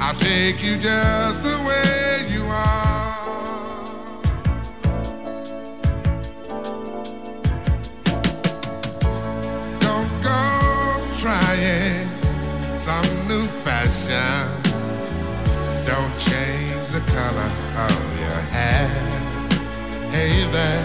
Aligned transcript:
I'll 0.00 0.14
take 0.14 0.62
you 0.62 0.76
just 0.76 1.42
the 1.42 1.56
way 1.66 2.26
you 2.30 2.44
are. 2.44 3.84
Don't 9.80 10.22
go 10.22 11.00
trying 11.16 12.08
some 12.78 13.08
new 13.26 13.44
fashion. 13.64 14.62
Don't 15.84 16.18
change 16.18 16.72
the 16.92 17.02
color 17.16 17.50
of 17.86 18.20
your 18.20 18.40
hair. 18.54 18.88
Hey 20.10 20.50
there, 20.52 20.84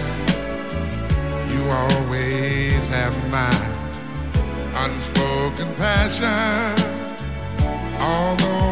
you 1.51 1.69
always 1.69 2.87
have 2.87 3.15
my 3.29 3.51
unspoken 4.83 5.73
passion. 5.75 7.00
Although 8.01 8.71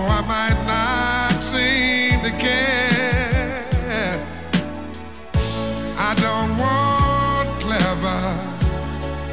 I 6.10 6.16
don't 6.16 6.58
want 6.58 7.62
clever 7.62 8.22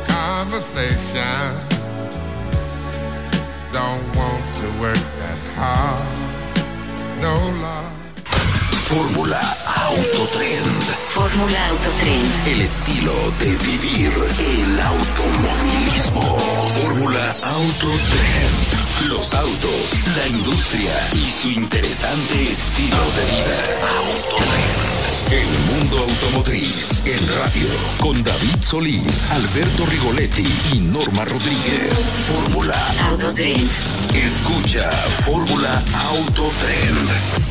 conversation. 0.04 1.22
Don't 3.72 4.04
want 4.14 4.44
to 4.56 4.66
work 4.78 5.02
that 5.16 5.40
hard. 5.56 6.18
No 7.20 7.34
love. 7.62 7.92
Fórmula 8.88 9.40
Autotrend. 9.64 11.05
Fórmula 11.16 11.68
Autotrend. 11.68 12.46
El 12.46 12.60
estilo 12.60 13.14
de 13.40 13.56
vivir 13.56 14.12
el 14.38 14.80
automovilismo. 14.80 16.38
Fórmula 16.74 17.34
Autotrend. 17.42 19.08
Los 19.08 19.32
autos, 19.32 19.94
la 20.14 20.28
industria 20.28 21.08
y 21.14 21.30
su 21.30 21.48
interesante 21.48 22.50
estilo 22.50 22.98
de 23.16 23.24
vida. 23.32 23.58
Autotrend. 23.96 25.06
El 25.32 25.48
mundo 25.72 26.06
automotriz 26.06 27.02
en 27.06 27.26
radio 27.38 27.66
con 27.98 28.22
David 28.22 28.60
Solís, 28.60 29.24
Alberto 29.30 29.86
Rigoletti 29.86 30.46
y 30.74 30.80
Norma 30.80 31.24
Rodríguez. 31.24 32.10
Fórmula 32.28 32.76
Autotrend. 33.08 33.70
Escucha 34.12 34.90
Fórmula 35.24 35.82
Autotrend. 36.10 37.45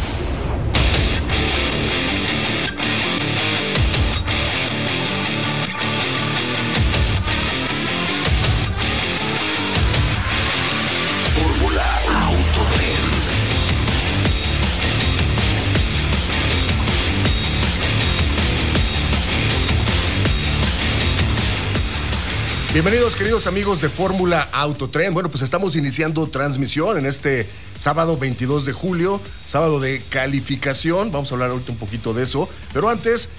Bienvenidos 22.76 23.16
queridos 23.16 23.48
amigos 23.48 23.80
de 23.80 23.88
Fórmula 23.88 24.50
Autotren. 24.52 25.14
Bueno, 25.14 25.32
pues 25.32 25.44
estamos 25.44 25.78
iniciando 25.78 26.28
transmisión 26.28 26.98
en 26.98 27.06
este 27.06 27.48
sábado 27.78 28.18
22 28.18 28.66
de 28.66 28.74
julio, 28.74 29.22
sábado 29.46 29.80
de 29.80 30.04
calificación. 30.10 31.10
Vamos 31.10 31.32
a 31.32 31.36
hablar 31.36 31.52
ahorita 31.52 31.72
un 31.72 31.78
poquito 31.78 32.14
de 32.14 32.24
eso. 32.24 32.50
Pero 32.74 32.90
antes, 32.90 33.30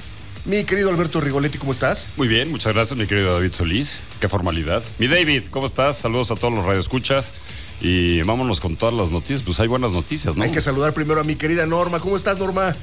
mi 0.47 0.65
querido 0.65 0.89
Alberto 0.89 1.21
Rigoletti, 1.21 1.59
¿cómo 1.59 1.73
estás? 1.73 2.09
Muy 2.17 2.29
bien, 2.29 2.51
muchas 2.51 2.73
gracias, 2.73 2.99
mi 2.99 3.07
querido 3.07 3.35
David 3.35 3.53
Solís. 3.53 4.05
Qué 4.21 4.29
formalidad. 4.31 4.83
Mi 4.99 5.07
David, 5.07 5.43
¿cómo 5.51 5.67
estás? 5.67 5.99
Saludos 5.99 6.31
a 6.31 6.37
todos 6.37 6.55
los 6.55 6.65
radioescuchas. 6.65 7.35
Y 7.83 8.23
vámonos 8.23 8.61
con 8.61 8.77
todas 8.77 8.95
las 8.95 9.11
noticias. 9.11 9.43
Pues 9.43 9.61
hay 9.61 9.69
buenas 9.69 9.93
noticias, 9.93 10.39
¿no? 10.39 10.45
Hay 10.45 10.51
que 10.51 10.63
saludar 10.63 10.95
primero 10.95 11.21
a 11.21 11.25
mi 11.25 11.37
querida 11.37 11.67
Norma. 11.67 12.01
¿Cómo 12.01 12.17
estás, 12.17 12.39
Norma? 12.39 12.75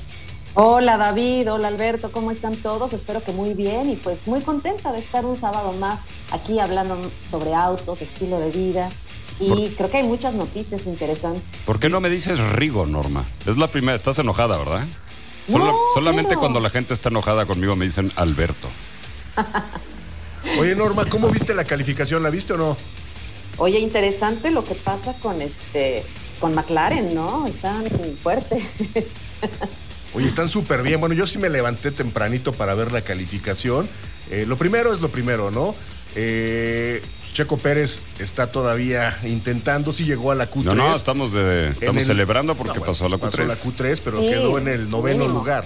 Hola 0.55 0.97
David, 0.97 1.51
hola 1.51 1.69
Alberto, 1.69 2.11
¿cómo 2.11 2.29
están 2.29 2.55
todos? 2.55 2.93
Espero 2.93 3.23
que 3.23 3.31
muy 3.31 3.55
bien 3.55 3.89
y 3.89 3.95
pues 3.95 4.27
muy 4.27 4.41
contenta 4.41 4.91
de 4.91 4.99
estar 4.99 5.25
un 5.25 5.35
sábado 5.35 5.73
más 5.73 6.01
aquí 6.29 6.59
hablando 6.59 6.95
sobre 7.31 7.55
autos, 7.55 8.03
estilo 8.03 8.39
de 8.39 8.51
vida 8.51 8.89
y 9.39 9.69
creo 9.69 9.89
que 9.89 9.97
hay 9.97 10.03
muchas 10.03 10.35
noticias 10.35 10.85
interesantes. 10.85 11.41
¿Por 11.65 11.79
qué 11.79 11.89
no 11.89 11.99
me 12.01 12.09
dices 12.11 12.37
Rigo, 12.51 12.85
Norma? 12.85 13.25
Es 13.47 13.57
la 13.57 13.67
primera, 13.67 13.95
estás 13.95 14.19
enojada, 14.19 14.55
¿verdad? 14.59 14.85
No, 15.47 15.75
solamente 15.95 16.29
cero. 16.29 16.41
cuando 16.41 16.59
la 16.59 16.69
gente 16.69 16.93
está 16.93 17.09
enojada 17.09 17.47
conmigo 17.47 17.75
me 17.75 17.85
dicen 17.85 18.11
Alberto. 18.15 18.67
Oye, 20.59 20.75
Norma, 20.75 21.05
¿cómo 21.05 21.29
viste 21.29 21.55
la 21.55 21.63
calificación? 21.63 22.21
¿La 22.21 22.29
viste 22.29 22.53
o 22.53 22.57
no? 22.57 22.77
Oye, 23.57 23.79
interesante 23.79 24.51
lo 24.51 24.63
que 24.63 24.75
pasa 24.75 25.13
con 25.13 25.41
este 25.41 26.03
con 26.39 26.53
McLaren, 26.53 27.15
¿no? 27.15 27.47
Están 27.47 27.85
fuertes. 28.21 28.63
Oye, 30.13 30.27
están 30.27 30.47
súper 30.49 30.83
bien. 30.83 30.99
Bueno, 30.99 31.15
yo 31.15 31.25
sí 31.25 31.37
me 31.37 31.49
levanté 31.49 31.91
tempranito 31.91 32.51
para 32.53 32.73
ver 32.75 32.91
la 32.91 33.01
calificación. 33.01 33.89
Eh, 34.29 34.45
lo 34.47 34.57
primero 34.57 34.93
es 34.93 35.01
lo 35.01 35.09
primero, 35.09 35.49
¿no? 35.51 35.75
Eh, 36.15 37.01
Checo 37.33 37.57
Pérez 37.57 38.01
está 38.19 38.51
todavía 38.51 39.17
intentando, 39.23 39.91
sí 39.91 40.05
llegó 40.05 40.31
a 40.31 40.35
la 40.35 40.49
Q3. 40.51 40.63
No, 40.65 40.75
no, 40.75 40.95
estamos, 40.95 41.33
de, 41.33 41.69
estamos 41.69 42.01
el- 42.03 42.07
celebrando 42.07 42.53
porque 42.55 42.73
No, 42.73 42.79
bueno, 42.81 42.85
pasó 42.91 43.05
a 43.07 43.09
la 43.09 43.17
pues, 43.17 43.33
Q3. 43.33 43.47
Pasó 43.47 43.69
la 43.69 43.75
Q3, 43.75 44.01
pero 44.05 44.19
Sí, 44.19 44.27
quedó 44.27 44.57
en 44.59 44.67
el 44.67 44.89
noveno 44.89 45.21
mínimo. 45.23 45.39
lugar. 45.39 45.65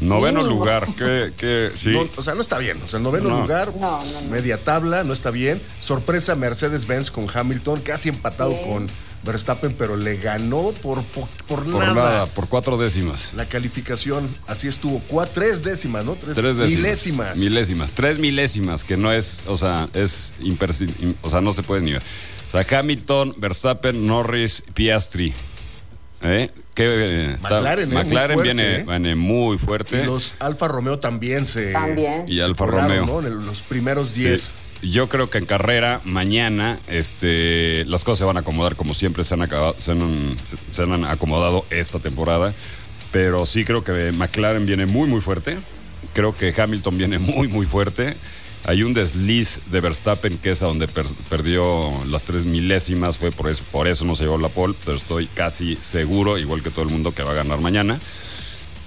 Noveno 0.00 0.42
Mínimo. 0.42 0.60
lugar, 0.60 0.86
que, 0.94 1.32
que 1.36 1.70
sí. 1.74 1.90
No, 1.90 2.08
o 2.16 2.22
sea, 2.22 2.34
no 2.34 2.40
está 2.40 2.58
bien. 2.58 2.80
O 2.84 2.86
sea, 2.86 2.98
el 2.98 3.02
noveno 3.02 3.30
No. 3.30 3.40
lugar, 3.40 3.72
No, 3.76 4.04
no, 4.04 4.20
no. 4.20 4.28
media 4.30 4.62
tabla, 4.62 5.02
no 5.02 5.12
está 5.12 5.32
bien. 5.32 5.60
Sorpresa 5.80 6.36
Mercedes-Benz 6.36 7.10
con 7.10 7.26
Hamilton, 7.34 7.80
casi 7.80 8.08
empatado 8.10 8.52
Sí. 8.52 8.58
con 8.64 8.86
Verstappen, 9.24 9.74
pero 9.76 9.96
le 9.96 10.16
ganó 10.16 10.72
por, 10.82 11.02
po- 11.02 11.28
por, 11.46 11.64
por 11.64 11.66
nada. 11.66 11.94
nada, 11.94 12.26
por 12.26 12.48
cuatro 12.48 12.76
décimas. 12.78 13.32
La 13.34 13.46
calificación, 13.48 14.28
así 14.46 14.68
estuvo. 14.68 15.02
Cua- 15.08 15.28
tres 15.32 15.62
décimas, 15.64 16.04
¿no? 16.04 16.14
Tres, 16.14 16.36
Tres 16.36 16.56
décimas. 16.56 16.76
milésimas. 16.78 17.38
Milésimas. 17.38 17.92
Tres 17.92 18.18
milésimas, 18.18 18.84
que 18.84 18.96
no 18.96 19.12
es, 19.12 19.42
o 19.46 19.56
sea, 19.56 19.88
es 19.94 20.34
o 21.22 21.30
sea, 21.30 21.40
no 21.40 21.52
se 21.52 21.62
puede 21.62 21.82
ni 21.82 21.92
ver. 21.92 22.02
O 22.46 22.50
sea, 22.50 22.64
Hamilton, 22.78 23.34
Verstappen, 23.36 24.06
Norris, 24.06 24.62
Piastri. 24.74 25.34
¿Eh? 26.22 26.50
Que, 26.74 26.84
eh, 26.84 27.32
está- 27.34 27.56
McLaren, 27.56 27.90
¿eh? 27.90 27.94
Muy 27.94 28.04
McLaren 28.04 28.34
fuerte, 28.34 28.54
viene, 28.54 28.76
¿eh? 28.78 28.84
viene 28.88 29.14
muy 29.14 29.56
fuerte. 29.58 30.02
Y 30.02 30.06
los 30.06 30.34
Alfa 30.40 30.66
Romeo 30.66 30.98
también 30.98 31.44
se. 31.44 31.70
También. 31.72 32.24
Y 32.26 32.40
Alfa 32.40 32.66
Romeo. 32.66 33.06
¿no? 33.06 33.20
En 33.20 33.26
el- 33.26 33.46
los 33.46 33.62
primeros 33.62 34.08
Sí. 34.08 34.24
10. 34.82 34.92
Yo 34.92 35.08
creo 35.08 35.30
que 35.30 35.38
en 35.38 35.46
carrera, 35.46 36.00
mañana, 36.04 36.78
este, 36.88 37.84
las 37.86 38.04
cosas 38.04 38.18
se 38.18 38.24
van 38.24 38.36
a 38.36 38.40
acomodar 38.40 38.76
como 38.76 38.94
siempre 38.94 39.24
se 39.24 39.34
han, 39.34 39.42
acabado- 39.42 39.76
se 39.78 39.92
han, 39.92 40.36
se 40.70 40.82
han 40.82 41.04
acomodado 41.04 41.64
esta 41.70 41.98
temporada. 41.98 42.54
Pero 43.12 43.46
sí 43.46 43.64
creo 43.64 43.84
que 43.84 44.12
McLaren 44.12 44.66
viene 44.66 44.86
muy, 44.86 45.08
muy 45.08 45.20
fuerte. 45.20 45.58
Creo 46.12 46.36
que 46.36 46.52
Hamilton 46.56 46.98
viene 46.98 47.18
muy, 47.18 47.48
muy 47.48 47.66
fuerte. 47.66 48.16
Hay 48.64 48.82
un 48.82 48.92
desliz 48.92 49.62
de 49.70 49.80
Verstappen 49.80 50.36
que 50.36 50.50
es 50.50 50.62
a 50.62 50.66
donde 50.66 50.88
per- 50.88 51.06
perdió 51.30 51.90
las 52.10 52.24
tres 52.24 52.44
milésimas. 52.44 53.16
Fue 53.16 53.30
por 53.30 53.48
eso, 53.48 53.62
por 53.72 53.88
eso 53.88 54.04
no 54.04 54.14
se 54.14 54.24
llevó 54.24 54.36
la 54.36 54.48
pole. 54.50 54.74
Pero 54.84 54.96
estoy 54.98 55.26
casi 55.28 55.76
seguro, 55.76 56.38
igual 56.38 56.62
que 56.62 56.70
todo 56.70 56.82
el 56.84 56.90
mundo, 56.90 57.12
que 57.14 57.22
va 57.22 57.30
a 57.30 57.34
ganar 57.34 57.60
mañana. 57.60 57.98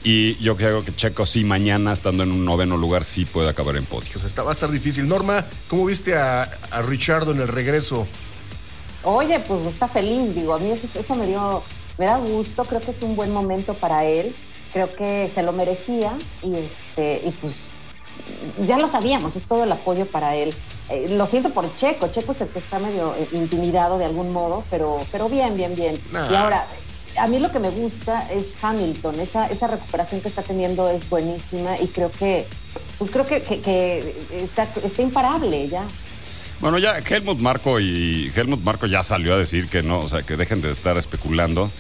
Y 0.04 0.36
yo 0.38 0.56
creo 0.56 0.84
que 0.84 0.96
Checo 0.96 1.26
sí 1.26 1.44
mañana, 1.44 1.94
estando 1.94 2.24
en 2.24 2.32
un 2.32 2.44
noveno 2.44 2.76
lugar, 2.76 3.04
sí 3.04 3.26
puede 3.26 3.50
acabar 3.50 3.76
en 3.76 3.86
podio. 3.86 4.10
Pues 4.14 4.26
está, 4.26 4.42
va 4.42 4.50
a 4.50 4.54
estar 4.54 4.72
difícil. 4.72 5.08
Norma, 5.08 5.46
¿cómo 5.68 5.86
viste 5.86 6.16
a, 6.16 6.42
a 6.72 6.82
Richardo 6.82 7.32
en 7.32 7.40
el 7.40 7.48
regreso? 7.48 8.08
Oye, 9.04 9.40
pues 9.40 9.66
está 9.66 9.88
feliz, 9.88 10.36
digo, 10.36 10.54
a 10.54 10.60
mí 10.60 10.72
eso, 10.72 10.88
eso 11.00 11.16
me 11.16 11.26
dio, 11.26 11.64
me 11.98 12.06
da 12.06 12.18
gusto, 12.18 12.64
creo 12.64 12.82
que 12.82 12.92
es 12.92 13.02
un 13.02 13.16
buen 13.16 13.32
momento 13.32 13.74
para 13.74 14.06
él, 14.06 14.36
creo 14.74 14.94
que 14.96 15.30
se 15.34 15.42
lo 15.42 15.54
merecía 15.54 16.12
y 16.44 16.56
este, 16.56 17.22
y 17.26 17.32
pues 17.32 17.68
ya 18.66 18.78
lo 18.78 18.88
sabíamos, 18.88 19.36
es 19.36 19.48
todo 19.48 19.64
el 19.64 19.72
apoyo 19.72 20.06
para 20.06 20.36
él. 20.36 20.54
Eh, 20.90 21.08
lo 21.10 21.26
siento 21.26 21.50
por 21.50 21.74
Checo, 21.76 22.10
Checo 22.10 22.32
es 22.32 22.42
el 22.42 22.50
que 22.50 22.60
está 22.60 22.78
medio 22.78 23.16
eh, 23.16 23.28
intimidado 23.32 23.98
de 23.98 24.06
algún 24.06 24.32
modo, 24.32 24.64
pero, 24.70 25.00
pero 25.12 25.30
bien, 25.30 25.56
bien, 25.56 25.76
bien. 25.76 26.00
Nah. 26.12 26.32
Y 26.32 26.36
ahora, 26.36 26.68
a 27.18 27.28
mí 27.28 27.40
lo 27.40 27.52
que 27.52 27.60
me 27.60 27.70
gusta 27.70 28.30
es 28.32 28.54
Hamilton, 28.62 29.20
esa, 29.20 29.48
esa 29.48 29.68
recuperación 29.68 30.22
que 30.22 30.30
está 30.30 30.42
teniendo 30.44 30.90
es 30.90 31.10
buenísima 31.10 31.80
y 31.80 31.88
creo 31.88 32.12
que, 32.12 32.48
pues 32.98 33.12
creo 33.12 33.26
que, 33.26 33.42
que- 33.42 33.62
que 33.62 34.16
está, 34.32 34.64
está 34.84 35.02
imparable 35.02 35.68
ya. 35.70 35.84
Bueno, 36.60 36.78
ya 36.78 37.00
Helmut 37.00 37.40
Marco 37.40 37.80
y 37.80 38.32
Helmut 38.36 38.62
Marco 38.62 38.86
ya 38.86 39.02
salió 39.02 39.34
a 39.34 39.38
decir 39.38 39.68
que 39.68 39.82
no, 39.82 40.00
o 40.00 40.08
sea, 40.08 40.22
que 40.24 40.38
dejen 40.38 40.62
de 40.62 40.72
estar 40.72 40.98
especulando. 40.98 41.72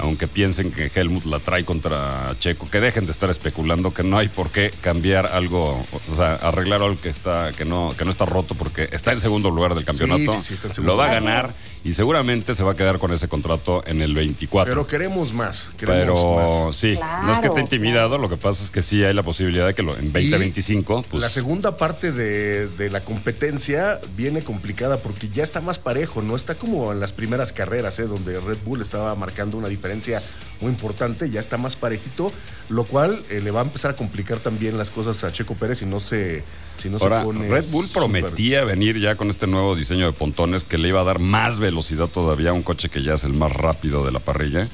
aunque 0.00 0.28
piensen 0.28 0.70
que 0.70 0.88
Helmut 0.94 1.24
la 1.24 1.40
trae 1.40 1.64
contra 1.64 2.32
Checo, 2.38 2.70
que 2.70 2.78
dejen 2.80 3.04
de 3.06 3.10
estar 3.10 3.30
especulando 3.30 3.92
que 3.92 4.04
no 4.04 4.16
hay 4.16 4.28
por 4.28 4.50
qué 4.52 4.70
cambiar 4.80 5.26
algo, 5.26 5.84
o 6.08 6.14
sea, 6.14 6.34
arreglar 6.36 6.82
algo 6.84 7.00
que 7.00 7.08
está 7.08 7.50
que 7.56 7.64
no 7.64 7.92
que 7.98 8.04
no 8.04 8.10
está 8.12 8.24
roto 8.24 8.54
porque 8.54 8.88
está 8.92 9.10
en 9.10 9.18
segundo 9.18 9.50
lugar 9.50 9.74
del 9.74 9.84
campeonato. 9.84 10.32
sí, 10.34 10.40
sí, 10.40 10.54
está 10.54 10.68
en 10.68 10.74
segundo 10.74 10.92
lo 10.92 10.98
va 10.98 11.10
a 11.10 11.14
ganar 11.14 11.52
y 11.88 11.94
seguramente 11.94 12.54
se 12.54 12.62
va 12.62 12.72
a 12.72 12.76
quedar 12.76 12.98
con 12.98 13.12
ese 13.12 13.28
contrato 13.28 13.82
en 13.86 14.02
el 14.02 14.14
24. 14.14 14.70
Pero 14.70 14.86
queremos 14.86 15.32
más. 15.32 15.70
Queremos 15.78 16.20
Pero 16.20 16.66
más. 16.66 16.76
sí, 16.76 16.98
no 17.22 17.32
es 17.32 17.38
que 17.38 17.46
esté 17.46 17.60
Claro, 17.60 17.60
intimidado, 17.60 18.18
lo 18.18 18.28
que 18.28 18.36
pasa 18.36 18.62
es 18.62 18.70
que 18.70 18.82
sí 18.82 19.02
hay 19.02 19.14
la 19.14 19.22
posibilidad 19.22 19.66
de 19.66 19.74
que 19.74 19.82
lo, 19.82 19.96
en 19.96 20.12
2025, 20.12 21.06
pues 21.10 21.22
la 21.22 21.30
segunda 21.30 21.78
parte 21.78 22.12
de, 22.12 22.68
de 22.68 22.90
la 22.90 23.00
competencia 23.00 24.00
viene 24.16 24.42
complicada 24.42 24.98
porque 24.98 25.30
ya 25.30 25.42
está 25.42 25.62
más 25.62 25.78
parejo, 25.78 26.20
no 26.20 26.36
está 26.36 26.56
como 26.56 26.92
en 26.92 27.00
las 27.00 27.14
primeras 27.14 27.54
carreras, 27.54 27.98
¿eh? 28.00 28.06
donde 28.06 28.38
Red 28.38 28.58
Bull 28.66 28.82
estaba 28.82 29.14
marcando 29.14 29.56
una 29.56 29.68
diferencia 29.68 30.22
muy 30.60 30.70
importante, 30.70 31.30
ya 31.30 31.40
está 31.40 31.56
más 31.56 31.76
parejito, 31.76 32.32
lo 32.68 32.84
cual 32.84 33.24
eh, 33.30 33.40
le 33.40 33.50
va 33.50 33.60
a 33.60 33.64
empezar 33.64 33.92
a 33.92 33.96
complicar 33.96 34.40
también 34.40 34.76
las 34.76 34.90
cosas 34.90 35.22
a 35.24 35.32
Checo 35.32 35.54
Pérez 35.54 35.78
si 35.78 35.86
no 35.86 36.00
se, 36.00 36.42
si 36.74 36.90
no 36.90 36.98
Ahora, 36.98 37.20
se 37.20 37.24
pone. 37.26 37.48
Red 37.48 37.64
Bull 37.70 37.86
prometía 37.94 38.64
venir 38.64 38.98
ya 38.98 39.14
con 39.14 39.30
este 39.30 39.46
nuevo 39.46 39.74
diseño 39.74 40.06
de 40.06 40.12
pontones 40.12 40.64
que 40.64 40.76
le 40.76 40.88
iba 40.88 41.00
a 41.00 41.04
dar 41.04 41.18
más 41.18 41.60
velocidad 41.60 41.77
todavía 42.12 42.50
a 42.50 42.52
un 42.52 42.62
coche 42.62 42.88
que 42.88 43.02
ya 43.02 43.14
es 43.14 43.24
el 43.24 43.32
más 43.32 43.52
rápido 43.52 44.04
de 44.04 44.12
la 44.12 44.20
parrilla. 44.20 44.68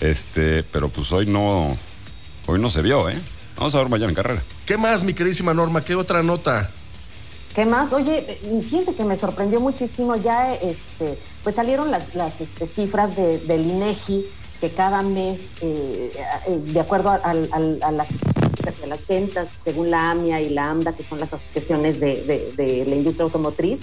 Este, 0.00 0.62
pero 0.62 0.88
pues 0.88 1.10
hoy 1.12 1.26
no, 1.26 1.76
hoy 2.46 2.58
no 2.60 2.70
se 2.70 2.82
vio, 2.82 3.08
¿eh? 3.08 3.18
Vamos 3.56 3.74
a 3.74 3.78
ver 3.78 3.88
mañana 3.88 4.10
en 4.10 4.14
carrera. 4.14 4.42
¿Qué 4.66 4.76
más, 4.76 5.02
mi 5.02 5.14
queridísima 5.14 5.54
Norma? 5.54 5.84
¿Qué 5.84 5.94
otra 5.94 6.22
nota? 6.22 6.70
¿Qué 7.54 7.64
más? 7.64 7.92
Oye, 7.94 8.38
fíjense 8.64 8.94
que 8.94 9.04
me 9.04 9.16
sorprendió 9.16 9.60
muchísimo. 9.60 10.14
Ya 10.16 10.52
este, 10.54 11.18
pues 11.42 11.54
salieron 11.54 11.90
las, 11.90 12.14
las 12.14 12.42
este, 12.42 12.66
cifras 12.66 13.16
de, 13.16 13.38
del 13.38 13.66
INEGI 13.66 14.26
que 14.60 14.72
cada 14.72 15.02
mes, 15.02 15.52
eh, 15.62 16.12
eh, 16.48 16.58
de 16.58 16.80
acuerdo 16.80 17.10
a, 17.10 17.14
al- 17.16 17.78
a 17.82 17.90
las 17.92 18.10
estadísticas 18.10 18.74
y 18.80 18.84
a 18.84 18.86
las 18.86 19.06
ventas, 19.06 19.48
según 19.64 19.90
la 19.90 20.10
AMIA 20.10 20.40
y 20.42 20.50
la 20.50 20.70
AMDA, 20.70 20.92
que 20.94 21.02
son 21.04 21.18
las 21.20 21.32
asociaciones 21.32 21.98
de, 22.00 22.22
de- 22.24 22.52
de 22.56 22.84
la 22.86 22.94
industria 22.94 23.24
automotriz, 23.24 23.80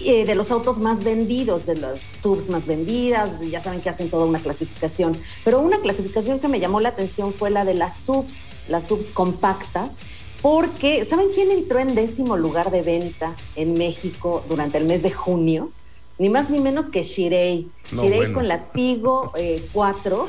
eh, 0.00 0.24
de 0.24 0.34
los 0.34 0.50
autos 0.50 0.78
más 0.78 1.02
vendidos, 1.02 1.66
de 1.66 1.76
las 1.76 2.00
subs 2.00 2.48
más 2.50 2.66
vendidas, 2.66 3.40
ya 3.40 3.60
saben 3.60 3.80
que 3.80 3.88
hacen 3.88 4.10
toda 4.10 4.26
una 4.26 4.38
clasificación, 4.38 5.16
pero 5.44 5.60
una 5.60 5.80
clasificación 5.80 6.38
que 6.38 6.48
me 6.48 6.60
llamó 6.60 6.80
la 6.80 6.90
atención 6.90 7.32
fue 7.32 7.50
la 7.50 7.64
de 7.64 7.74
las 7.74 8.00
subs, 8.00 8.50
las 8.68 8.86
subs 8.86 9.10
compactas, 9.10 9.98
porque 10.40 11.04
¿saben 11.04 11.28
quién 11.34 11.50
entró 11.50 11.80
en 11.80 11.94
décimo 11.94 12.36
lugar 12.36 12.70
de 12.70 12.82
venta 12.82 13.34
en 13.56 13.74
México 13.74 14.44
durante 14.48 14.78
el 14.78 14.84
mes 14.84 15.02
de 15.02 15.10
junio? 15.10 15.72
Ni 16.18 16.28
más 16.28 16.50
ni 16.50 16.60
menos 16.60 16.90
que 16.90 17.02
Shirei. 17.02 17.68
No, 17.92 18.02
Shirei 18.02 18.18
bueno. 18.18 18.34
con 18.34 18.48
la 18.48 18.62
Tigo 18.72 19.32
eh, 19.36 19.66
4. 19.72 20.26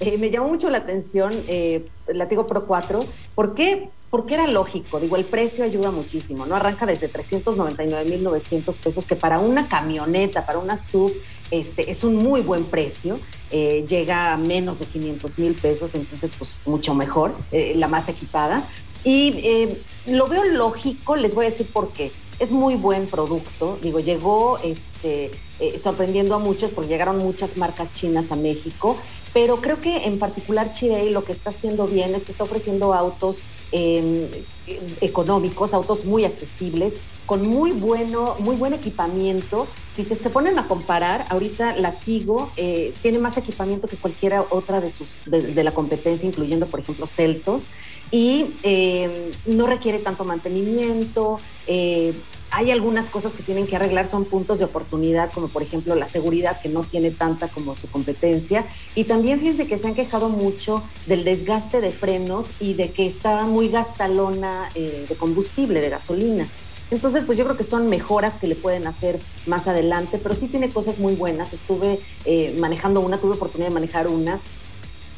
Eh, 0.00 0.18
me 0.18 0.30
llamó 0.30 0.48
mucho 0.48 0.68
la 0.70 0.78
atención 0.78 1.32
eh, 1.48 1.86
la 2.08 2.28
Tigo 2.28 2.46
Pro 2.46 2.66
4. 2.66 3.04
¿Por 3.34 3.54
qué? 3.54 3.90
Porque 4.12 4.34
era 4.34 4.46
lógico. 4.46 5.00
Digo, 5.00 5.16
el 5.16 5.24
precio 5.24 5.64
ayuda 5.64 5.90
muchísimo, 5.90 6.44
¿no? 6.44 6.54
Arranca 6.54 6.84
desde 6.84 7.08
399,900 7.08 8.76
pesos, 8.76 9.06
que 9.06 9.16
para 9.16 9.38
una 9.38 9.68
camioneta, 9.68 10.44
para 10.44 10.58
una 10.58 10.76
sub, 10.76 11.10
este, 11.50 11.90
es 11.90 12.04
un 12.04 12.16
muy 12.16 12.42
buen 12.42 12.66
precio. 12.66 13.18
Eh, 13.50 13.86
llega 13.88 14.34
a 14.34 14.36
menos 14.36 14.80
de 14.80 14.84
500 14.84 15.38
mil 15.38 15.54
pesos, 15.54 15.94
entonces, 15.94 16.30
pues, 16.38 16.56
mucho 16.66 16.94
mejor, 16.94 17.34
eh, 17.52 17.72
la 17.74 17.88
más 17.88 18.10
equipada. 18.10 18.68
Y 19.02 19.32
eh, 19.44 19.80
lo 20.04 20.26
veo 20.26 20.44
lógico, 20.44 21.16
les 21.16 21.34
voy 21.34 21.46
a 21.46 21.48
decir 21.48 21.68
por 21.72 21.88
qué. 21.94 22.12
Es 22.42 22.50
muy 22.50 22.74
buen 22.74 23.06
producto, 23.06 23.78
digo, 23.80 24.00
llegó 24.00 24.58
este, 24.64 25.30
eh, 25.60 25.78
sorprendiendo 25.78 26.34
a 26.34 26.40
muchos 26.40 26.72
porque 26.72 26.88
llegaron 26.88 27.18
muchas 27.18 27.56
marcas 27.56 27.92
chinas 27.92 28.32
a 28.32 28.36
México, 28.36 28.96
pero 29.32 29.58
creo 29.58 29.80
que 29.80 30.06
en 30.06 30.18
particular 30.18 30.72
Chirei 30.72 31.10
lo 31.10 31.22
que 31.22 31.30
está 31.30 31.50
haciendo 31.50 31.86
bien 31.86 32.16
es 32.16 32.24
que 32.24 32.32
está 32.32 32.42
ofreciendo 32.42 32.94
autos 32.94 33.42
eh, 33.70 34.44
económicos, 35.00 35.72
autos 35.72 36.04
muy 36.04 36.24
accesibles, 36.24 36.96
con 37.26 37.46
muy 37.46 37.70
bueno, 37.70 38.34
muy 38.40 38.56
buen 38.56 38.74
equipamiento. 38.74 39.68
Si 39.88 40.04
se 40.04 40.28
ponen 40.28 40.58
a 40.58 40.66
comparar, 40.66 41.26
ahorita 41.28 41.76
la 41.76 41.92
Tigo 41.92 42.50
eh, 42.56 42.92
tiene 43.02 43.20
más 43.20 43.36
equipamiento 43.36 43.86
que 43.86 43.96
cualquiera 43.96 44.44
otra 44.50 44.80
de 44.80 44.90
sus 44.90 45.26
de, 45.26 45.42
de 45.42 45.64
la 45.64 45.72
competencia, 45.72 46.26
incluyendo 46.26 46.66
por 46.66 46.80
ejemplo 46.80 47.06
Celtos, 47.06 47.68
y 48.12 48.60
eh, 48.62 49.30
no 49.46 49.66
requiere 49.66 49.98
tanto 49.98 50.24
mantenimiento. 50.24 51.40
eh, 51.66 52.22
hay 52.54 52.70
algunas 52.70 53.08
cosas 53.08 53.34
que 53.34 53.42
tienen 53.42 53.66
que 53.66 53.76
arreglar, 53.76 54.06
son 54.06 54.28
puntos 54.28 54.58
de 54.58 54.66
oportunidad, 54.66 55.32
como 55.32 55.48
por 55.50 55.62
ejemplo 55.62 55.94
la 55.94 56.04
seguridad, 56.06 56.58
que 56.62 56.68
no 56.68 56.82
tiene 56.82 57.10
tanta 57.10 57.50
como 57.50 57.74
su 57.74 57.88
competencia. 57.90 58.68
Y 58.94 59.04
también 59.06 59.40
fíjense 59.40 59.66
que 59.66 59.78
se 59.78 59.88
han 59.88 59.94
quejado 59.94 60.28
mucho 60.28 60.84
del 61.06 61.24
desgaste 61.24 61.80
de 61.80 61.92
frenos 61.94 62.54
y 62.58 62.74
de 62.74 62.92
que 62.92 63.06
está 63.06 63.46
muy 63.46 63.70
gastalona 63.70 64.68
eh, 64.74 65.06
de 65.08 65.16
combustible, 65.16 65.80
de 65.80 65.88
gasolina. 65.88 66.52
Entonces, 66.90 67.24
pues 67.24 67.38
yo 67.38 67.44
creo 67.44 67.56
que 67.56 67.64
son 67.64 67.88
mejoras 67.88 68.38
que 68.38 68.46
le 68.46 68.56
pueden 68.56 68.86
hacer 68.86 69.24
más 69.46 69.66
adelante, 69.66 70.18
pero 70.18 70.34
sí 70.34 70.50
tiene 70.50 70.70
cosas 70.74 70.98
muy 70.98 71.14
buenas. 71.14 71.54
Estuve 71.54 72.00
eh, 72.26 72.54
manejando 72.58 73.00
una, 73.00 73.18
tuve 73.18 73.36
oportunidad 73.36 73.70
de 73.70 73.74
manejar 73.74 74.08
una. 74.08 74.42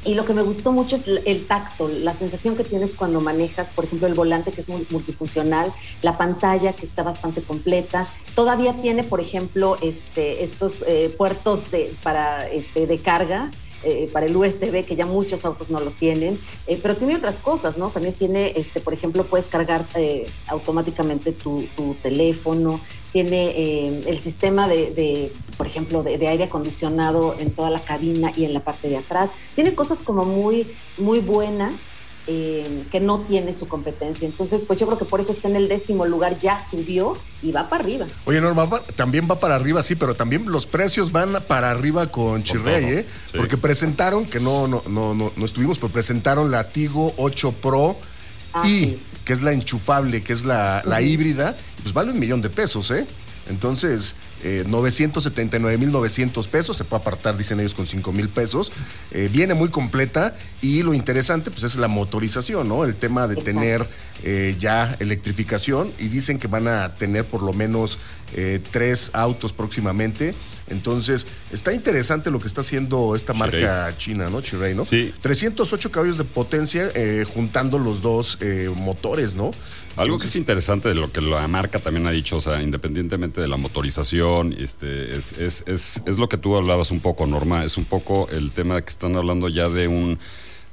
Y 0.04 0.14
lo 0.14 0.26
que 0.26 0.34
me 0.34 0.42
gustó 0.42 0.70
mucho 0.70 0.96
es 0.96 1.06
el, 1.06 1.46
tacto, 1.46 1.88
la 1.88 2.12
sensación 2.12 2.56
que 2.56 2.64
tienes 2.64 2.94
cuando 2.94 3.20
manejas, 3.20 3.70
por 3.70 3.86
ejemplo, 3.86 4.06
el 4.06 4.14
volante 4.14 4.52
que 4.52 4.60
es 4.60 4.68
multifuncional, 4.68 5.72
la 6.02 6.18
pantalla 6.18 6.74
que 6.74 6.84
está 6.84 7.02
bastante 7.02 7.42
completa. 7.42 8.06
Todavía 8.34 8.74
tiene, 8.74 9.02
por 9.02 9.20
ejemplo, 9.20 9.76
este, 9.80 10.44
estos 10.44 10.76
eh, 10.86 11.14
puertos 11.16 11.70
de, 11.70 11.94
para, 12.02 12.48
este, 12.48 12.86
de 12.86 12.98
carga 12.98 13.50
eh, 13.84 14.08
para 14.12 14.26
el 14.26 14.36
USB, 14.36 14.84
que 14.84 14.96
ya 14.96 15.06
muchos 15.06 15.44
autos 15.44 15.70
no 15.70 15.80
lo 15.80 15.90
tienen, 15.90 16.38
eh, 16.66 16.78
pero 16.82 16.96
tiene 16.96 17.16
otras 17.16 17.38
cosas, 17.38 17.78
¿no? 17.78 17.90
También 17.90 18.14
tiene, 18.14 18.52
este, 18.56 18.80
por 18.80 18.94
ejemplo, 18.94 19.24
puedes 19.24 19.48
cargar 19.48 19.86
eh, 19.94 20.26
automáticamente 20.48 21.32
tu, 21.32 21.64
tu, 21.76 21.94
teléfono, 22.02 22.80
tiene 23.12 23.46
eh, 23.50 24.02
el 24.06 24.18
sistema 24.18 24.66
de, 24.66 24.90
de 24.90 25.32
por 25.56 25.66
ejemplo, 25.66 26.02
de, 26.02 26.18
de, 26.18 26.28
aire 26.28 26.44
acondicionado 26.44 27.36
en 27.38 27.50
toda 27.50 27.70
la 27.70 27.80
cabina 27.80 28.32
y 28.36 28.44
en 28.44 28.54
la 28.54 28.60
parte 28.60 28.88
de 28.88 28.96
atrás. 28.96 29.30
Tiene 29.54 29.74
cosas 29.74 30.00
como 30.00 30.24
muy, 30.24 30.66
muy 30.98 31.20
buenas. 31.20 31.92
Eh, 32.26 32.84
que 32.90 33.00
no 33.00 33.20
tiene 33.20 33.52
su 33.52 33.68
competencia. 33.68 34.24
Entonces, 34.24 34.62
pues 34.66 34.78
yo 34.80 34.86
creo 34.86 34.98
que 34.98 35.04
por 35.04 35.20
eso 35.20 35.30
está 35.30 35.48
en 35.48 35.56
el 35.56 35.68
décimo 35.68 36.06
lugar, 36.06 36.38
ya 36.38 36.58
subió 36.58 37.12
y 37.42 37.52
va 37.52 37.68
para 37.68 37.84
arriba. 37.84 38.06
Oye, 38.24 38.40
Norma, 38.40 38.64
va, 38.64 38.82
también 38.82 39.28
va 39.30 39.38
para 39.38 39.56
arriba, 39.56 39.82
sí, 39.82 39.94
pero 39.94 40.14
también 40.14 40.46
los 40.46 40.64
precios 40.64 41.12
van 41.12 41.36
para 41.46 41.70
arriba 41.70 42.06
con 42.06 42.42
Chirrey, 42.42 42.84
¿eh? 42.84 43.06
Sí. 43.26 43.36
Porque 43.36 43.58
presentaron, 43.58 44.24
que 44.24 44.40
no, 44.40 44.66
no, 44.66 44.82
no, 44.88 45.14
no, 45.14 45.32
no 45.36 45.44
estuvimos, 45.44 45.78
pero 45.78 45.92
presentaron 45.92 46.50
la 46.50 46.68
Tigo 46.70 47.12
8 47.18 47.52
Pro 47.60 47.96
Ah, 48.54 48.62
y 48.66 48.68
sí. 48.70 49.02
que 49.24 49.32
es 49.32 49.42
la 49.42 49.52
enchufable, 49.52 50.22
que 50.22 50.32
es 50.32 50.44
la, 50.44 50.80
la 50.86 51.02
híbrida, 51.02 51.56
pues 51.82 51.92
vale 51.92 52.12
un 52.12 52.18
millón 52.20 52.40
de 52.40 52.48
pesos, 52.50 52.90
¿eh? 52.92 53.04
Entonces, 53.48 54.14
eh, 54.42 54.64
979.900 54.66 56.48
pesos, 56.48 56.76
se 56.76 56.84
puede 56.84 57.00
apartar, 57.00 57.36
dicen 57.36 57.60
ellos, 57.60 57.74
con 57.74 57.86
5 57.86 58.12
mil 58.12 58.28
pesos. 58.28 58.72
Eh, 59.10 59.28
viene 59.32 59.54
muy 59.54 59.68
completa 59.68 60.36
y 60.62 60.82
lo 60.82 60.94
interesante, 60.94 61.50
pues 61.50 61.64
es 61.64 61.76
la 61.76 61.88
motorización, 61.88 62.68
¿no? 62.68 62.84
El 62.84 62.94
tema 62.94 63.26
de 63.26 63.34
Exacto. 63.34 63.60
tener 63.60 63.86
eh, 64.22 64.56
ya 64.58 64.96
electrificación 65.00 65.92
y 65.98 66.08
dicen 66.08 66.38
que 66.38 66.46
van 66.46 66.68
a 66.68 66.94
tener 66.96 67.24
por 67.24 67.42
lo 67.42 67.52
menos 67.52 67.98
eh, 68.36 68.60
tres 68.70 69.10
autos 69.12 69.52
próximamente. 69.52 70.34
Entonces, 70.68 71.26
está 71.52 71.72
interesante 71.72 72.30
lo 72.30 72.40
que 72.40 72.46
está 72.46 72.62
haciendo 72.62 73.14
esta 73.14 73.34
marca 73.34 73.94
china, 73.98 74.30
¿no? 74.30 74.40
Chirey, 74.40 74.74
¿no? 74.74 74.84
Sí. 74.84 75.12
308 75.20 75.90
caballos 75.92 76.18
de 76.18 76.24
potencia 76.24 76.90
eh, 76.94 77.24
juntando 77.32 77.78
los 77.78 78.00
dos 78.00 78.38
eh, 78.40 78.70
motores, 78.74 79.34
¿no? 79.34 79.52
Algo 79.96 80.18
que 80.18 80.26
es 80.26 80.34
interesante 80.34 80.88
de 80.88 80.96
lo 80.96 81.12
que 81.12 81.20
la 81.20 81.46
marca 81.46 81.78
también 81.78 82.06
ha 82.08 82.10
dicho, 82.10 82.38
o 82.38 82.40
sea, 82.40 82.60
independientemente 82.60 83.40
de 83.40 83.46
la 83.46 83.56
motorización, 83.56 84.52
este, 84.52 85.16
es, 85.16 85.32
es, 85.34 85.62
es, 85.68 86.02
es 86.04 86.18
lo 86.18 86.28
que 86.28 86.36
tú 86.36 86.56
hablabas 86.56 86.90
un 86.90 86.98
poco, 86.98 87.26
Norma, 87.26 87.64
es 87.64 87.76
un 87.76 87.84
poco 87.84 88.28
el 88.30 88.50
tema 88.50 88.74
de 88.74 88.82
que 88.82 88.90
están 88.90 89.14
hablando 89.14 89.48
ya 89.48 89.68
de 89.68 89.86
un 89.86 90.18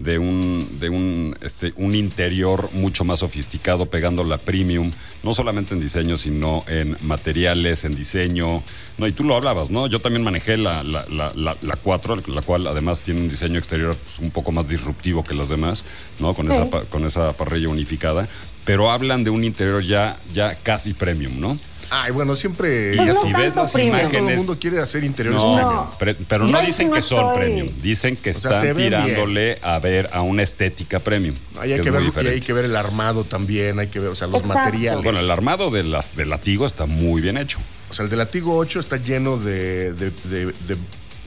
de 0.03 0.17
un 0.19 0.67
de 0.79 0.89
un 0.89 1.35
este 1.41 1.73
un 1.75 1.95
interior 1.95 2.69
mucho 2.73 3.03
más 3.03 3.19
sofisticado 3.19 3.85
pegando 3.87 4.23
la 4.23 4.37
premium 4.37 4.91
no 5.23 5.33
solamente 5.33 5.73
en 5.73 5.79
diseño 5.79 6.17
sino 6.17 6.63
en 6.67 6.97
materiales 7.01 7.83
en 7.85 7.95
diseño. 7.95 8.63
No 8.97 9.07
y 9.07 9.11
tú 9.11 9.23
lo 9.23 9.35
hablabas 9.35 9.69
no 9.71 9.87
yo 9.87 9.99
también 10.01 10.23
manejé 10.23 10.57
la 10.57 10.83
la, 10.83 11.05
la, 11.09 11.31
la, 11.35 11.57
la 11.61 11.75
4 11.75 12.23
la 12.27 12.41
cual 12.41 12.67
además 12.67 13.01
tiene 13.03 13.21
un 13.21 13.29
diseño 13.29 13.57
exterior 13.59 13.95
pues, 13.95 14.19
un 14.19 14.31
poco 14.31 14.51
más 14.51 14.67
disruptivo 14.67 15.23
que 15.23 15.33
las 15.33 15.49
demás 15.49 15.85
no 16.19 16.33
con 16.33 16.47
Sí. 16.47 16.53
esa 16.53 16.69
con 16.89 17.05
esa 17.05 17.33
parrilla 17.33 17.69
unificada. 17.69 18.27
Pero 18.65 18.91
hablan 18.91 19.23
de 19.23 19.29
un 19.31 19.43
interior 19.43 19.81
ya 19.83 20.17
ya 20.33 20.55
casi 20.55 20.93
premium 20.93 21.39
no 21.39 21.55
Ay, 21.93 22.11
bueno, 22.13 22.37
siempre. 22.37 22.93
y 22.93 22.97
Pues 22.97 23.13
no 23.15 23.21
si 23.21 23.33
ves 23.33 23.53
las 23.55 23.73
premium. 23.73 23.97
todo 23.97 24.01
el 24.07 24.07
imágenes 24.13 24.37
mundo 24.37 24.57
quiere 24.61 24.79
hacer 24.79 25.03
interiores 25.03 25.41
no, 25.41 25.55
premium. 25.55 25.85
pre- 25.99 26.25
pero 26.27 26.47
no 26.47 26.61
dicen 26.61 26.89
que 26.89 27.01
son 27.01 27.19
estoy- 27.19 27.35
premium, 27.35 27.69
dicen 27.81 28.15
que 28.15 28.29
O 28.29 28.33
sea, 28.33 28.51
están 28.51 28.63
bien. 28.75 28.75
tirándole 28.91 29.57
a 29.61 29.77
ver 29.79 30.09
a 30.13 30.21
una 30.21 30.41
estética 30.41 31.01
premium. 31.01 31.35
Hay 31.59 31.79
que 31.81 31.91
ver, 31.91 32.03
y 32.23 32.27
hay 32.27 32.39
que 32.39 32.53
ver 32.53 32.63
el 32.63 32.77
armado 32.77 33.25
también, 33.25 33.77
hay 33.79 33.87
que 33.87 33.99
ver, 33.99 34.09
o 34.09 34.15
sea, 34.15 34.27
los 34.27 34.39
Exacto. 34.41 34.57
materiales. 34.59 35.03
Bueno, 35.03 35.19
el 35.19 35.29
armado 35.29 35.69
de 35.69 35.83
las 35.83 36.15
de 36.15 36.25
latigo 36.25 36.65
está 36.65 36.85
muy 36.85 37.21
bien 37.21 37.35
hecho. 37.37 37.59
O 37.89 37.93
sea, 37.93 38.05
el 38.05 38.09
de 38.09 38.15
Latigo 38.15 38.55
8 38.55 38.79
está 38.79 38.95
lleno 38.95 39.35
de, 39.37 39.91
de- 39.91 40.11
de- 40.23 40.45
de 40.45 40.77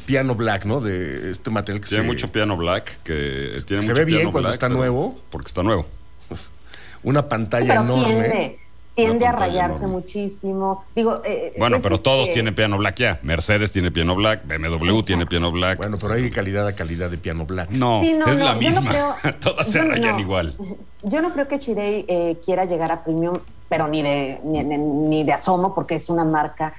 piano 0.06 0.35
black, 0.35 0.64
¿no? 0.64 0.80
De 0.80 1.30
este 1.30 1.50
material 1.50 1.83
que 1.83 1.88
Tiene 1.90 2.04
se- 2.04 2.09
mucho 2.09 2.33
piano 2.33 2.56
black, 2.56 3.02
que 3.04 3.54
tiene 3.66 3.83
Se 3.83 3.88
mucho 3.92 3.99
ve 3.99 4.04
bien 4.06 4.18
piano 4.21 4.33
cuando 4.33 4.49
black, 4.49 4.54
está 4.54 4.68
pero- 4.68 4.78
nuevo. 4.78 5.21
Porque 5.28 5.49
está 5.49 5.62
nuevo. 5.62 5.87
Una 7.02 7.28
pantalla 7.28 7.66
pero 7.68 7.83
enorme. 7.83 8.56
Tiende 8.94 9.26
a 9.26 9.32
rayarse 9.32 9.80
enorme. 9.84 9.96
muchísimo. 10.02 10.84
Digo, 10.94 11.20
eh, 11.24 11.54
Bueno, 11.58 11.76
es 11.76 11.82
pero 11.82 11.98
todos 11.98 12.22
este- 12.24 12.34
tienen 12.34 12.54
piano 12.54 12.78
black 12.78 12.96
ya. 12.96 13.20
Mercedes 13.22 13.72
tiene 13.72 13.90
piano 13.90 14.14
black, 14.14 14.42
BMW 14.46 15.02
tiene 15.02 15.26
piano 15.26 15.50
black. 15.50 15.78
Bueno, 15.78 15.98
pero 16.00 16.14
hay 16.14 16.30
calidad 16.30 16.66
a 16.66 16.74
calidad 16.74 17.10
de 17.10 17.18
piano 17.18 17.44
black. 17.46 17.70
no, 17.70 18.00
Sí, 18.00 18.12
no, 18.14 18.26
es 18.26 18.38
no, 18.38 18.44
la 18.44 18.50
yo 18.50 18.54
no 18.54 18.60
misma. 18.60 18.90
creo- 18.90 19.34
todas 19.40 19.66
se 19.68 19.82
rayan 19.82 20.14
no. 20.16 20.20
igual. 20.20 20.54
Yo 21.06 21.20
no 21.20 21.34
creo 21.34 21.46
que 21.46 21.58
Chirey 21.58 22.06
eh, 22.08 22.38
quiera 22.42 22.64
llegar 22.64 22.90
a 22.90 23.04
premium, 23.04 23.36
pero 23.68 23.88
ni 23.88 24.00
de, 24.02 24.40
ni, 24.42 24.64
ni- 24.64 24.78
ni 24.78 25.22
de 25.22 25.34
asomo, 25.34 25.74
porque 25.74 25.96
es 25.96 26.08
una 26.08 26.24
marca 26.24 26.72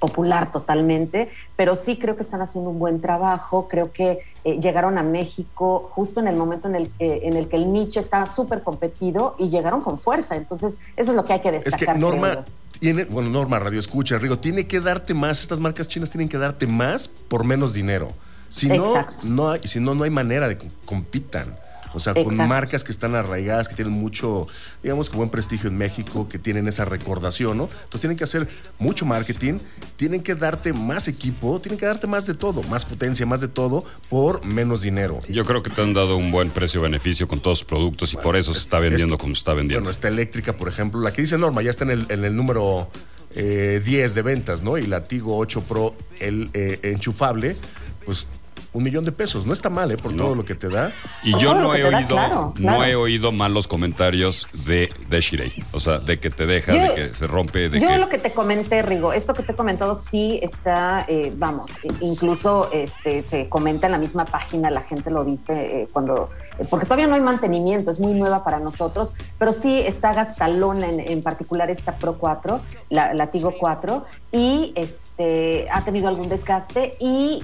popular 0.00 0.52
totalmente, 0.52 1.30
pero 1.56 1.74
sí 1.76 1.96
creo 1.98 2.16
que 2.16 2.22
están 2.22 2.40
haciendo 2.42 2.70
un 2.70 2.78
buen 2.78 3.00
trabajo. 3.00 3.68
Creo 3.68 3.92
que 3.92 4.20
eh, 4.44 4.58
llegaron 4.60 4.96
a 4.98 5.02
México 5.02 5.90
justo 5.92 6.20
en 6.20 6.28
el 6.28 6.36
momento 6.36 6.68
en 6.68 6.76
el, 6.76 6.90
que- 6.90 7.22
en 7.24 7.34
el 7.36 7.48
que 7.48 7.56
el 7.56 7.72
nicho 7.72 7.98
estaba 8.00 8.26
súper 8.26 8.62
competido 8.62 9.34
y 9.38 9.48
llegaron 9.48 9.80
con 9.80 9.98
fuerza. 9.98 10.36
Entonces, 10.36 10.78
eso 10.96 11.10
es 11.10 11.16
lo 11.16 11.24
que 11.24 11.32
hay 11.32 11.40
que 11.40 11.48
Es 11.48 11.64
destacar. 11.64 11.94
que 11.96 12.00
Norma 12.00 12.30
creo 12.32 12.44
tiene, 12.78 13.04
bueno, 13.04 13.30
Norma 13.30 13.58
Radio 13.58 13.78
Escucha, 13.80 14.18
Rigo, 14.18 14.38
tiene 14.38 14.66
que 14.66 14.80
darte 14.80 15.14
más, 15.14 15.40
estas 15.40 15.58
marcas 15.60 15.88
chinas 15.88 16.10
tienen 16.10 16.28
que 16.28 16.36
darte 16.38 16.66
más 16.66 17.08
por 17.08 17.42
menos 17.42 17.72
dinero. 17.72 18.10
Si 18.48 18.68
no, 18.68 18.74
Exacto. 18.86 19.26
no 19.26 19.50
hay, 19.50 19.60
si 19.64 19.80
no, 19.80 19.94
no 19.94 20.04
hay 20.04 20.10
manera 20.10 20.46
de 20.46 20.58
que 20.58 20.68
compitan. 20.84 21.56
O 21.96 21.98
sea, 21.98 22.12
con 22.12 22.24
Exacto. 22.24 22.46
marcas 22.46 22.84
que 22.84 22.92
están 22.92 23.14
arraigadas, 23.14 23.68
que 23.68 23.74
tienen 23.74 23.94
mucho, 23.94 24.46
digamos, 24.82 25.08
que 25.08 25.16
buen 25.16 25.30
prestigio 25.30 25.70
en 25.70 25.78
México, 25.78 26.28
que 26.28 26.38
tienen 26.38 26.68
esa 26.68 26.84
recordación, 26.84 27.56
¿no? 27.56 27.64
Entonces 27.64 28.02
tienen 28.02 28.18
que 28.18 28.24
hacer 28.24 28.48
mucho 28.78 29.06
marketing, 29.06 29.58
tienen 29.96 30.22
que 30.22 30.34
darte 30.34 30.72
más 30.74 31.08
equipo, 31.08 31.58
tienen 31.58 31.78
que 31.78 31.86
darte 31.86 32.06
más 32.06 32.26
de 32.26 32.34
todo, 32.34 32.62
más 32.64 32.84
potencia, 32.84 33.24
más 33.24 33.40
de 33.40 33.48
todo, 33.48 33.84
por 34.10 34.44
menos 34.44 34.82
dinero. 34.82 35.20
Yo 35.28 35.44
creo 35.46 35.62
que 35.62 35.70
te 35.70 35.80
han 35.80 35.94
dado 35.94 36.16
un 36.18 36.30
buen 36.30 36.50
precio-beneficio 36.50 37.26
con 37.26 37.40
todos 37.40 37.60
sus 37.60 37.66
productos 37.66 38.12
y 38.12 38.18
por 38.18 38.36
eso 38.36 38.52
se 38.52 38.58
está 38.58 38.78
vendiendo 38.78 39.16
como 39.16 39.34
se 39.34 39.38
está 39.38 39.54
vendiendo. 39.54 39.80
Bueno, 39.80 39.90
esta 39.90 40.08
eléctrica, 40.08 40.56
por 40.56 40.68
ejemplo, 40.68 41.00
la 41.00 41.12
que 41.12 41.22
dice 41.22 41.38
Norma, 41.38 41.62
ya 41.62 41.70
está 41.70 41.84
en 41.84 41.90
el, 41.90 42.06
en 42.10 42.24
el 42.24 42.36
número 42.36 42.90
eh, 43.34 43.80
10 43.84 44.14
de 44.14 44.22
ventas, 44.22 44.62
¿no? 44.62 44.78
Y 44.78 44.86
la 44.86 45.04
Tigo 45.04 45.36
8 45.38 45.62
Pro, 45.62 45.94
el 46.20 46.50
eh, 46.54 46.78
enchufable, 46.82 47.56
pues 48.04 48.28
un 48.76 48.82
millón 48.84 49.04
de 49.04 49.12
pesos. 49.12 49.46
No 49.46 49.52
está 49.52 49.70
mal, 49.70 49.90
¿eh? 49.90 49.96
Por 49.96 50.12
No. 50.14 50.24
todo 50.24 50.34
lo 50.34 50.44
que 50.44 50.54
te 50.54 50.68
da. 50.68 50.92
Y 51.22 51.32
Por 51.32 51.40
yo 51.40 51.54
no 51.54 51.74
he 51.74 51.80
da, 51.82 51.88
oído, 51.98 52.08
claro, 52.08 52.54
no 52.58 52.84
he 52.84 52.94
oído 52.94 53.32
malos 53.32 53.66
comentarios 53.66 54.48
de, 54.66 54.90
de 55.08 55.20
Shirei. 55.20 55.52
O 55.72 55.80
sea, 55.80 55.98
de 55.98 56.18
que 56.20 56.30
te 56.30 56.46
deja, 56.46 56.72
Yo- 56.72 56.82
de 56.82 56.94
que 56.94 57.14
se 57.14 57.26
rompe, 57.26 57.68
de 57.68 57.80
Yo 57.80 57.88
que. 57.88 57.98
lo 57.98 58.08
que 58.08 58.18
te 58.18 58.32
comenté, 58.32 58.82
Rigo, 58.82 59.12
esto 59.12 59.32
que 59.34 59.42
te 59.42 59.52
he 59.52 59.56
comentado 59.56 59.94
sí 59.94 60.38
está, 60.42 61.04
eh, 61.08 61.32
vamos, 61.36 61.70
incluso 62.00 62.70
este, 62.72 63.22
se 63.22 63.48
comenta 63.48 63.86
en 63.86 63.92
la 63.92 63.98
misma 63.98 64.24
página, 64.24 64.70
la 64.70 64.82
gente 64.82 65.10
lo 65.10 65.24
dice 65.24 65.82
eh, 65.82 65.88
cuando, 65.92 66.30
eh, 66.58 66.66
porque 66.68 66.84
todavía 66.86 67.06
no 67.06 67.14
hay 67.14 67.20
mantenimiento, 67.20 67.90
es 67.90 67.98
muy 68.00 68.12
nueva 68.12 68.44
para 68.44 68.58
nosotros, 68.58 69.14
pero 69.38 69.52
sí 69.52 69.80
está 69.80 70.12
gastalona 70.12 70.86
en, 70.88 71.00
en 71.00 71.22
particular 71.22 71.70
esta 71.70 71.96
Pro 71.98 72.18
4, 72.18 72.60
la, 72.90 73.14
la 73.14 73.28
Tigo 73.28 73.54
4, 73.58 74.04
y 74.32 74.72
este, 74.76 75.66
ha 75.72 75.82
tenido 75.84 76.08
algún 76.08 76.28
desgaste 76.28 76.94
y 77.00 77.42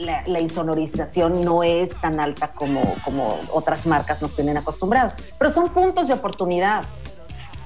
la, 0.00 0.22
la 0.26 0.40
insonorización 0.40 1.44
no 1.44 1.62
es 1.62 1.90
tan 2.00 2.20
alta 2.20 2.52
como, 2.52 2.96
como 3.04 3.40
otras 3.52 3.86
marcas 3.86 4.22
nos 4.22 4.34
tienen 4.34 4.56
acostumbrados, 4.56 5.14
pero 5.38 5.50
son 5.50 5.68
puntos 5.70 6.08
de 6.08 6.14
oportunidad. 6.14 6.84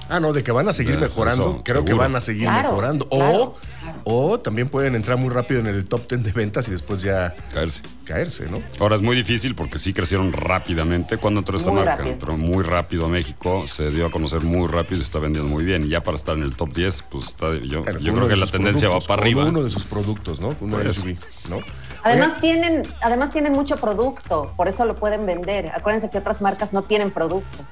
Ah, 0.09 0.19
no, 0.19 0.33
de 0.33 0.43
que 0.43 0.51
van 0.51 0.67
a 0.67 0.73
seguir 0.73 0.95
Eh, 0.95 0.97
mejorando. 0.97 1.43
eso, 1.45 1.61
creo 1.63 1.85
que 1.85 1.93
van 1.93 2.13
a 2.15 2.19
seguir 2.19 2.43
Claro, 2.43 2.69
mejorando. 2.69 3.07
claro, 3.07 3.55
o, 4.03 4.31
o 4.31 4.39
también 4.39 4.67
pueden 4.67 4.95
entrar 4.95 5.17
muy 5.17 5.29
rápido 5.29 5.61
en 5.61 5.65
el 5.67 5.87
top 5.87 6.07
10 6.09 6.23
de 6.25 6.31
ventas 6.33 6.67
y 6.67 6.71
después 6.71 7.01
ya 7.01 7.33
caerse. 7.53 7.81
caerse, 8.03 8.45
¿no? 8.49 8.61
Ahora 8.81 8.95
es 8.97 9.01
muy 9.01 9.15
difícil 9.15 9.55
porque 9.55 9.77
sí 9.77 9.93
crecieron 9.93 10.33
rápidamente. 10.33 11.17
Cuando 11.17 11.39
entró 11.39 11.55
esta 11.55 11.69
Muy 11.71 11.79
marca, 11.79 11.95
rápido. 11.95 12.13
entró 12.13 12.37
muy 12.37 12.63
rápido 12.63 13.05
a 13.05 13.09
México, 13.09 13.63
se 13.65 13.89
dio 13.91 14.05
a 14.05 14.11
conocer 14.11 14.41
muy 14.41 14.67
rápido 14.67 14.95
y 14.95 14.99
se 14.99 15.05
está 15.05 15.19
vendiendo 15.19 15.49
muy 15.49 15.63
bien. 15.63 15.85
Y 15.85 15.87
ya 15.89 16.03
para 16.03 16.17
estar 16.17 16.35
en 16.37 16.43
el 16.43 16.53
top 16.57 16.73
10, 16.73 17.03
pues 17.09 17.27
está, 17.27 17.53
yo, 17.55 17.85
yo 17.85 18.13
creo 18.13 18.27
que 18.27 18.35
la 18.35 18.45
tendencia 18.45 18.89
va 18.89 18.99
para 18.99 19.21
arriba. 19.21 19.45
Uno 19.45 19.63
de 19.63 19.69
sus 19.69 19.85
productos, 19.85 20.41
¿no? 20.41 20.53
Uno 20.59 20.79
de. 20.79 20.93
SUV, 20.93 21.15
¿no? 21.49 21.59
Además 22.03 22.33
Oye, 22.33 22.41
tienen, 22.41 22.83
además 23.01 23.31
tienen 23.31 23.53
mucho 23.53 23.77
producto, 23.77 24.53
por 24.57 24.67
eso 24.67 24.85
lo 24.85 24.95
pueden 24.95 25.25
vender. 25.25 25.71
Acuérdense 25.73 26.09
que 26.09 26.17
otras 26.17 26.41
marcas 26.41 26.73
no 26.73 26.83
tienen 26.83 27.11
producto. 27.11 27.65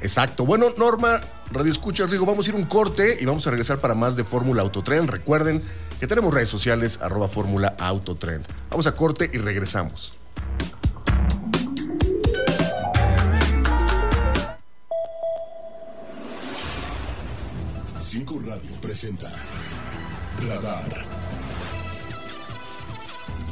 Exacto. 0.00 0.44
Bueno, 0.44 0.66
Norma, 0.76 1.20
Radio 1.50 1.70
Escuchas, 1.70 2.10
Rigo, 2.10 2.26
vamos 2.26 2.46
a 2.46 2.50
ir 2.50 2.56
un 2.56 2.64
corte 2.64 3.16
y 3.20 3.24
vamos 3.24 3.46
a 3.46 3.50
regresar 3.50 3.78
para 3.78 3.94
más 3.94 4.16
de 4.16 4.24
Fórmula 4.24 4.62
Autotren. 4.62 5.08
Recuerden 5.08 5.62
que 6.00 6.06
tenemos 6.06 6.32
redes 6.34 6.48
sociales, 6.48 7.00
arroba 7.00 7.28
Fórmula 7.28 7.74
Autotren. 7.78 8.42
Vamos 8.70 8.86
a 8.86 8.94
corte 8.94 9.30
y 9.32 9.38
regresamos. 9.38 10.14
Cinco 17.98 18.38
Radio 18.44 18.70
presenta 18.80 19.32
Radar. 20.46 21.13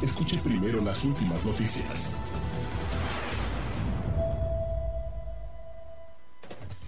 Escuche 0.03 0.37
primero 0.43 0.81
las 0.81 1.05
últimas 1.05 1.45
noticias. 1.45 2.11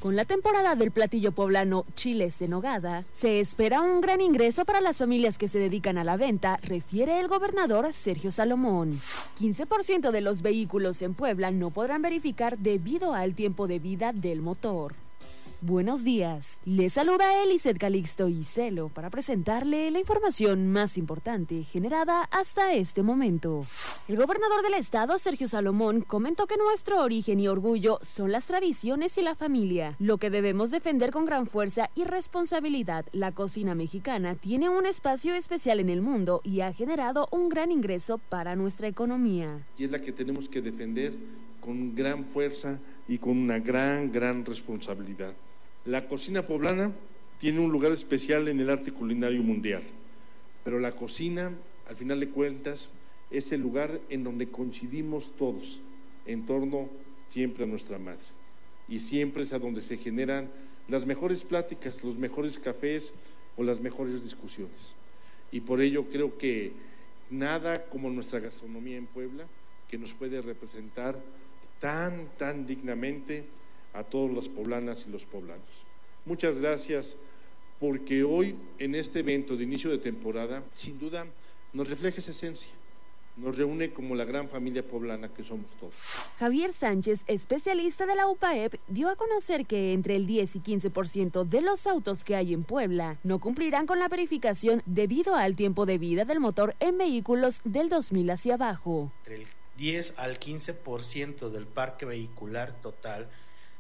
Con 0.02 0.18
la 0.18 0.26
temporada 0.26 0.76
del 0.76 0.92
platillo 0.92 1.32
poblano 1.32 1.86
Chiles 1.96 2.42
en 2.42 2.52
Nogada, 2.52 3.06
se 3.14 3.40
espera 3.40 3.82
un 3.82 4.02
gran 4.02 4.20
ingreso 4.20 4.66
para 4.66 4.82
las 4.82 4.98
familias 4.98 5.38
que 5.38 5.48
se 5.48 5.60
dedican 5.60 5.98
a 5.98 6.04
la 6.04 6.18
venta, 6.18 6.60
refiere 6.62 7.22
el 7.22 7.30
gobernador 7.30 7.94
Sergio 7.94 8.32
Salomón. 8.32 9.00
15% 9.40 10.12
de 10.12 10.22
los 10.22 10.42
vehículos 10.42 11.02
en 11.02 11.14
Puebla 11.14 11.52
no 11.52 11.72
podrán 11.72 12.02
verificar 12.02 12.58
debido 12.58 13.14
al 13.14 13.34
tiempo 13.34 13.66
de 13.66 13.80
vida 13.80 14.12
del 14.14 14.42
motor. 14.42 14.94
Buenos 15.68 16.04
días. 16.04 16.62
Les 16.64 16.94
saluda 16.94 17.42
Eliseth 17.42 17.80
Calixto 17.80 18.28
y 18.30 18.44
Celo 18.44 18.90
para 18.90 19.10
presentarle 19.10 19.90
la 19.90 19.98
información 20.00 20.68
más 20.68 20.96
importante 20.96 21.64
generada 21.64 22.22
hasta 22.30 22.74
este 22.74 23.02
momento. 23.02 23.66
El 24.08 24.16
gobernador 24.16 24.62
del 24.62 24.76
estado, 24.76 25.18
Sergio 25.18 25.48
Salomón, 25.48 26.02
comentó 26.02 26.46
que 26.46 26.56
nuestro 26.58 27.02
origen 27.02 27.40
y 27.40 27.48
orgullo 27.48 27.98
son 28.04 28.32
las 28.32 28.46
tradiciones 28.46 29.18
y 29.18 29.24
la 29.24 29.34
familia, 29.34 29.96
lo 29.98 30.20
que 30.20 30.30
debemos 30.30 30.70
defender 30.70 31.10
con 31.10 31.26
gran 31.26 31.48
fuerza 31.48 31.90
y 31.96 32.04
responsabilidad. 32.04 33.08
La 33.12 33.32
cocina 33.32 33.74
mexicana 33.74 34.36
tiene 34.36 34.70
un 34.70 34.86
espacio 34.86 35.34
especial 35.34 35.80
en 35.80 35.90
el 35.90 36.04
mundo 36.04 36.42
y 36.44 36.60
ha 36.60 36.72
generado 36.74 37.28
un 37.32 37.50
gran 37.50 37.72
ingreso 37.72 38.20
para 38.20 38.56
nuestra 38.56 38.88
economía. 38.88 39.66
y 39.80 39.86
es 39.86 39.90
la 39.90 40.00
que 40.00 40.12
tenemos 40.12 40.48
que 40.48 40.62
defender 40.62 41.14
con 41.60 41.96
gran 41.96 42.24
fuerza 42.26 42.78
y 43.08 43.18
con 43.18 43.36
una 43.36 43.58
gran, 43.58 44.12
gran 44.12 44.46
responsabilidad. 44.46 45.34
La 45.86 46.08
cocina 46.08 46.48
poblana 46.48 46.92
tiene 47.40 47.60
un 47.60 47.72
lugar 47.72 47.92
especial 47.92 48.48
en 48.48 48.60
el 48.60 48.72
arte 48.72 48.92
culinario 48.92 49.44
mundial, 49.44 49.84
pero 50.64 50.80
la 50.80 50.94
cocina, 50.94 51.52
al 51.88 51.96
final 51.96 52.20
de 52.20 52.30
cuentas, 52.30 52.90
es 53.30 53.52
el 53.52 53.62
lugar 53.62 54.02
en 54.10 54.24
donde 54.24 54.50
coincidimos 54.50 55.36
todos 55.38 55.82
en 56.26 56.48
torno 56.48 56.90
siempre 57.28 57.66
a 57.66 57.68
nuestra 57.68 58.00
madre. 58.00 58.26
Y 58.88 59.00
siempre 59.00 59.44
es 59.44 59.54
a 59.54 59.60
donde 59.60 59.84
se 59.84 59.98
generan 59.98 60.50
las 60.88 61.06
mejores 61.06 61.44
pláticas, 61.44 62.04
los 62.04 62.18
mejores 62.18 62.58
cafés 62.58 63.14
o 63.56 63.64
las 63.64 63.80
mejores 63.80 64.24
discusiones. 64.24 64.96
Y 65.52 65.62
por 65.62 65.82
ello 65.82 66.06
creo 66.10 66.38
que 66.40 66.72
nada 67.30 67.86
como 67.86 68.10
nuestra 68.10 68.40
gastronomía 68.40 68.98
en 68.98 69.06
Puebla 69.06 69.46
que 69.88 70.00
nos 70.00 70.14
puede 70.14 70.42
representar 70.42 71.20
tan, 71.80 72.28
tan 72.38 72.66
dignamente 72.66 73.46
a 73.96 74.04
todas 74.04 74.34
las 74.36 74.48
poblanas 74.50 75.06
y 75.08 75.12
los 75.12 75.24
poblanos. 75.26 75.66
Muchas 76.26 76.58
gracias 76.60 77.16
porque 77.80 78.24
hoy 78.24 78.56
en 78.80 78.96
este 78.96 79.20
evento 79.20 79.56
de 79.56 79.64
inicio 79.64 79.90
de 79.90 79.98
temporada, 79.98 80.64
sin 80.74 81.00
duda, 81.00 81.26
nos 81.74 81.90
refleja 81.90 82.20
esa 82.20 82.32
esencia, 82.32 82.70
nos 83.38 83.56
reúne 83.58 83.92
como 83.92 84.16
la 84.16 84.24
gran 84.24 84.48
familia 84.48 84.82
poblana 84.82 85.28
que 85.28 85.44
somos 85.44 85.70
todos. 85.78 85.94
Javier 86.40 86.72
Sánchez, 86.72 87.24
especialista 87.28 88.06
de 88.06 88.16
la 88.16 88.28
UPAEP, 88.28 88.76
dio 88.88 89.10
a 89.10 89.18
conocer 89.18 89.66
que 89.66 89.92
entre 89.92 90.16
el 90.16 90.26
10 90.26 90.56
y 90.56 90.60
15% 90.62 91.44
de 91.44 91.62
los 91.62 91.86
autos 91.86 92.24
que 92.24 92.36
hay 92.36 92.54
en 92.54 92.64
Puebla 92.64 93.18
no 93.24 93.40
cumplirán 93.40 93.88
con 93.88 94.00
la 94.00 94.08
verificación 94.08 94.82
debido 94.86 95.36
al 95.36 95.56
tiempo 95.58 95.86
de 95.86 95.98
vida 95.98 96.24
del 96.24 96.40
motor 96.40 96.76
en 96.80 96.98
vehículos 96.98 97.62
del 97.66 97.90
2000 97.90 98.32
hacia 98.32 98.54
abajo. 98.54 99.12
entre 99.26 99.36
el 99.44 99.48
10 99.78 100.18
al 100.18 100.40
15% 100.40 101.50
del 101.50 101.68
parque 101.68 102.06
vehicular 102.06 102.80
total 102.82 103.30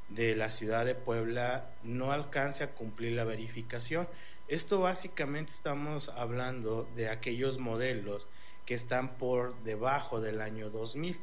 de 0.10 0.36
la 0.36 0.50
ciudad 0.50 0.86
de 0.86 0.96
Puebla 0.96 1.70
no 1.84 2.12
alcance 2.12 2.64
a 2.64 2.72
cumplir 2.72 3.14
la 3.14 3.24
verificación. 3.24 4.08
Esto 4.48 4.80
básicamente 4.80 5.52
estamos 5.52 6.10
hablando 6.10 6.88
de 6.96 7.10
aquellos 7.10 7.58
modelos 7.58 8.28
que 8.66 8.76
están 8.76 9.18
por 9.18 9.56
debajo 9.64 10.22
del 10.22 10.42
año 10.42 10.70
2000. 10.70 11.20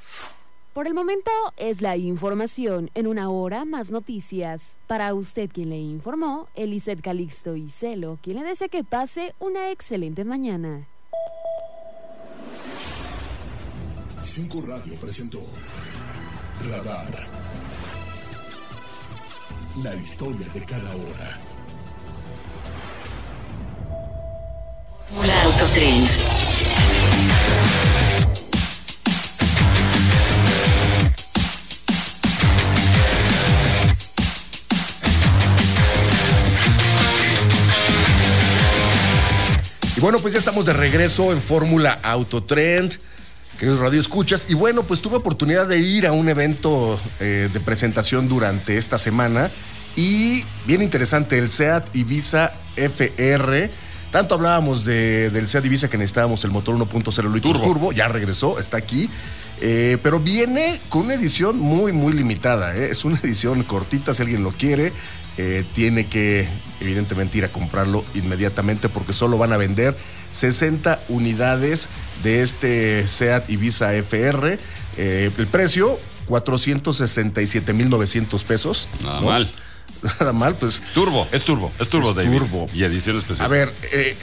Por 0.73 0.87
el 0.87 0.93
momento 0.93 1.31
es 1.57 1.81
la 1.81 1.97
información. 1.97 2.91
En 2.93 3.07
una 3.07 3.29
hora 3.29 3.65
más 3.65 3.91
noticias. 3.91 4.77
Para 4.87 5.13
usted 5.13 5.49
quien 5.51 5.69
le 5.69 5.79
informó, 5.79 6.47
Eliseth 6.55 7.01
Calixto 7.01 7.55
y 7.55 7.69
Celo, 7.69 8.19
quien 8.21 8.37
le 8.37 8.43
desea 8.43 8.67
que 8.67 8.83
pase 8.83 9.33
una 9.39 9.71
excelente 9.71 10.23
mañana. 10.23 10.87
5 14.21 14.61
Radio 14.61 14.93
presentó 14.95 15.41
Radar. 16.69 17.38
La 19.77 19.95
historia 19.95 20.47
de 20.53 20.61
cada 20.65 20.89
hora. 20.89 21.37
Fórmula 25.07 25.43
Autotrend. 25.43 26.09
Y 39.95 40.01
bueno, 40.01 40.19
pues 40.19 40.33
ya 40.33 40.39
estamos 40.39 40.65
de 40.65 40.73
regreso 40.73 41.31
en 41.31 41.41
Fórmula 41.41 41.99
Autotrend. 42.03 43.08
Queridos 43.59 43.79
Radio 43.79 43.99
Escuchas. 43.99 44.45
Y 44.49 44.53
bueno, 44.53 44.83
pues 44.83 45.01
tuve 45.01 45.17
oportunidad 45.17 45.67
de 45.67 45.79
ir 45.79 46.07
a 46.07 46.13
un 46.13 46.29
evento 46.29 46.97
eh, 47.19 47.49
de 47.51 47.59
presentación 47.59 48.29
durante 48.29 48.77
esta 48.77 48.97
semana. 48.97 49.49
Y 49.97 50.45
bien 50.65 50.81
interesante, 50.81 51.37
el 51.37 51.49
SEAT 51.49 51.93
Ibiza 51.95 52.53
FR. 52.77 53.69
Tanto 54.11 54.35
hablábamos 54.35 54.85
de- 54.85 55.29
del 55.29 55.47
SEAT 55.47 55.65
Ibiza 55.65 55.89
que 55.89 55.97
necesitábamos 55.97 56.43
el 56.45 56.51
motor 56.51 56.75
1.0 56.75 57.33
litros 57.33 57.57
Turbo. 57.57 57.73
turbo. 57.73 57.91
Ya 57.91 58.07
regresó, 58.07 58.59
está 58.59 58.77
aquí. 58.77 59.09
Eh, 59.61 59.97
pero 60.01 60.21
viene 60.21 60.79
con 60.87 61.01
una 61.01 61.15
edición 61.15 61.59
muy, 61.59 61.91
muy 61.91 62.13
limitada. 62.13 62.73
¿eh? 62.77 62.91
Es 62.91 63.03
una 63.03 63.19
edición 63.23 63.63
cortita, 63.63 64.13
si 64.13 64.21
alguien 64.21 64.41
lo 64.41 64.51
quiere. 64.51 64.93
Eh, 65.41 65.63
tiene 65.73 66.07
que, 66.07 66.49
evidentemente, 66.81 67.37
ir 67.37 67.45
a 67.45 67.49
comprarlo 67.49 68.03
inmediatamente 68.13 68.89
porque 68.89 69.13
solo 69.13 69.37
van 69.37 69.53
a 69.53 69.57
vender 69.57 69.95
60 70.31 70.99
unidades 71.07 71.87
de 72.23 72.41
este 72.41 73.07
SEAT 73.07 73.49
Ibiza 73.49 73.93
FR. 73.93 74.59
Eh, 74.97 75.31
el 75.37 75.47
precio, 75.47 75.97
467,900 76.25 78.43
pesos. 78.43 78.89
Nada 79.01 79.21
¿no? 79.21 79.27
mal. 79.27 79.49
Nada 80.19 80.33
mal, 80.33 80.57
pues. 80.57 80.83
Turbo, 80.93 81.25
es 81.31 81.45
turbo, 81.45 81.71
es 81.79 81.87
turbo, 81.87 82.09
Es 82.09 82.17
David. 82.17 82.37
turbo. 82.37 82.67
Y 82.73 82.83
edición 82.83 83.15
especial. 83.15 83.45
A 83.45 83.47
ver, 83.47 83.71
eh, 83.93 84.17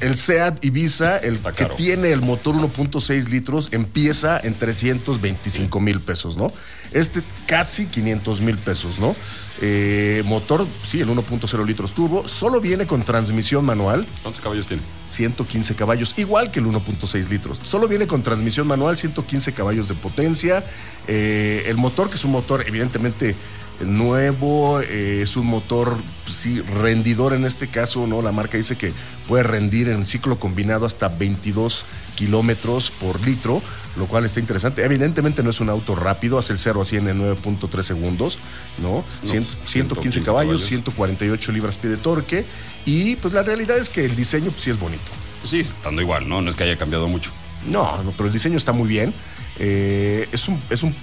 el 0.00 0.16
SEAT 0.16 0.64
Ibiza, 0.64 1.18
el 1.18 1.36
Está 1.36 1.52
que 1.52 1.64
caro. 1.64 1.74
tiene 1.76 2.10
el 2.12 2.20
motor 2.20 2.54
1.6 2.54 3.28
litros, 3.28 3.68
empieza 3.72 4.40
en 4.42 4.54
325 4.54 5.80
mil 5.80 6.00
pesos, 6.00 6.36
¿no? 6.36 6.50
Este 6.92 7.22
casi 7.46 7.86
500 7.86 8.40
mil 8.40 8.58
pesos, 8.58 8.98
¿no? 8.98 9.14
Eh, 9.62 10.22
motor, 10.24 10.66
sí, 10.82 11.00
el 11.00 11.08
1.0 11.08 11.66
litros 11.66 11.94
turbo, 11.94 12.26
solo 12.26 12.60
viene 12.60 12.86
con 12.86 13.04
transmisión 13.04 13.64
manual, 13.64 14.06
¿Cuántos 14.22 14.42
caballos 14.42 14.66
tiene? 14.66 14.82
115 15.06 15.74
caballos, 15.74 16.14
igual 16.16 16.50
que 16.50 16.60
el 16.60 16.66
1.6 16.66 17.28
litros. 17.28 17.60
Solo 17.62 17.86
viene 17.86 18.06
con 18.06 18.22
transmisión 18.22 18.66
manual, 18.66 18.96
115 18.96 19.52
caballos 19.52 19.88
de 19.88 19.94
potencia. 19.94 20.64
Eh, 21.06 21.64
el 21.66 21.76
motor, 21.76 22.08
que 22.08 22.16
es 22.16 22.24
un 22.24 22.32
motor 22.32 22.64
evidentemente 22.66 23.34
nuevo, 23.80 24.80
eh, 24.80 25.20
es 25.22 25.36
un 25.36 25.46
motor, 25.46 25.96
pues, 26.24 26.36
sí, 26.36 26.60
rendidor 26.60 27.32
en 27.32 27.44
este 27.44 27.68
caso, 27.68 28.06
¿no? 28.06 28.22
La 28.22 28.32
marca 28.32 28.56
dice 28.56 28.76
que 28.76 28.92
puede 29.28 29.42
rendir 29.42 29.88
en 29.88 30.06
ciclo 30.06 30.38
combinado 30.38 30.86
hasta 30.86 31.08
22 31.08 31.84
kilómetros 32.16 32.90
por 32.90 33.20
litro, 33.26 33.62
lo 33.96 34.06
cual 34.06 34.24
está 34.24 34.40
interesante. 34.40 34.84
Evidentemente 34.84 35.42
no 35.42 35.50
es 35.50 35.60
un 35.60 35.68
auto 35.70 35.94
rápido, 35.94 36.38
hace 36.38 36.52
el 36.52 36.58
0 36.58 36.80
a 36.82 36.84
100 36.84 37.08
en 37.08 37.18
9.3 37.20 37.82
segundos, 37.82 38.38
¿no? 38.78 39.04
Cien- 39.24 39.44
115 39.64 40.20
caballos, 40.22 40.60
148 40.66 41.52
libras 41.52 41.76
pie 41.76 41.90
de 41.90 41.96
torque. 41.96 42.44
Y 42.86 43.16
pues 43.16 43.34
la 43.34 43.42
realidad 43.42 43.78
es 43.78 43.88
que 43.88 44.04
el 44.04 44.14
diseño 44.16 44.50
pues, 44.50 44.62
sí 44.62 44.70
es 44.70 44.78
bonito. 44.78 45.02
Pues 45.40 45.50
sí, 45.50 45.60
estando 45.60 46.02
igual, 46.02 46.28
¿no? 46.28 46.40
No 46.42 46.50
es 46.50 46.56
que 46.56 46.64
haya 46.64 46.76
cambiado 46.76 47.08
mucho. 47.08 47.30
No, 47.66 48.02
no, 48.02 48.12
pero 48.12 48.26
el 48.26 48.32
diseño 48.32 48.56
está 48.56 48.72
muy 48.72 48.88
bien. 48.88 49.12
Eh, 49.58 50.28
es, 50.32 50.48
un, 50.48 50.58
es 50.70 50.82
un, 50.82 50.94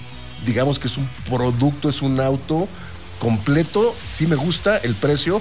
digamos 0.46 0.78
que 0.78 0.86
es 0.88 0.96
un 0.96 1.08
producto, 1.28 1.88
es 1.88 2.02
un 2.02 2.20
auto 2.20 2.68
completo. 3.18 3.94
Sí 4.04 4.26
me 4.26 4.36
gusta 4.36 4.78
el 4.78 4.94
precio. 4.94 5.40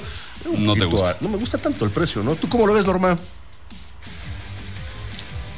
No 0.57 0.75
te 0.75 0.85
gusta. 0.85 1.11
a- 1.11 1.17
no 1.21 1.29
me 1.29 1.37
gusta 1.37 1.57
tanto 1.57 1.83
el 1.85 1.91
precio, 1.91 2.23
¿no? 2.23 2.35
¿Tú 2.35 2.47
cómo 2.49 2.65
lo 2.67 2.73
ves, 2.73 2.85
Norma? 2.85 3.17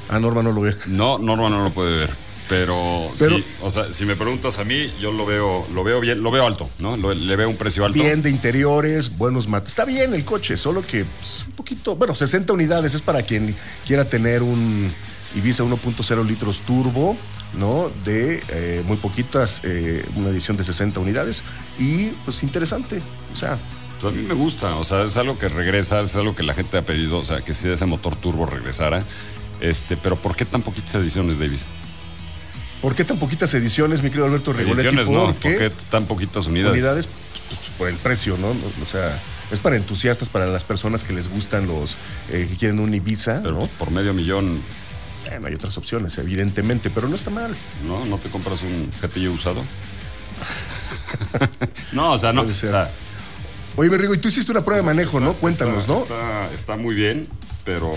Ah, 0.10 0.20
Norma 0.20 0.42
no 0.42 0.52
lo 0.52 0.62
ve. 0.62 0.76
No, 0.88 1.18
Norma 1.20 1.50
no 1.50 1.64
lo 1.64 1.72
puede 1.72 1.98
ver. 1.98 2.30
Pero, 2.50 3.12
Pero- 3.20 3.36
sí, 3.38 3.46
o 3.62 3.70
sea, 3.70 3.94
si 3.94 4.06
me 4.06 4.16
preguntas 4.16 4.58
a 4.58 4.64
mí, 4.64 4.92
yo 5.00 5.12
lo 5.12 5.24
veo, 5.24 5.68
lo 5.72 5.84
veo 5.84 6.00
bien, 6.00 6.24
lo 6.24 6.32
veo 6.32 6.48
alto, 6.48 6.68
¿no? 6.80 6.98
Lo- 6.98 7.14
le 7.14 7.36
veo 7.36 7.48
un 7.48 7.56
precio 7.58 7.86
alto. 7.86 8.00
Bien 8.02 8.24
de 8.24 8.32
interiores, 8.32 9.16
buenos 9.20 9.48
mates. 9.48 9.70
Está 9.70 9.86
bien 9.86 10.16
el 10.16 10.26
coche, 10.26 10.58
solo 10.58 10.82
que 10.82 11.06
pues, 11.06 11.44
un 11.46 11.52
poquito, 11.52 11.96
bueno, 11.96 12.16
60 12.16 12.52
unidades 12.52 12.96
es 12.96 13.04
para 13.04 13.22
quien 13.22 13.56
quiera 13.86 14.10
tener 14.10 14.42
un 14.42 14.92
Ibiza 15.36 15.64
1.0 15.64 16.26
litros 16.26 16.62
turbo, 16.62 17.16
¿no? 17.54 17.92
De 18.04 18.42
eh, 18.50 18.84
muy 18.86 18.98
poquitas, 18.98 19.62
eh, 19.64 20.06
una 20.16 20.30
edición 20.30 20.58
de 20.58 20.64
60 20.64 21.00
unidades. 21.00 21.44
Y 21.78 22.08
pues 22.26 22.44
interesante, 22.44 23.02
o 23.34 23.36
sea, 23.36 23.58
a 24.08 24.12
mí 24.12 24.24
me 24.24 24.34
gusta, 24.34 24.76
o 24.76 24.84
sea, 24.84 25.04
es 25.04 25.18
algo 25.18 25.38
que 25.38 25.50
regresa, 25.50 26.02
es 26.02 26.16
algo 26.16 26.34
que 26.36 26.44
la 26.44 26.54
gente 26.54 26.78
ha 26.78 26.82
pedido, 26.84 27.18
o 27.18 27.26
sea, 27.26 27.42
que 27.42 27.54
si 27.54 27.68
ese 27.70 27.86
motor 27.86 28.16
turbo 28.16 28.46
regresara. 28.46 29.04
Este, 29.62 29.98
pero 29.98 30.16
¿por 30.16 30.36
qué 30.38 30.46
tan 30.46 30.62
poquitas 30.62 30.96
ediciones, 30.96 31.38
David? 31.38 31.60
¿por 32.82 32.96
qué 32.96 33.04
tan 33.04 33.20
poquitas 33.20 33.54
ediciones, 33.54 34.02
mi 34.02 34.10
querido 34.10 34.26
Alberto 34.26 34.54
Rigoletti? 34.54 34.88
Ediciones 34.88 35.10
no, 35.10 35.26
¿por 35.26 35.34
Porque 35.36 35.58
qué 35.58 35.72
tan 35.90 36.06
poquitas 36.06 36.48
unidades? 36.48 36.74
unidades 36.74 37.10
pues, 37.50 37.60
por 37.78 37.90
el 37.90 37.96
precio, 37.96 38.38
¿no? 38.38 38.56
O 38.82 38.86
sea, 38.86 39.20
es 39.52 39.60
para 39.60 39.76
entusiastas, 39.76 40.30
para 40.30 40.48
las 40.48 40.64
personas 40.64 41.04
que 41.04 41.14
les 41.14 41.28
gustan 41.30 41.68
los, 41.68 41.98
eh, 42.30 42.48
que 42.50 42.56
quieren 42.58 42.80
un 42.80 42.94
Ibiza, 42.94 43.42
Pero 43.44 43.60
¿no? 43.60 43.68
por 43.68 43.92
medio 43.92 44.14
millón, 44.14 44.62
Bueno, 45.26 45.48
hay 45.48 45.54
otras 45.54 45.78
opciones, 45.78 46.18
evidentemente, 46.18 46.90
pero 46.90 47.08
no 47.08 47.16
está 47.16 47.30
mal. 47.30 47.56
¿no? 47.86 48.06
¿No 48.06 48.20
te 48.20 48.30
compras 48.30 48.62
un 48.64 48.92
gatillo 49.02 49.32
usado? 49.32 49.64
no, 51.94 52.12
o 52.12 52.18
sea, 52.18 52.34
no. 52.34 52.42
O 52.42 52.54
sea, 52.54 52.92
Oye, 53.80 53.90
Berrigo, 53.90 54.14
y 54.14 54.18
tú 54.18 54.28
hiciste 54.28 54.52
una 54.52 54.62
prueba 54.62 54.82
de 54.82 54.86
manejo, 54.86 55.22
¿no? 55.22 55.36
Cuéntanos, 55.36 55.88
¿no? 55.88 55.96
Está, 55.96 56.52
está 56.52 56.76
muy 56.76 56.96
bien, 56.96 57.26
pero 57.64 57.90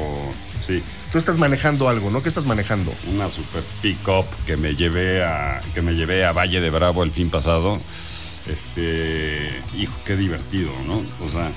sí. 0.64 0.80
Tú 1.10 1.18
estás 1.18 1.38
manejando 1.38 1.88
algo, 1.88 2.08
¿no? 2.08 2.22
¿Qué 2.22 2.28
estás 2.28 2.44
manejando? 2.44 2.92
Una 3.12 3.28
super 3.28 3.62
pick-up 3.80 4.26
que 4.46 4.56
me 4.56 4.76
llevé 4.76 5.24
a 5.24 5.60
que 5.74 5.82
me 5.82 5.94
llevé 5.94 6.24
a 6.24 6.32
Valle 6.32 6.60
de 6.60 6.70
Bravo 6.70 7.02
el 7.02 7.10
fin 7.10 7.30
pasado. 7.30 7.80
Este, 8.46 9.50
hijo, 9.76 9.98
qué 10.04 10.16
divertido, 10.16 10.70
¿no? 10.86 11.02
O 11.24 11.28
sea, 11.28 11.50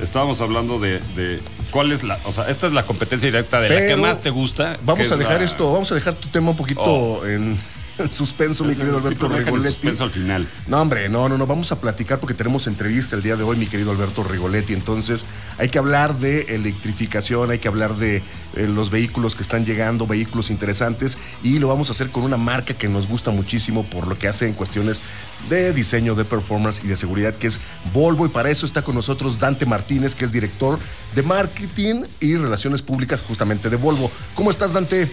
estábamos 0.00 0.40
hablando 0.40 0.78
de, 0.78 1.00
de 1.16 1.40
cuál 1.72 1.90
es 1.90 2.04
la, 2.04 2.16
o 2.24 2.30
sea, 2.30 2.48
esta 2.48 2.68
es 2.68 2.72
la 2.72 2.84
competencia 2.84 3.26
directa 3.26 3.60
de 3.60 3.68
la 3.70 3.86
que 3.88 3.96
más 3.96 4.20
te 4.20 4.30
gusta. 4.30 4.76
Vamos 4.84 5.10
a 5.10 5.16
dejar 5.16 5.38
la- 5.40 5.44
esto, 5.44 5.72
vamos 5.72 5.90
a 5.90 5.96
dejar 5.96 6.14
tu 6.14 6.28
tema 6.28 6.50
un 6.50 6.56
poquito 6.56 6.82
Oh. 6.84 7.26
en, 7.26 7.58
en 7.98 8.10
suspenso, 8.12 8.64
mi 8.64 8.74
Sí, 8.74 8.80
querido 8.80 8.98
sí, 9.00 9.06
Alberto 9.06 9.26
el 9.26 9.44
Rigoletti. 9.44 9.68
suspenso 9.74 10.04
al 10.04 10.10
final. 10.10 10.48
No, 10.66 10.80
hombre, 10.80 11.08
no, 11.08 11.28
no, 11.28 11.38
no, 11.38 11.46
vamos 11.46 11.72
a 11.72 11.80
platicar 11.80 12.18
porque 12.18 12.34
tenemos 12.34 12.66
entrevista 12.66 13.16
el 13.16 13.22
día 13.22 13.36
de 13.36 13.42
hoy, 13.42 13.56
mi 13.56 13.66
querido 13.66 13.90
Alberto 13.90 14.22
Rigoletti. 14.22 14.72
Entonces, 14.72 15.24
hay 15.58 15.68
que 15.68 15.78
hablar 15.78 16.18
de 16.18 16.42
electrificación, 16.54 17.50
hay 17.50 17.58
que 17.58 17.68
hablar 17.68 17.96
de 17.96 18.16
eh, 18.56 18.66
los 18.66 18.90
vehículos 18.90 19.34
que 19.34 19.42
están 19.42 19.64
llegando, 19.64 20.06
vehículos 20.06 20.50
interesantes, 20.50 21.18
y 21.42 21.58
lo 21.58 21.68
vamos 21.68 21.88
a 21.88 21.92
hacer 21.92 22.10
con 22.10 22.24
una 22.24 22.36
marca 22.36 22.74
que 22.74 22.88
nos 22.88 23.06
gusta 23.08 23.30
muchísimo 23.30 23.84
por 23.84 24.06
lo 24.06 24.16
que 24.16 24.28
hace 24.28 24.46
en 24.46 24.54
cuestiones 24.54 25.02
de 25.48 25.72
diseño, 25.72 26.14
de 26.14 26.24
performance 26.24 26.82
y 26.84 26.88
de 26.88 26.96
seguridad, 26.96 27.34
que 27.34 27.46
es 27.48 27.60
Volvo. 27.92 28.26
Y 28.26 28.28
para 28.28 28.50
eso 28.50 28.66
está 28.66 28.82
con 28.82 28.94
nosotros 28.94 29.38
Dante 29.38 29.66
Martínez, 29.66 30.14
que 30.14 30.24
es 30.24 30.32
director 30.32 30.78
de 31.14 31.22
marketing 31.22 32.02
y 32.20 32.36
relaciones 32.36 32.82
públicas 32.82 33.22
justamente 33.22 33.68
de 33.70 33.76
Volvo. 33.76 34.10
¿Cómo 34.34 34.50
estás, 34.50 34.72
Dante? 34.72 35.10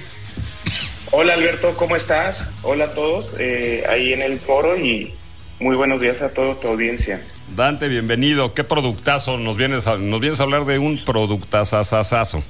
Hola 1.11 1.33
Alberto, 1.33 1.75
¿cómo 1.75 1.95
estás? 1.95 2.49
Hola 2.61 2.85
a 2.85 2.91
todos 2.91 3.33
eh, 3.39 3.83
ahí 3.89 4.13
en 4.13 4.21
el 4.21 4.37
foro 4.37 4.77
y 4.77 5.11
muy 5.59 5.75
buenos 5.75 5.99
días 5.99 6.21
a 6.21 6.29
toda 6.29 6.59
tu 6.59 6.67
audiencia. 6.67 7.19
Dante, 7.55 7.87
bienvenido. 7.87 8.53
¿Qué 8.53 8.63
productazo? 8.63 9.39
Nos 9.39 9.57
vienes 9.57 9.87
a, 9.87 9.97
nos 9.97 10.19
vienes 10.19 10.39
a 10.39 10.43
hablar 10.43 10.65
de 10.65 10.77
un 10.77 11.03
productazazazazo. 11.03 12.43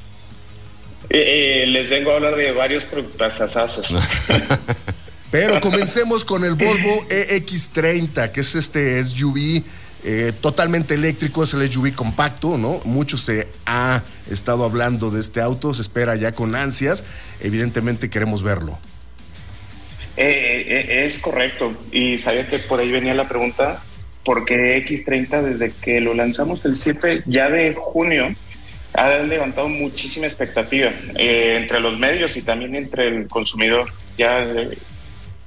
Eh, 1.10 1.64
eh, 1.64 1.68
les 1.68 1.90
vengo 1.90 2.12
a 2.12 2.16
hablar 2.16 2.36
de 2.36 2.52
varios 2.52 2.84
productazazazos. 2.84 3.96
Pero 5.32 5.62
comencemos 5.62 6.26
con 6.26 6.44
el 6.44 6.56
Volvo 6.56 7.08
EX30, 7.08 8.32
que 8.34 8.42
es 8.42 8.56
este 8.56 9.02
SUV 9.02 9.64
eh, 10.04 10.32
totalmente 10.42 10.94
eléctrico, 10.94 11.44
es 11.44 11.54
el 11.54 11.70
SUV 11.70 11.94
compacto, 11.94 12.58
¿no? 12.58 12.82
Mucho 12.86 13.18
se 13.18 13.48
ha 13.66 14.04
estado 14.30 14.64
hablando 14.64 15.12
de 15.12 15.20
este 15.20 15.42
auto, 15.42 15.74
se 15.74 15.82
espera 15.82 16.16
ya 16.16 16.34
con 16.34 16.56
ansias. 16.56 17.04
Evidentemente 17.42 18.10
queremos 18.10 18.44
verlo. 18.44 18.78
Eh, 20.16 20.66
eh, 20.68 21.06
es 21.06 21.20
correcto. 21.20 21.74
Y 21.92 22.18
sabía 22.18 22.48
que 22.48 22.60
por 22.60 22.80
ahí 22.80 22.92
venía 22.92 23.14
la 23.14 23.28
pregunta, 23.28 23.82
porque 24.26 24.82
X30 24.86 25.42
desde 25.42 25.72
que 25.82 26.02
lo 26.02 26.14
lanzamos 26.14 26.64
el 26.66 26.76
7 26.76 27.24
ya 27.26 27.50
de 27.50 27.74
junio 27.74 28.36
ha 28.94 29.10
levantado 29.20 29.70
muchísima 29.70 30.26
expectativa 30.26 30.92
eh, 31.18 31.58
entre 31.62 31.80
los 31.80 32.00
medios 32.00 32.36
y 32.38 32.42
también 32.42 32.76
entre 32.76 33.08
el 33.08 33.28
consumidor. 33.28 33.94
Ya 34.18 34.46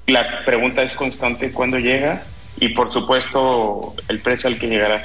la 0.07 0.45
pregunta 0.45 0.83
es 0.83 0.95
constante 0.95 1.51
cuándo 1.51 1.79
llega 1.79 2.23
y 2.59 2.69
por 2.71 2.93
supuesto 2.93 3.95
el 4.09 4.21
precio 4.21 4.49
al 4.49 4.59
que 4.59 4.67
llegará. 4.69 5.05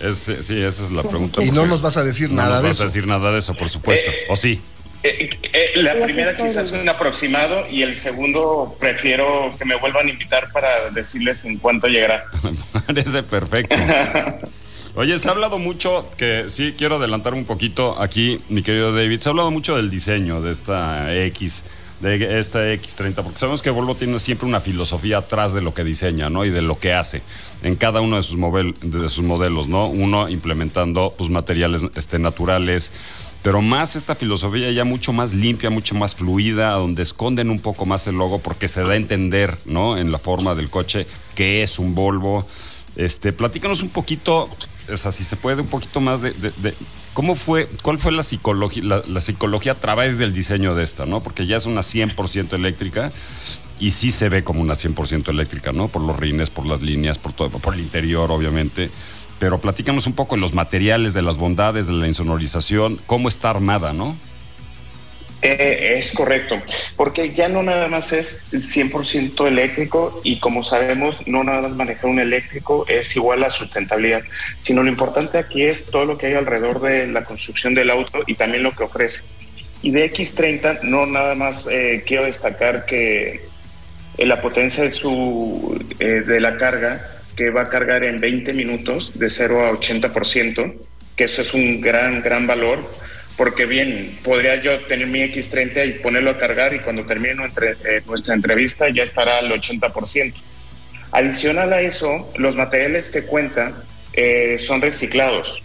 Es, 0.00 0.28
eh, 0.28 0.42
sí, 0.42 0.60
esa 0.60 0.82
es 0.82 0.90
la 0.90 1.02
pregunta. 1.02 1.42
Y 1.42 1.50
no 1.50 1.66
nos 1.66 1.80
vas 1.80 1.96
a 1.96 2.04
decir 2.04 2.30
no 2.30 2.36
nada 2.36 2.56
nos 2.56 2.62
de 2.62 2.68
vas 2.68 2.76
eso. 2.76 2.82
a 2.84 2.86
decir 2.86 3.06
nada 3.06 3.32
de 3.32 3.38
eso, 3.38 3.54
por 3.54 3.68
supuesto. 3.68 4.10
¿O 4.28 4.36
sí? 4.36 4.60
Eh, 5.02 5.28
eh, 5.52 5.72
la 5.76 5.94
primera 6.02 6.34
quizás 6.34 6.72
un 6.72 6.88
aproximado 6.88 7.68
y 7.68 7.82
el 7.82 7.94
segundo 7.94 8.74
prefiero 8.80 9.54
que 9.58 9.66
me 9.66 9.76
vuelvan 9.76 10.06
a 10.06 10.10
invitar 10.10 10.50
para 10.50 10.90
decirles 10.90 11.44
en 11.44 11.58
cuánto 11.58 11.88
llegará. 11.88 12.24
Parece 12.86 13.22
perfecto. 13.22 13.76
Oye, 14.96 15.18
se 15.18 15.28
ha 15.28 15.32
hablado 15.32 15.58
mucho, 15.58 16.08
que 16.16 16.44
sí, 16.46 16.74
quiero 16.78 16.96
adelantar 16.96 17.34
un 17.34 17.44
poquito 17.44 18.00
aquí, 18.00 18.40
mi 18.48 18.62
querido 18.62 18.94
David, 18.94 19.18
se 19.20 19.28
ha 19.28 19.30
hablado 19.30 19.50
mucho 19.50 19.76
del 19.76 19.90
diseño 19.90 20.40
de 20.40 20.52
esta 20.52 21.12
X, 21.26 21.64
de 22.04 22.38
esta 22.38 22.60
X30, 22.74 23.14
porque 23.22 23.38
sabemos 23.38 23.62
que 23.62 23.70
Volvo 23.70 23.94
tiene 23.94 24.18
siempre 24.18 24.46
una 24.46 24.60
filosofía 24.60 25.18
atrás 25.18 25.54
de 25.54 25.62
lo 25.62 25.72
que 25.72 25.84
diseña, 25.84 26.28
¿no? 26.28 26.44
Y 26.44 26.50
de 26.50 26.60
lo 26.60 26.78
que 26.78 26.92
hace 26.92 27.22
en 27.62 27.76
cada 27.76 28.02
uno 28.02 28.16
de 28.16 28.22
sus, 28.22 28.36
modelos, 28.36 29.68
¿no? 29.68 29.86
Uno 29.86 30.28
implementando 30.28 31.14
pues, 31.16 31.30
materiales 31.30 31.86
este, 31.94 32.18
naturales, 32.18 32.92
pero 33.42 33.62
más 33.62 33.96
esta 33.96 34.14
filosofía 34.14 34.70
ya 34.70 34.84
mucho 34.84 35.14
más 35.14 35.32
limpia, 35.32 35.70
mucho 35.70 35.94
más 35.94 36.14
fluida, 36.14 36.72
donde 36.72 37.02
esconden 37.02 37.48
un 37.48 37.58
poco 37.58 37.86
más 37.86 38.06
el 38.06 38.16
logo 38.16 38.38
porque 38.38 38.68
se 38.68 38.82
da 38.82 38.92
a 38.92 38.96
entender, 38.96 39.56
¿no? 39.64 39.96
En 39.96 40.12
la 40.12 40.18
forma 40.18 40.54
del 40.54 40.68
coche 40.68 41.06
que 41.34 41.62
es 41.62 41.78
un 41.78 41.94
Volvo. 41.94 42.46
Este, 42.96 43.32
platícanos 43.32 43.82
un 43.82 43.88
poquito, 43.88 44.50
o 44.92 44.96
sea, 44.96 45.10
si 45.10 45.24
se 45.24 45.36
puede, 45.36 45.62
un 45.62 45.68
poquito 45.68 46.00
más 46.00 46.20
de 46.20 46.32
cómo 47.14 47.36
fue, 47.36 47.68
cuál 47.82 47.98
fue 47.98 48.12
la 48.12 48.22
psicología, 48.22 49.02
la, 49.06 49.20
psicología 49.20 49.72
a 49.72 49.76
través 49.76 50.18
del 50.18 50.32
diseño 50.34 50.74
de 50.74 50.82
esta, 50.82 51.06
¿no? 51.06 51.20
Porque 51.20 51.46
ya 51.46 51.56
es 51.56 51.64
una 51.64 51.80
100% 51.80 52.52
eléctrica 52.52 53.10
y 53.80 53.92
sí 53.92 54.10
se 54.10 54.28
ve 54.28 54.44
como 54.44 54.60
una 54.60 54.74
100% 54.74 55.28
eléctrica, 55.30 55.72
¿no? 55.72 55.88
Por 55.88 56.02
los 56.02 56.16
rines, 56.18 56.50
por 56.50 56.66
las 56.66 56.82
líneas, 56.82 57.18
por 57.18 57.32
todo, 57.32 57.50
por 57.50 57.74
el 57.74 57.80
interior, 57.80 58.30
obviamente. 58.30 58.90
Pero 59.38 59.60
platícanos 59.60 60.06
un 60.06 60.12
poco 60.12 60.34
de 60.34 60.40
los 60.40 60.54
materiales, 60.54 61.14
de 61.14 61.22
las 61.22 61.38
bondades, 61.38 61.86
de 61.86 61.94
la 61.94 62.06
insonorización, 62.06 63.00
cómo 63.06 63.28
está 63.28 63.50
armada, 63.50 63.92
¿no? 63.92 64.16
Eh, 65.46 65.98
es 65.98 66.12
correcto, 66.12 66.56
porque 66.96 67.34
ya 67.34 67.50
no 67.50 67.62
nada 67.62 67.86
más 67.86 68.14
es 68.14 68.50
100% 68.50 69.46
eléctrico 69.46 70.22
y 70.24 70.40
como 70.40 70.62
sabemos, 70.62 71.20
no 71.26 71.44
nada 71.44 71.60
más 71.60 71.72
manejar 71.72 72.06
un 72.06 72.18
eléctrico 72.18 72.86
es 72.88 73.14
igual 73.14 73.44
a 73.44 73.50
sustentabilidad, 73.50 74.22
sino 74.60 74.82
lo 74.82 74.88
importante 74.88 75.36
aquí 75.36 75.62
es 75.66 75.84
todo 75.84 76.06
lo 76.06 76.16
que 76.16 76.28
hay 76.28 76.32
alrededor 76.32 76.80
de 76.80 77.08
la 77.08 77.26
construcción 77.26 77.74
del 77.74 77.90
auto 77.90 78.22
y 78.26 78.36
también 78.36 78.62
lo 78.62 78.72
que 78.72 78.84
ofrece. 78.84 79.24
Y 79.82 79.90
de 79.90 80.10
X30 80.10 80.80
no 80.80 81.04
nada 81.04 81.34
más 81.34 81.68
eh, 81.70 82.04
quiero 82.06 82.24
destacar 82.24 82.86
que 82.86 83.44
eh, 84.16 84.26
la 84.26 84.40
potencia 84.40 84.82
de, 84.82 84.92
su, 84.92 85.78
de 85.98 86.40
la 86.40 86.56
carga, 86.56 87.20
que 87.36 87.50
va 87.50 87.62
a 87.62 87.68
cargar 87.68 88.02
en 88.04 88.18
20 88.18 88.54
minutos 88.54 89.18
de 89.18 89.28
0 89.28 89.66
a 89.66 89.72
80%, 89.72 90.74
que 91.16 91.24
eso 91.24 91.42
es 91.42 91.52
un 91.52 91.82
gran, 91.82 92.22
gran 92.22 92.46
valor, 92.46 92.88
porque 93.36 93.66
bien, 93.66 94.16
podría 94.22 94.56
yo 94.56 94.78
tener 94.80 95.06
mi 95.08 95.20
X30 95.20 95.86
y 95.86 95.92
ponerlo 96.00 96.30
a 96.30 96.38
cargar 96.38 96.74
y 96.74 96.80
cuando 96.80 97.04
termine 97.04 97.34
nuestra, 97.34 97.70
eh, 97.70 98.02
nuestra 98.06 98.34
entrevista 98.34 98.88
ya 98.88 99.02
estará 99.02 99.38
al 99.38 99.50
80%. 99.50 100.34
Adicional 101.10 101.72
a 101.72 101.80
eso, 101.80 102.32
los 102.36 102.56
materiales 102.56 103.10
que 103.10 103.22
cuenta 103.22 103.84
eh, 104.12 104.56
son 104.58 104.82
reciclados. 104.82 105.62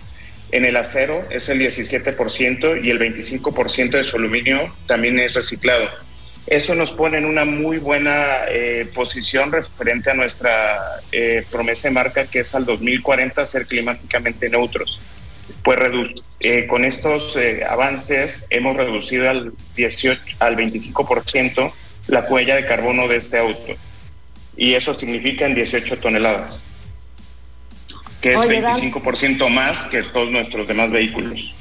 En 0.51 0.65
el 0.65 0.77
acero 0.77 1.21
es 1.29 1.49
el 1.49 1.59
17% 1.59 2.83
y 2.83 2.89
el 2.89 2.99
25% 2.99 3.91
de 3.91 4.03
su 4.03 4.17
aluminio 4.17 4.73
también 4.87 5.19
es 5.19 5.35
reciclado. 5.35 5.87
Eso 6.47 6.73
nos 6.73 6.91
pone 6.91 7.19
en 7.19 7.25
una 7.25 7.45
muy 7.45 7.77
buena 7.77 8.45
eh, 8.47 8.87
posición 8.95 9.51
referente 9.51 10.09
a 10.09 10.15
nuestra 10.15 10.79
eh, 11.11 11.45
promesa 11.51 11.89
de 11.89 11.93
marca, 11.93 12.25
que 12.25 12.39
es 12.39 12.55
al 12.55 12.65
2040 12.65 13.45
ser 13.45 13.67
climáticamente 13.67 14.49
neutros. 14.49 14.99
Pues 15.69 16.15
eh, 16.39 16.65
con 16.65 16.83
estos 16.83 17.35
eh, 17.35 17.63
avances 17.63 18.47
hemos 18.49 18.75
reducido 18.75 19.29
al, 19.29 19.53
18, 19.75 20.19
al 20.39 20.57
25% 20.57 21.71
la 22.07 22.21
huella 22.21 22.55
de 22.55 22.65
carbono 22.65 23.07
de 23.07 23.17
este 23.17 23.37
auto. 23.37 23.73
Y 24.57 24.73
eso 24.73 24.95
significa 24.95 25.45
en 25.45 25.53
18 25.53 25.99
toneladas, 25.99 26.65
que 28.19 28.33
es 28.33 28.39
Oye, 28.39 28.61
Dan. 28.61 28.81
25% 28.81 29.47
más 29.49 29.85
que 29.85 30.01
todos 30.01 30.31
nuestros 30.31 30.67
demás 30.67 30.89
vehículos. 30.89 31.53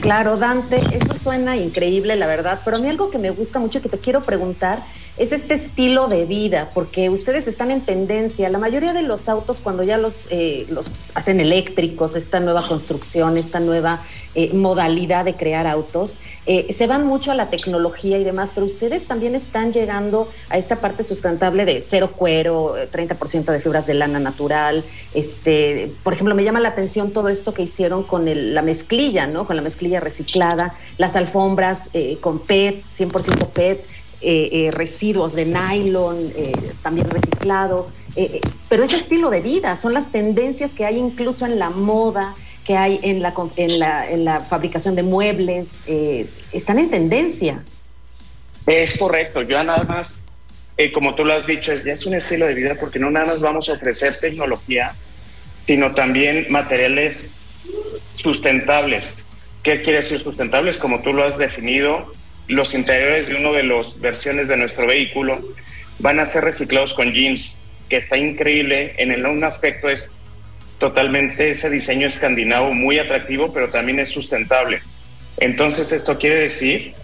Claro, 0.00 0.36
Dante, 0.36 0.80
eso 0.90 1.14
suena 1.14 1.56
increíble, 1.56 2.16
la 2.16 2.26
verdad, 2.26 2.62
pero 2.64 2.78
a 2.78 2.80
mí 2.80 2.88
algo 2.88 3.08
que 3.12 3.18
me 3.18 3.30
gusta 3.30 3.60
mucho 3.60 3.78
y 3.78 3.82
que 3.82 3.88
te 3.88 3.98
quiero 3.98 4.24
preguntar 4.24 4.82
es 5.18 5.32
este 5.32 5.54
estilo 5.54 6.08
de 6.08 6.24
vida, 6.24 6.70
porque 6.72 7.10
ustedes 7.10 7.46
están 7.46 7.70
en 7.70 7.82
tendencia. 7.82 8.48
La 8.48 8.58
mayoría 8.58 8.92
de 8.94 9.02
los 9.02 9.28
autos, 9.28 9.60
cuando 9.60 9.82
ya 9.82 9.98
los, 9.98 10.26
eh, 10.30 10.66
los 10.70 11.12
hacen 11.14 11.38
eléctricos, 11.38 12.14
esta 12.16 12.40
nueva 12.40 12.66
construcción, 12.66 13.36
esta 13.36 13.60
nueva 13.60 14.02
eh, 14.34 14.52
modalidad 14.54 15.26
de 15.26 15.34
crear 15.34 15.66
autos, 15.66 16.16
eh, 16.46 16.72
se 16.72 16.86
van 16.86 17.06
mucho 17.06 17.30
a 17.30 17.34
la 17.34 17.50
tecnología 17.50 18.18
y 18.18 18.24
demás, 18.24 18.52
pero 18.54 18.64
ustedes 18.64 19.04
también 19.04 19.34
están 19.34 19.70
llegando 19.72 20.30
a 20.48 20.56
esta 20.56 20.80
parte 20.80 21.04
sustentable 21.04 21.66
de 21.66 21.82
cero 21.82 22.12
cuero, 22.16 22.78
eh, 22.78 22.88
30% 22.90 23.52
de 23.52 23.60
fibras 23.60 23.86
de 23.86 23.94
lana 23.94 24.18
natural. 24.18 24.82
Este, 25.12 25.92
por 26.02 26.14
ejemplo, 26.14 26.34
me 26.34 26.42
llama 26.42 26.60
la 26.60 26.70
atención 26.70 27.12
todo 27.12 27.28
esto 27.28 27.52
que 27.52 27.62
hicieron 27.62 28.02
con 28.02 28.28
el- 28.28 28.54
la 28.54 28.62
mezclilla, 28.62 29.26
¿no? 29.26 29.46
Con 29.46 29.56
la 29.56 29.62
mezclilla 29.62 30.00
reciclada, 30.00 30.74
las 30.96 31.16
alfombras 31.16 31.90
eh, 31.92 32.16
con 32.20 32.38
PET, 32.40 32.82
100% 32.88 33.48
PET, 33.50 33.84
eh, 34.24 34.48
eh, 34.52 34.70
residuos 34.70 35.34
de 35.34 35.44
nylon, 35.44 36.32
eh, 36.36 36.52
también 36.80 37.10
reciclado. 37.10 37.90
eh, 38.14 38.40
pero 38.68 38.84
ese 38.84 38.96
estilo 38.96 39.30
de 39.30 39.40
vida 39.40 39.74
son 39.74 39.94
las 39.94 40.12
tendencias 40.12 40.74
que 40.74 40.84
hay 40.84 40.96
incluso 40.96 41.44
en 41.44 41.58
la 41.58 41.70
moda, 41.70 42.34
que 42.64 42.76
hay 42.76 43.00
en 43.02 43.20
la, 43.20 44.40
fabricación 44.48 44.94
de 44.94 45.02
muebles, 45.02 45.80
están 46.52 46.78
en 46.78 46.90
tendencia. 46.90 47.64
Es 48.66 48.96
correcto, 48.96 49.42
yo 49.42 49.62
nada 49.64 49.82
más, 49.82 50.22
como 50.94 51.16
tú 51.16 51.24
lo 51.24 51.34
has 51.34 51.44
dicho, 51.44 51.72
es, 51.72 51.84
es 51.84 52.06
un 52.06 52.14
estilo 52.14 52.46
de 52.46 52.54
vida 52.54 52.76
porque 52.78 53.00
no 53.00 53.10
nada 53.10 53.26
más 53.26 53.40
vamos 53.40 53.68
a 53.68 53.72
ofrecer 53.72 54.18
tecnología, 54.20 54.94
sino 55.58 55.94
también 55.94 56.46
materiales 56.48 57.32
sustentables. 58.14 59.26
¿Qué 59.64 59.82
quiere 59.82 59.98
decir 59.98 60.20
sustentables? 60.20 60.76
Como 60.76 61.02
tú 61.02 61.12
lo 61.12 61.24
has 61.24 61.36
definido, 61.38 62.12
los 62.52 62.74
interiores 62.74 63.28
de 63.28 63.34
una 63.34 63.50
de 63.50 63.64
las 63.64 64.00
versiones 64.00 64.48
de 64.48 64.56
nuestro 64.56 64.86
vehículo 64.86 65.40
van 65.98 66.20
a 66.20 66.26
ser 66.26 66.44
reciclados 66.44 66.94
con 66.94 67.12
jeans, 67.12 67.60
que 67.88 67.96
está 67.96 68.16
increíble. 68.16 68.94
En 68.98 69.10
el, 69.10 69.26
un 69.26 69.44
aspecto 69.44 69.88
es 69.88 70.10
totalmente 70.78 71.50
ese 71.50 71.70
diseño 71.70 72.06
escandinavo 72.06 72.72
muy 72.72 72.98
atractivo, 72.98 73.52
pero 73.52 73.68
también 73.68 74.00
es 74.00 74.08
sustentable. 74.08 74.82
Entonces 75.38 75.92
esto 75.92 76.18
quiere 76.18 76.36
decir 76.36 76.94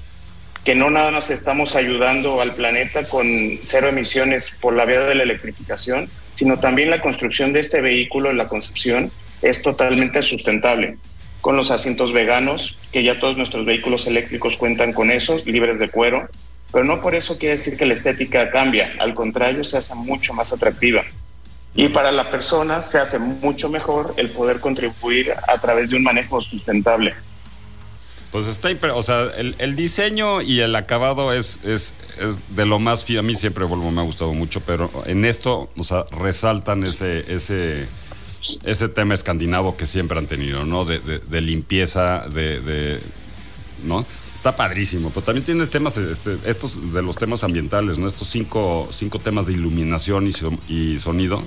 que 0.64 0.74
no 0.74 0.90
nada 0.90 1.10
más 1.10 1.30
estamos 1.30 1.76
ayudando 1.76 2.40
al 2.40 2.52
planeta 2.54 3.04
con 3.04 3.26
cero 3.62 3.88
emisiones 3.88 4.50
por 4.60 4.74
la 4.74 4.84
vía 4.84 5.00
de 5.00 5.14
la 5.14 5.22
electrificación, 5.22 6.08
sino 6.34 6.58
también 6.58 6.90
la 6.90 7.00
construcción 7.00 7.52
de 7.52 7.60
este 7.60 7.80
vehículo, 7.80 8.32
la 8.32 8.48
concepción, 8.48 9.10
es 9.42 9.62
totalmente 9.62 10.20
sustentable. 10.22 10.98
Con 11.40 11.56
los 11.56 11.70
asientos 11.70 12.12
veganos, 12.12 12.76
que 12.92 13.02
ya 13.02 13.18
todos 13.20 13.36
nuestros 13.36 13.64
vehículos 13.64 14.06
eléctricos 14.06 14.56
cuentan 14.56 14.92
con 14.92 15.10
esos, 15.10 15.46
libres 15.46 15.78
de 15.78 15.88
cuero, 15.88 16.28
pero 16.72 16.84
no 16.84 17.00
por 17.00 17.14
eso 17.14 17.38
quiere 17.38 17.56
decir 17.56 17.76
que 17.76 17.86
la 17.86 17.94
estética 17.94 18.50
cambia, 18.50 18.94
al 18.98 19.14
contrario, 19.14 19.64
se 19.64 19.78
hace 19.78 19.94
mucho 19.94 20.34
más 20.34 20.52
atractiva. 20.52 21.04
Y 21.74 21.88
para 21.88 22.10
la 22.10 22.30
persona 22.30 22.82
se 22.82 22.98
hace 22.98 23.18
mucho 23.18 23.68
mejor 23.68 24.14
el 24.16 24.30
poder 24.30 24.60
contribuir 24.60 25.32
a 25.46 25.58
través 25.58 25.90
de 25.90 25.96
un 25.96 26.02
manejo 26.02 26.40
sustentable. 26.40 27.14
Pues 28.32 28.46
está, 28.46 28.68
o 28.94 29.02
sea, 29.02 29.30
el, 29.36 29.74
diseño 29.74 30.42
y 30.42 30.60
el 30.60 30.76
acabado 30.76 31.32
es, 31.32 31.64
es, 31.64 31.94
es, 32.20 32.40
de 32.54 32.66
lo 32.66 32.78
más 32.78 33.04
fino. 33.04 33.20
A 33.20 33.22
mí 33.22 33.34
siempre 33.34 33.64
Volvo 33.64 33.90
me 33.90 34.02
ha 34.02 34.04
gustado 34.04 34.34
mucho, 34.34 34.60
pero 34.60 34.90
en 35.06 35.24
esto, 35.24 35.70
o 35.76 35.82
sea, 35.82 36.04
resaltan 36.10 36.84
ese, 36.84 37.24
ese, 37.32 37.86
ese 38.64 38.88
tema 38.88 39.14
escandinavo 39.14 39.76
que 39.76 39.86
siempre 39.86 40.18
han 40.18 40.26
tenido, 40.26 40.64
¿no? 40.64 40.84
De, 40.84 40.98
de, 40.98 41.40
limpieza, 41.40 42.26
de, 42.28 42.60
de, 42.60 43.00
¿no? 43.84 44.04
Está 44.32 44.54
padrísimo, 44.54 45.10
pero 45.10 45.22
también 45.22 45.44
tienes 45.44 45.70
temas, 45.70 45.96
este, 45.98 46.36
estos 46.46 46.92
de 46.92 47.02
los 47.02 47.16
temas 47.16 47.42
ambientales, 47.42 47.98
¿no? 47.98 48.06
Estos 48.06 48.28
cinco, 48.28 48.88
cinco 48.92 49.18
temas 49.18 49.46
de 49.46 49.52
iluminación 49.52 50.30
y, 50.68 50.98
sonido 50.98 51.42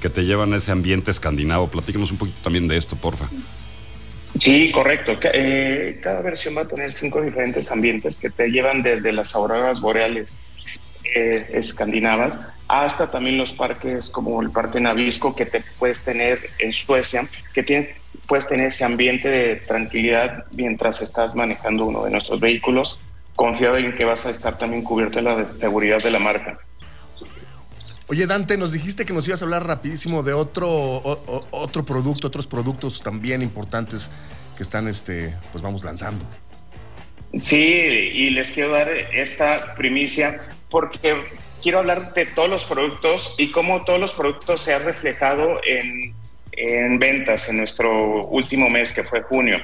que 0.00 0.08
te 0.08 0.24
llevan 0.24 0.52
a 0.52 0.56
ese 0.56 0.72
ambiente 0.72 1.12
escandinavo. 1.12 1.68
Platícanos 1.68 2.10
un 2.10 2.18
poquito 2.18 2.38
también 2.42 2.66
de 2.66 2.76
esto, 2.76 2.96
porfa. 2.96 3.28
Sí, 4.40 4.72
correcto. 4.72 5.16
Eh, 5.22 6.00
cada 6.02 6.20
versión 6.22 6.56
va 6.56 6.62
a 6.62 6.68
tener 6.68 6.92
cinco 6.92 7.20
diferentes 7.22 7.70
ambientes 7.70 8.16
que 8.16 8.30
te 8.30 8.48
llevan 8.48 8.82
desde 8.82 9.12
las 9.12 9.36
auroras 9.36 9.80
boreales 9.80 10.38
eh, 11.14 11.50
escandinavas 11.54 12.38
hasta 12.72 13.10
también 13.10 13.36
los 13.36 13.52
parques 13.52 14.08
como 14.08 14.40
el 14.40 14.50
Parque 14.50 14.80
Navisco 14.80 15.36
que 15.36 15.44
te 15.44 15.62
puedes 15.78 16.04
tener 16.04 16.38
en 16.58 16.72
Suecia, 16.72 17.28
que 17.52 17.62
tienes, 17.62 17.90
puedes 18.26 18.48
tener 18.48 18.68
ese 18.68 18.84
ambiente 18.84 19.28
de 19.28 19.56
tranquilidad 19.56 20.46
mientras 20.52 21.02
estás 21.02 21.34
manejando 21.34 21.84
uno 21.84 22.04
de 22.04 22.10
nuestros 22.10 22.40
vehículos, 22.40 22.98
confiado 23.36 23.76
en 23.76 23.94
que 23.94 24.06
vas 24.06 24.24
a 24.24 24.30
estar 24.30 24.56
también 24.56 24.82
cubierto 24.84 25.16
de 25.16 25.22
la 25.22 25.46
seguridad 25.46 26.02
de 26.02 26.10
la 26.10 26.18
marca. 26.18 26.58
Oye, 28.08 28.26
Dante, 28.26 28.56
nos 28.56 28.72
dijiste 28.72 29.04
que 29.04 29.12
nos 29.12 29.28
ibas 29.28 29.42
a 29.42 29.44
hablar 29.44 29.66
rapidísimo 29.66 30.22
de 30.22 30.32
otro, 30.32 30.68
otro 31.50 31.84
producto, 31.84 32.26
otros 32.26 32.46
productos 32.46 33.02
también 33.02 33.42
importantes 33.42 34.10
que 34.56 34.62
están, 34.62 34.88
este, 34.88 35.34
pues 35.50 35.62
vamos 35.62 35.84
lanzando. 35.84 36.24
Sí, 37.34 37.56
y 37.56 38.30
les 38.30 38.50
quiero 38.50 38.72
dar 38.72 38.90
esta 38.90 39.74
primicia 39.74 40.42
porque 40.72 41.14
quiero 41.62 41.78
hablar 41.78 42.12
de 42.14 42.26
todos 42.26 42.50
los 42.50 42.64
productos 42.64 43.36
y 43.38 43.52
cómo 43.52 43.84
todos 43.84 44.00
los 44.00 44.14
productos 44.14 44.60
se 44.60 44.74
han 44.74 44.82
reflejado 44.82 45.60
en, 45.64 46.14
en 46.50 46.98
ventas 46.98 47.48
en 47.48 47.58
nuestro 47.58 48.26
último 48.26 48.68
mes, 48.68 48.92
que 48.92 49.04
fue 49.04 49.22
junio. 49.22 49.58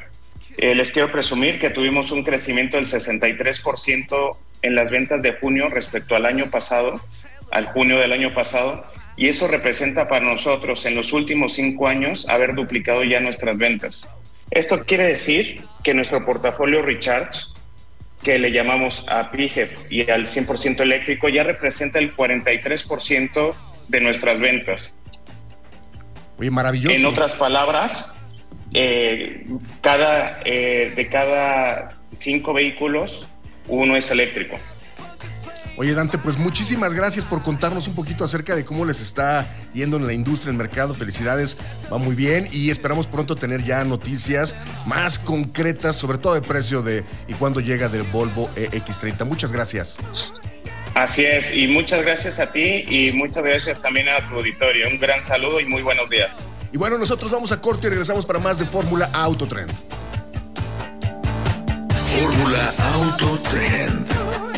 Eh, 0.56 0.76
les 0.76 0.92
quiero 0.92 1.10
presumir 1.10 1.58
que 1.58 1.70
tuvimos 1.70 2.12
un 2.12 2.22
crecimiento 2.22 2.76
del 2.76 2.86
63% 2.86 4.36
en 4.62 4.74
las 4.76 4.90
ventas 4.90 5.22
de 5.22 5.32
junio 5.32 5.68
respecto 5.68 6.14
al 6.14 6.26
año 6.26 6.46
pasado 6.50 7.00
al 7.50 7.66
junio 7.66 7.98
del 7.98 8.12
año 8.12 8.34
pasado 8.34 8.84
y 9.16 9.28
eso 9.28 9.48
representa 9.48 10.06
para 10.06 10.24
nosotros 10.24 10.84
en 10.86 10.94
los 10.94 11.12
últimos 11.12 11.54
cinco 11.54 11.88
años 11.88 12.28
haber 12.28 12.54
duplicado 12.54 13.02
ya 13.04 13.20
nuestras 13.20 13.56
ventas. 13.56 14.08
Esto 14.50 14.84
quiere 14.84 15.04
decir 15.04 15.62
que 15.82 15.94
nuestro 15.94 16.22
portafolio 16.24 16.82
Recharge, 16.82 17.40
que 18.22 18.38
le 18.38 18.50
llamamos 18.50 19.04
a 19.08 19.30
PIGEP 19.30 19.90
y 19.90 20.10
al 20.10 20.26
100% 20.26 20.80
eléctrico, 20.80 21.28
ya 21.28 21.42
representa 21.42 21.98
el 21.98 22.14
43% 22.16 23.54
de 23.88 24.00
nuestras 24.00 24.40
ventas. 24.40 24.96
Oye, 26.38 26.50
maravilloso. 26.50 26.94
En 26.94 27.06
otras 27.06 27.34
palabras, 27.34 28.14
eh, 28.74 29.46
cada, 29.80 30.40
eh, 30.44 30.92
de 30.94 31.08
cada 31.08 31.88
cinco 32.12 32.52
vehículos, 32.52 33.26
uno 33.66 33.96
es 33.96 34.10
eléctrico. 34.10 34.58
Oye, 35.78 35.94
Dante, 35.94 36.18
pues 36.18 36.38
muchísimas 36.38 36.92
gracias 36.92 37.24
por 37.24 37.40
contarnos 37.40 37.86
un 37.86 37.94
poquito 37.94 38.24
acerca 38.24 38.56
de 38.56 38.64
cómo 38.64 38.84
les 38.84 39.00
está 39.00 39.46
yendo 39.74 39.96
en 39.96 40.08
la 40.08 40.12
industria, 40.12 40.50
en 40.50 40.56
el 40.56 40.58
mercado. 40.58 40.92
Felicidades, 40.92 41.56
va 41.92 41.98
muy 41.98 42.16
bien 42.16 42.48
y 42.50 42.70
esperamos 42.70 43.06
pronto 43.06 43.36
tener 43.36 43.62
ya 43.62 43.84
noticias 43.84 44.56
más 44.86 45.20
concretas, 45.20 45.94
sobre 45.94 46.18
todo 46.18 46.34
de 46.34 46.42
precio 46.42 46.82
de 46.82 47.04
y 47.28 47.34
cuándo 47.34 47.60
llega 47.60 47.88
del 47.88 48.02
Volvo 48.02 48.50
EX30. 48.56 49.24
Muchas 49.24 49.52
gracias. 49.52 49.98
Así 50.94 51.24
es, 51.24 51.54
y 51.54 51.68
muchas 51.68 52.02
gracias 52.02 52.40
a 52.40 52.50
ti 52.50 52.82
y 52.88 53.12
muchas 53.12 53.44
gracias 53.44 53.80
también 53.80 54.08
a 54.08 54.28
tu 54.28 54.34
auditorio. 54.34 54.88
Un 54.88 54.98
gran 54.98 55.22
saludo 55.22 55.60
y 55.60 55.66
muy 55.66 55.82
buenos 55.82 56.10
días. 56.10 56.38
Y 56.72 56.76
bueno, 56.76 56.98
nosotros 56.98 57.30
vamos 57.30 57.52
a 57.52 57.60
corte 57.60 57.86
y 57.86 57.90
regresamos 57.90 58.26
para 58.26 58.40
más 58.40 58.58
de 58.58 58.66
Fórmula 58.66 59.08
Autotrend. 59.12 59.70
Fórmula 62.16 62.74
Autotrend. 62.94 64.57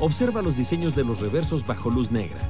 Observa 0.00 0.42
los 0.42 0.56
diseños 0.56 0.94
de 0.96 1.04
los 1.04 1.20
reversos 1.20 1.66
bajo 1.66 1.90
luz 1.90 2.10
negra. 2.10 2.40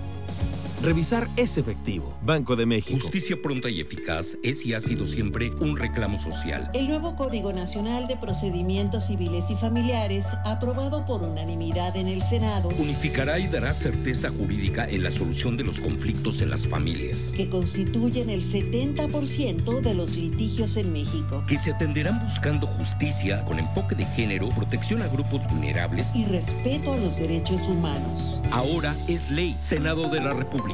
Revisar 0.84 1.26
es 1.38 1.56
efectivo. 1.56 2.14
Banco 2.22 2.56
de 2.56 2.66
México. 2.66 3.00
Justicia 3.00 3.40
pronta 3.40 3.70
y 3.70 3.80
eficaz 3.80 4.36
es 4.42 4.66
y 4.66 4.74
ha 4.74 4.80
sido 4.80 5.06
siempre 5.06 5.50
un 5.52 5.78
reclamo 5.78 6.18
social. 6.18 6.70
El 6.74 6.88
nuevo 6.88 7.16
Código 7.16 7.54
Nacional 7.54 8.06
de 8.06 8.18
Procedimientos 8.18 9.06
Civiles 9.06 9.48
y 9.48 9.54
Familiares, 9.54 10.34
aprobado 10.44 11.06
por 11.06 11.22
unanimidad 11.22 11.96
en 11.96 12.08
el 12.08 12.20
Senado, 12.22 12.68
unificará 12.78 13.38
y 13.38 13.46
dará 13.46 13.72
certeza 13.72 14.28
jurídica 14.28 14.86
en 14.86 15.02
la 15.02 15.10
solución 15.10 15.56
de 15.56 15.64
los 15.64 15.80
conflictos 15.80 16.42
en 16.42 16.50
las 16.50 16.68
familias, 16.68 17.32
que 17.34 17.48
constituyen 17.48 18.28
el 18.28 18.42
70% 18.42 19.80
de 19.80 19.94
los 19.94 20.16
litigios 20.16 20.76
en 20.76 20.92
México, 20.92 21.44
que 21.48 21.56
se 21.56 21.72
atenderán 21.72 22.22
buscando 22.22 22.66
justicia 22.66 23.42
con 23.46 23.58
enfoque 23.58 23.94
de 23.94 24.04
género, 24.04 24.50
protección 24.50 25.00
a 25.00 25.08
grupos 25.08 25.48
vulnerables 25.48 26.14
y 26.14 26.26
respeto 26.26 26.92
a 26.92 26.98
los 26.98 27.16
derechos 27.16 27.62
humanos. 27.68 28.42
Ahora 28.50 28.94
es 29.08 29.30
ley, 29.30 29.56
Senado 29.60 30.10
de 30.10 30.20
la 30.20 30.34
República. 30.34 30.73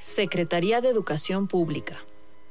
Secretaría 0.00 0.80
de 0.80 0.88
Educación 0.88 1.46
Pública. 1.46 1.98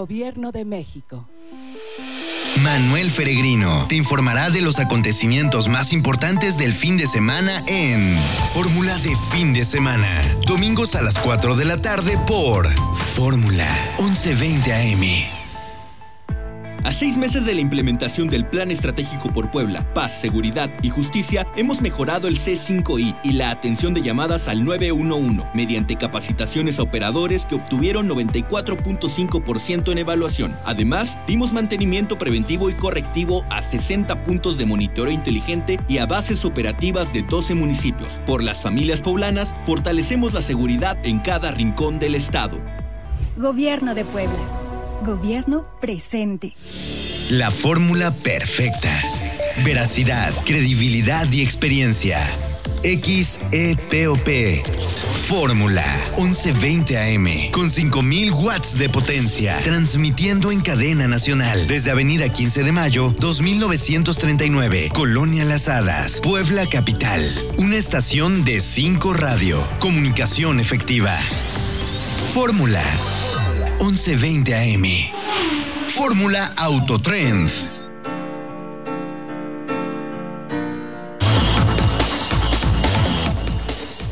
Gobierno 0.00 0.50
de 0.50 0.64
México. 0.64 1.28
Manuel 2.62 3.10
Peregrino 3.10 3.84
te 3.86 3.96
informará 3.96 4.48
de 4.48 4.62
los 4.62 4.78
acontecimientos 4.78 5.68
más 5.68 5.92
importantes 5.92 6.56
del 6.56 6.72
fin 6.72 6.96
de 6.96 7.06
semana 7.06 7.52
en 7.66 8.16
Fórmula 8.54 8.96
de 9.00 9.14
Fin 9.30 9.52
de 9.52 9.66
Semana. 9.66 10.22
Domingos 10.46 10.94
a 10.94 11.02
las 11.02 11.18
4 11.18 11.54
de 11.54 11.66
la 11.66 11.82
tarde 11.82 12.16
por 12.26 12.66
Fórmula 13.14 13.68
1120 13.98 14.72
AM. 14.72 15.39
A 16.82 16.92
seis 16.92 17.18
meses 17.18 17.44
de 17.44 17.54
la 17.54 17.60
implementación 17.60 18.28
del 18.30 18.46
Plan 18.46 18.70
Estratégico 18.70 19.30
por 19.30 19.50
Puebla, 19.50 19.86
Paz, 19.92 20.18
Seguridad 20.18 20.70
y 20.80 20.88
Justicia, 20.88 21.46
hemos 21.54 21.82
mejorado 21.82 22.26
el 22.26 22.38
C5I 22.38 23.18
y 23.22 23.32
la 23.32 23.50
atención 23.50 23.92
de 23.92 24.00
llamadas 24.00 24.48
al 24.48 24.64
911 24.64 25.46
mediante 25.52 25.96
capacitaciones 25.96 26.78
a 26.78 26.82
operadores 26.84 27.44
que 27.44 27.56
obtuvieron 27.56 28.08
94.5% 28.08 29.92
en 29.92 29.98
evaluación. 29.98 30.56
Además, 30.64 31.18
dimos 31.26 31.52
mantenimiento 31.52 32.16
preventivo 32.16 32.70
y 32.70 32.72
correctivo 32.72 33.44
a 33.50 33.60
60 33.60 34.24
puntos 34.24 34.56
de 34.56 34.64
monitoreo 34.64 35.12
inteligente 35.12 35.78
y 35.86 35.98
a 35.98 36.06
bases 36.06 36.46
operativas 36.46 37.12
de 37.12 37.20
12 37.20 37.56
municipios. 37.56 38.22
Por 38.24 38.42
las 38.42 38.62
familias 38.62 39.02
poblanas, 39.02 39.54
fortalecemos 39.66 40.32
la 40.32 40.40
seguridad 40.40 40.96
en 41.04 41.18
cada 41.18 41.50
rincón 41.50 41.98
del 41.98 42.14
estado. 42.14 42.58
Gobierno 43.36 43.94
de 43.94 44.06
Puebla. 44.06 44.69
Gobierno 45.02 45.64
presente. 45.80 46.54
La 47.30 47.50
fórmula 47.50 48.10
perfecta. 48.10 48.90
Veracidad, 49.64 50.30
credibilidad 50.44 51.30
y 51.32 51.40
experiencia. 51.40 52.20
XEPOP. 52.82 54.28
Fórmula 55.26 55.84
1120 56.18 56.98
AM 56.98 57.50
con 57.50 57.70
5000 57.70 58.32
watts 58.32 58.78
de 58.78 58.88
potencia, 58.90 59.56
transmitiendo 59.64 60.50
en 60.50 60.60
cadena 60.60 61.06
nacional 61.08 61.66
desde 61.66 61.92
Avenida 61.92 62.28
15 62.28 62.62
de 62.62 62.72
Mayo, 62.72 63.14
2939, 63.18 64.90
Colonia 64.92 65.44
Las 65.46 65.68
Hadas, 65.68 66.20
Puebla 66.20 66.66
Capital. 66.66 67.34
Una 67.56 67.76
estación 67.76 68.44
de 68.44 68.60
5 68.60 69.14
radio, 69.14 69.62
comunicación 69.78 70.60
efectiva. 70.60 71.16
Fórmula 72.34 72.82
1120 73.80 74.54
AM. 74.54 74.84
Fórmula 75.88 76.52
Autotrend. 76.56 77.50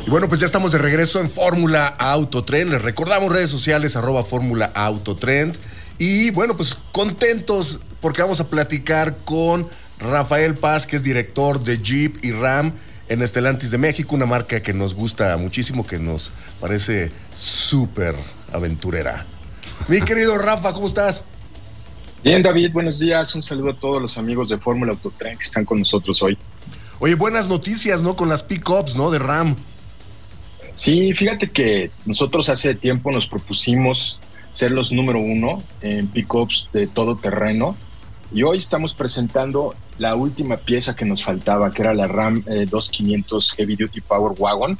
Y 0.05 0.09
bueno, 0.09 0.27
pues 0.27 0.39
ya 0.39 0.47
estamos 0.47 0.71
de 0.71 0.79
regreso 0.79 1.19
en 1.19 1.29
Fórmula 1.29 1.87
Autotrend. 1.87 2.71
Les 2.71 2.81
recordamos 2.81 3.31
redes 3.31 3.51
sociales 3.51 3.95
arroba 3.95 4.23
Fórmula 4.23 4.71
Autotrend. 4.73 5.55
Y 5.99 6.31
bueno, 6.31 6.57
pues 6.57 6.75
contentos 6.91 7.79
porque 8.01 8.23
vamos 8.23 8.39
a 8.39 8.47
platicar 8.49 9.17
con 9.23 9.69
Rafael 9.99 10.55
Paz, 10.55 10.87
que 10.87 10.95
es 10.95 11.03
director 11.03 11.63
de 11.63 11.77
Jeep 11.77 12.25
y 12.25 12.31
Ram 12.31 12.73
en 13.07 13.21
Estelantis 13.21 13.69
de 13.69 13.77
México, 13.77 14.15
una 14.15 14.25
marca 14.25 14.61
que 14.61 14.73
nos 14.73 14.95
gusta 14.95 15.37
muchísimo, 15.37 15.85
que 15.85 15.99
nos 15.99 16.31
parece 16.59 17.11
súper 17.35 18.15
aventurera. 18.51 19.25
Mi 19.89 20.01
querido 20.01 20.37
Rafa, 20.37 20.71
¿cómo 20.71 20.85
estás? 20.85 21.25
Bien, 22.23 22.43
David, 22.43 22.71
buenos 22.71 22.99
días. 22.99 23.33
Un 23.33 23.41
saludo 23.41 23.71
a 23.71 23.73
todos 23.73 23.99
los 23.99 24.19
amigos 24.19 24.49
de 24.49 24.59
Fórmula 24.59 24.91
Autotren 24.91 25.35
que 25.35 25.45
están 25.45 25.65
con 25.65 25.79
nosotros 25.79 26.21
hoy. 26.21 26.37
Oye, 26.99 27.15
buenas 27.15 27.49
noticias, 27.49 28.03
¿no? 28.03 28.15
Con 28.15 28.29
las 28.29 28.43
pickups, 28.43 28.95
¿no? 28.95 29.09
De 29.09 29.17
RAM. 29.17 29.55
Sí, 30.75 31.11
fíjate 31.15 31.49
que 31.49 31.89
nosotros 32.05 32.49
hace 32.49 32.75
tiempo 32.75 33.11
nos 33.11 33.27
propusimos 33.27 34.19
ser 34.51 34.69
los 34.69 34.91
número 34.91 35.17
uno 35.17 35.63
en 35.81 36.07
pickups 36.07 36.67
de 36.71 36.85
todo 36.85 37.17
terreno 37.17 37.75
y 38.31 38.43
hoy 38.43 38.59
estamos 38.59 38.93
presentando 38.93 39.73
la 39.97 40.13
última 40.13 40.57
pieza 40.57 40.95
que 40.95 41.05
nos 41.05 41.23
faltaba, 41.23 41.71
que 41.71 41.81
era 41.81 41.95
la 41.95 42.05
RAM 42.05 42.43
2500 42.43 43.53
Heavy 43.53 43.75
Duty 43.75 44.01
Power 44.01 44.35
Wagon. 44.37 44.77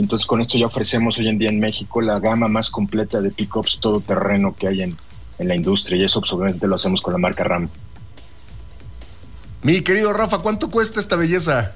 Entonces 0.00 0.26
con 0.26 0.40
esto 0.40 0.56
ya 0.56 0.66
ofrecemos 0.66 1.18
hoy 1.18 1.28
en 1.28 1.38
día 1.38 1.50
en 1.50 1.60
México 1.60 2.00
la 2.00 2.18
gama 2.18 2.48
más 2.48 2.70
completa 2.70 3.20
de 3.20 3.30
pickups 3.30 3.80
todoterreno 3.80 4.54
que 4.56 4.66
hay 4.66 4.82
en, 4.82 4.96
en 5.38 5.48
la 5.48 5.54
industria 5.54 5.98
y 5.98 6.04
eso 6.04 6.22
obviamente 6.30 6.66
lo 6.66 6.76
hacemos 6.76 7.02
con 7.02 7.12
la 7.12 7.18
marca 7.18 7.44
RAM. 7.44 7.68
Mi 9.62 9.82
querido 9.82 10.12
Rafa, 10.14 10.38
¿cuánto 10.38 10.70
cuesta 10.70 11.00
esta 11.00 11.16
belleza? 11.16 11.74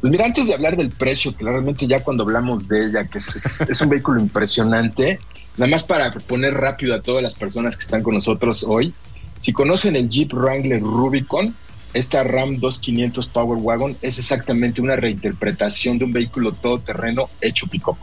Pues 0.00 0.10
mira, 0.10 0.24
antes 0.24 0.46
de 0.46 0.54
hablar 0.54 0.76
del 0.76 0.90
precio, 0.90 1.34
que 1.36 1.44
realmente 1.44 1.86
ya 1.86 2.02
cuando 2.02 2.24
hablamos 2.24 2.68
de 2.68 2.86
ella, 2.86 3.04
que 3.04 3.18
es, 3.18 3.36
es, 3.36 3.60
es 3.68 3.80
un 3.82 3.90
vehículo 3.90 4.20
impresionante, 4.20 5.18
nada 5.58 5.70
más 5.70 5.82
para 5.82 6.10
poner 6.10 6.54
rápido 6.54 6.94
a 6.94 7.02
todas 7.02 7.22
las 7.22 7.34
personas 7.34 7.76
que 7.76 7.82
están 7.82 8.02
con 8.02 8.14
nosotros 8.14 8.64
hoy, 8.66 8.94
si 9.38 9.52
conocen 9.52 9.94
el 9.96 10.08
Jeep 10.08 10.32
Wrangler 10.32 10.80
Rubicon, 10.80 11.54
esta 11.94 12.24
Ram 12.24 12.58
2500 12.58 13.26
Power 13.28 13.58
Wagon 13.60 13.96
es 14.02 14.18
exactamente 14.18 14.82
una 14.82 14.96
reinterpretación 14.96 15.98
de 15.98 16.04
un 16.04 16.12
vehículo 16.12 16.52
todoterreno 16.52 17.28
hecho 17.40 17.66
pick-up. 17.68 17.96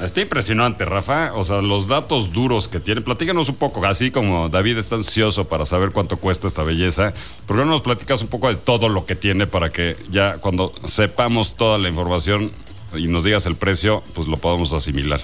Está 0.00 0.20
impresionante, 0.20 0.84
Rafa. 0.84 1.32
O 1.34 1.42
sea, 1.42 1.62
los 1.62 1.88
datos 1.88 2.32
duros 2.32 2.68
que 2.68 2.80
tiene. 2.80 3.00
Platícanos 3.00 3.48
un 3.48 3.54
poco, 3.54 3.84
así 3.86 4.10
como 4.10 4.50
David 4.50 4.76
está 4.76 4.96
ansioso 4.96 5.48
para 5.48 5.64
saber 5.64 5.90
cuánto 5.90 6.18
cuesta 6.18 6.46
esta 6.46 6.62
belleza. 6.62 7.14
¿Por 7.46 7.56
qué 7.56 7.64
no 7.64 7.70
nos 7.70 7.80
platicas 7.80 8.20
un 8.20 8.28
poco 8.28 8.48
de 8.48 8.56
todo 8.56 8.90
lo 8.90 9.06
que 9.06 9.16
tiene 9.16 9.46
para 9.46 9.70
que 9.70 9.96
ya 10.10 10.36
cuando 10.38 10.72
sepamos 10.84 11.56
toda 11.56 11.78
la 11.78 11.88
información 11.88 12.50
y 12.94 13.06
nos 13.06 13.24
digas 13.24 13.46
el 13.46 13.56
precio, 13.56 14.02
pues 14.14 14.26
lo 14.26 14.36
podamos 14.36 14.74
asimilar? 14.74 15.20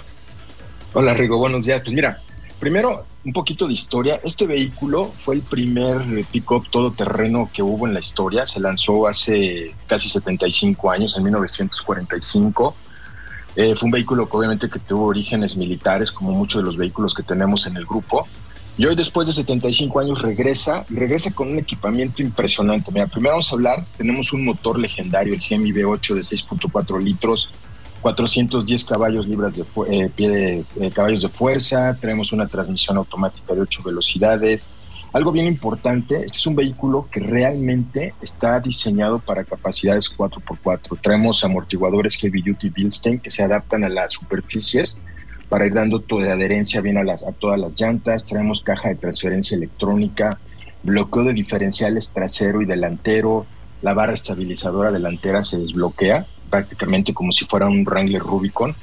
Hola, 0.95 1.13
Rigo. 1.13 1.37
Buenos 1.37 1.67
días. 1.67 1.83
Pues 1.83 1.95
mira, 1.95 2.23
primero 2.63 3.05
un 3.25 3.33
poquito 3.33 3.67
de 3.67 3.73
historia. 3.73 4.21
Este 4.23 4.47
vehículo 4.47 5.07
fue 5.07 5.35
el 5.35 5.43
primer 5.43 6.25
pick-up 6.31 6.71
todoterreno 6.71 7.51
que 7.53 7.61
hubo 7.61 7.89
en 7.89 7.95
la 7.95 7.99
historia. 7.99 8.47
Se 8.47 8.61
lanzó 8.61 9.09
hace 9.09 9.75
casi 9.89 10.09
75 10.09 10.93
años, 10.93 11.17
en 11.17 11.25
1945. 11.25 12.77
Eh, 13.57 13.75
fue 13.75 13.87
un 13.87 13.91
vehículo 13.91 14.31
que 14.31 14.37
obviamente 14.37 14.71
que 14.71 14.79
tuvo 14.79 15.07
orígenes 15.07 15.57
militares, 15.57 16.13
como 16.13 16.31
muchos 16.31 16.63
de 16.63 16.67
los 16.67 16.77
vehículos 16.77 17.15
que 17.15 17.25
tenemos 17.25 17.67
en 17.67 17.77
el 17.77 17.85
grupo. 17.85 18.29
Y 18.79 18.87
hoy, 18.87 18.95
después 18.95 19.27
de 19.27 19.33
75 19.33 19.99
años, 19.99 20.23
regresa 20.23 20.87
y 20.89 20.95
regresa 20.95 21.35
con 21.35 21.51
un 21.51 21.59
equipamiento 21.59 22.23
impresionante. 22.23 22.93
Mira, 22.93 23.09
primero 23.09 23.33
vamos 23.33 23.51
a 23.51 23.57
hablar, 23.57 23.85
tenemos 23.97 24.33
un 24.33 24.45
motor 24.45 24.79
legendario, 24.79 25.35
el 25.35 25.41
Gemi 25.41 25.73
V8 25.73 26.15
de 26.15 26.21
6.4 26.21 27.03
litros, 27.03 27.51
410 28.03 28.85
caballos 28.85 29.29
libras 29.29 29.55
de 29.55 29.65
eh, 29.89 30.11
pie 30.15 30.29
de 30.29 30.65
eh, 30.81 30.91
caballos 30.91 31.23
de 31.23 31.29
fuerza, 31.29 31.97
tenemos 32.01 32.33
una 32.33 32.49
transmisión 32.49 32.97
automática 32.97 33.55
de 33.55 33.61
8 33.61 33.83
velocidades. 33.85 34.71
Algo 35.13 35.31
bien 35.31 35.47
importante, 35.47 36.17
este 36.17 36.39
es 36.39 36.47
un 36.47 36.57
vehículo 36.57 37.07
que 37.13 37.21
realmente 37.21 38.15
está 38.21 38.59
diseñado 38.61 39.21
para 39.21 39.45
capacidades 39.45 40.11
4x4. 40.17 40.99
Traemos 41.01 41.45
amortiguadores 41.45 42.17
Heavy 42.17 42.43
Duty 42.43 42.71
Bilstein 42.71 43.21
que 43.21 43.31
se 43.31 43.45
adaptan 43.45 43.85
a 43.85 43.89
las 43.89 44.15
superficies 44.15 44.99
para 45.49 45.67
ir 45.67 45.75
dando 45.75 46.01
toda 46.01 46.33
adherencia 46.33 46.81
bien 46.81 46.97
a, 46.97 47.05
las, 47.05 47.25
a 47.25 47.33
todas 47.33 47.61
las 47.61 47.79
llantas. 47.79 48.25
Traemos 48.25 48.63
caja 48.63 48.89
de 48.89 48.95
transferencia 48.97 49.55
electrónica, 49.57 50.39
bloqueo 50.83 51.25
de 51.25 51.35
diferenciales 51.35 52.11
trasero 52.11 52.63
y 52.63 52.65
delantero. 52.65 53.47
La 53.83 53.95
barra 53.95 54.15
estabilizadora 54.15 54.91
delantera 54.91 55.45
se 55.45 55.59
desbloquea 55.59 56.27
prácticamente 56.53 57.15
como 57.15 57.33
si 57.33 57.47
fuera 57.47 57.67
un 57.67 57.83
Wrangler 57.83 58.21
Rubicon. 58.21 58.75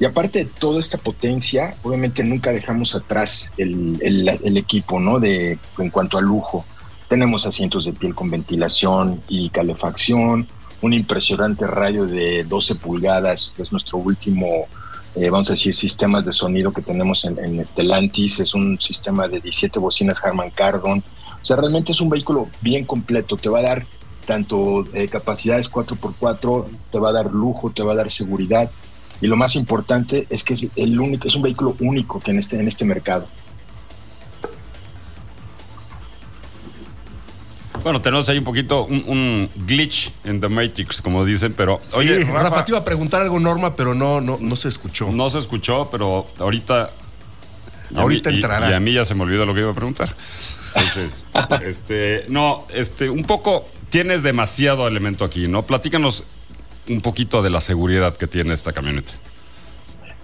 Y 0.00 0.06
aparte 0.06 0.40
de 0.40 0.44
toda 0.46 0.80
esta 0.80 0.96
potencia, 0.96 1.76
obviamente 1.82 2.24
nunca 2.24 2.50
dejamos 2.50 2.94
atrás 2.94 3.52
el, 3.58 3.98
el, 4.00 4.56
equipo, 4.56 4.98
¿no? 4.98 5.20
De, 5.20 5.58
en 5.78 5.90
cuanto 5.90 6.16
a 6.16 6.22
lujo. 6.22 6.64
Tenemos 7.08 7.46
asientos 7.46 7.84
de 7.84 7.92
piel 7.92 8.14
con 8.14 8.30
ventilación 8.30 9.20
y 9.28 9.50
calefacción, 9.50 10.48
un 10.80 10.92
impresionante 10.94 11.66
radio 11.66 12.06
de 12.06 12.44
12 12.44 12.76
pulgadas, 12.76 13.52
que 13.54 13.62
es 13.62 13.70
nuestro 13.70 13.98
último, 13.98 14.66
eh, 15.14 15.28
vamos 15.28 15.50
a 15.50 15.52
decir, 15.52 15.74
sistemas 15.74 16.24
de 16.24 16.32
sonido 16.32 16.72
que 16.72 16.80
tenemos 16.80 17.26
en, 17.26 17.38
en 17.38 17.64
Stellantis. 17.64 18.40
Es 18.40 18.54
un 18.54 18.80
sistema 18.80 19.28
de 19.28 19.38
17 19.38 19.78
bocinas 19.78 20.24
Harman 20.24 20.50
Kardon. 20.50 21.04
O 21.40 21.44
sea, 21.44 21.56
realmente 21.56 21.92
es 21.92 22.00
un 22.00 22.08
vehículo 22.08 22.48
bien 22.62 22.86
completo. 22.86 23.36
Te 23.36 23.50
va 23.50 23.58
a 23.58 23.62
dar 23.62 23.86
tanto 24.26 24.84
eh, 24.94 25.08
capacidades 25.08 25.70
4x4, 25.70 26.66
te 26.90 26.98
va 26.98 27.10
a 27.10 27.12
dar 27.12 27.26
lujo, 27.32 27.70
te 27.70 27.82
va 27.82 27.92
a 27.92 27.96
dar 27.96 28.10
seguridad 28.10 28.70
y 29.20 29.26
lo 29.26 29.36
más 29.36 29.54
importante 29.56 30.26
es 30.30 30.42
que 30.44 30.54
es 30.54 30.66
el 30.76 30.98
único 30.98 31.28
es 31.28 31.34
un 31.34 31.42
vehículo 31.42 31.76
único 31.80 32.18
que 32.20 32.30
en 32.32 32.38
este 32.38 32.56
en 32.58 32.66
este 32.68 32.84
mercado. 32.84 33.26
Bueno, 37.82 38.00
tenemos 38.00 38.28
ahí 38.28 38.38
un 38.38 38.44
poquito 38.44 38.84
un, 38.84 39.02
un 39.08 39.50
glitch 39.66 40.12
en 40.24 40.40
The 40.40 40.48
Matrix, 40.48 41.02
como 41.02 41.24
dicen, 41.24 41.52
pero 41.54 41.80
Sí, 41.88 41.98
oye, 41.98 42.24
Rafa, 42.24 42.42
Rafa, 42.42 42.64
te 42.64 42.70
iba 42.72 42.78
a 42.78 42.84
preguntar 42.84 43.20
algo, 43.22 43.40
Norma, 43.40 43.74
pero 43.74 43.92
no, 43.94 44.20
no, 44.20 44.38
no 44.40 44.54
se 44.56 44.68
escuchó. 44.68 45.10
no 45.10 45.28
se 45.30 45.38
escuchó, 45.38 45.88
pero 45.90 46.26
ahorita 46.38 46.90
Ahorita 47.96 48.30
mí- 48.30 48.36
y- 48.36 48.38
entrará. 48.38 48.70
Y, 48.70 48.74
a 48.74 48.80
mí 48.80 48.92
ya 48.92 49.04
se 49.04 49.14
me 49.16 49.22
olvidó 49.24 49.44
lo 49.46 49.52
que 49.54 49.60
iba 49.60 49.70
a 49.70 49.74
preguntar. 49.74 50.14
Entonces, 50.76 51.26
este, 51.64 52.24
no, 52.28 52.64
este, 52.72 53.10
un 53.10 53.24
poco 53.24 53.66
tienes 53.92 54.22
demasiado 54.22 54.88
elemento 54.88 55.22
aquí, 55.22 55.48
¿no? 55.48 55.64
Platícanos 55.64 56.24
un 56.88 57.02
poquito 57.02 57.42
de 57.42 57.50
la 57.50 57.60
seguridad 57.60 58.16
que 58.16 58.26
tiene 58.26 58.54
esta 58.54 58.72
camioneta. 58.72 59.12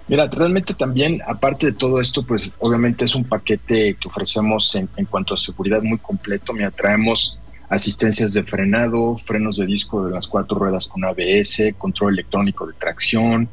Mira, 0.07 0.27
realmente 0.27 0.73
también, 0.73 1.21
aparte 1.27 1.67
de 1.67 1.73
todo 1.73 2.01
esto, 2.01 2.25
pues 2.25 2.51
obviamente 2.57 3.05
es 3.05 3.13
un 3.13 3.25
paquete 3.25 3.95
que 4.01 4.07
ofrecemos 4.07 4.73
en, 4.73 4.89
en 4.97 5.05
cuanto 5.05 5.35
a 5.35 5.37
seguridad 5.37 5.83
muy 5.83 5.99
completo. 5.99 6.51
Mira, 6.51 6.71
traemos 6.71 7.39
asistencias 7.69 8.33
de 8.33 8.43
frenado, 8.43 9.19
frenos 9.19 9.57
de 9.57 9.67
disco 9.67 10.03
de 10.03 10.13
las 10.13 10.27
cuatro 10.27 10.57
ruedas 10.57 10.87
con 10.87 11.05
ABS, 11.05 11.75
control 11.77 12.13
electrónico 12.13 12.65
de 12.65 12.73
tracción. 12.73 13.47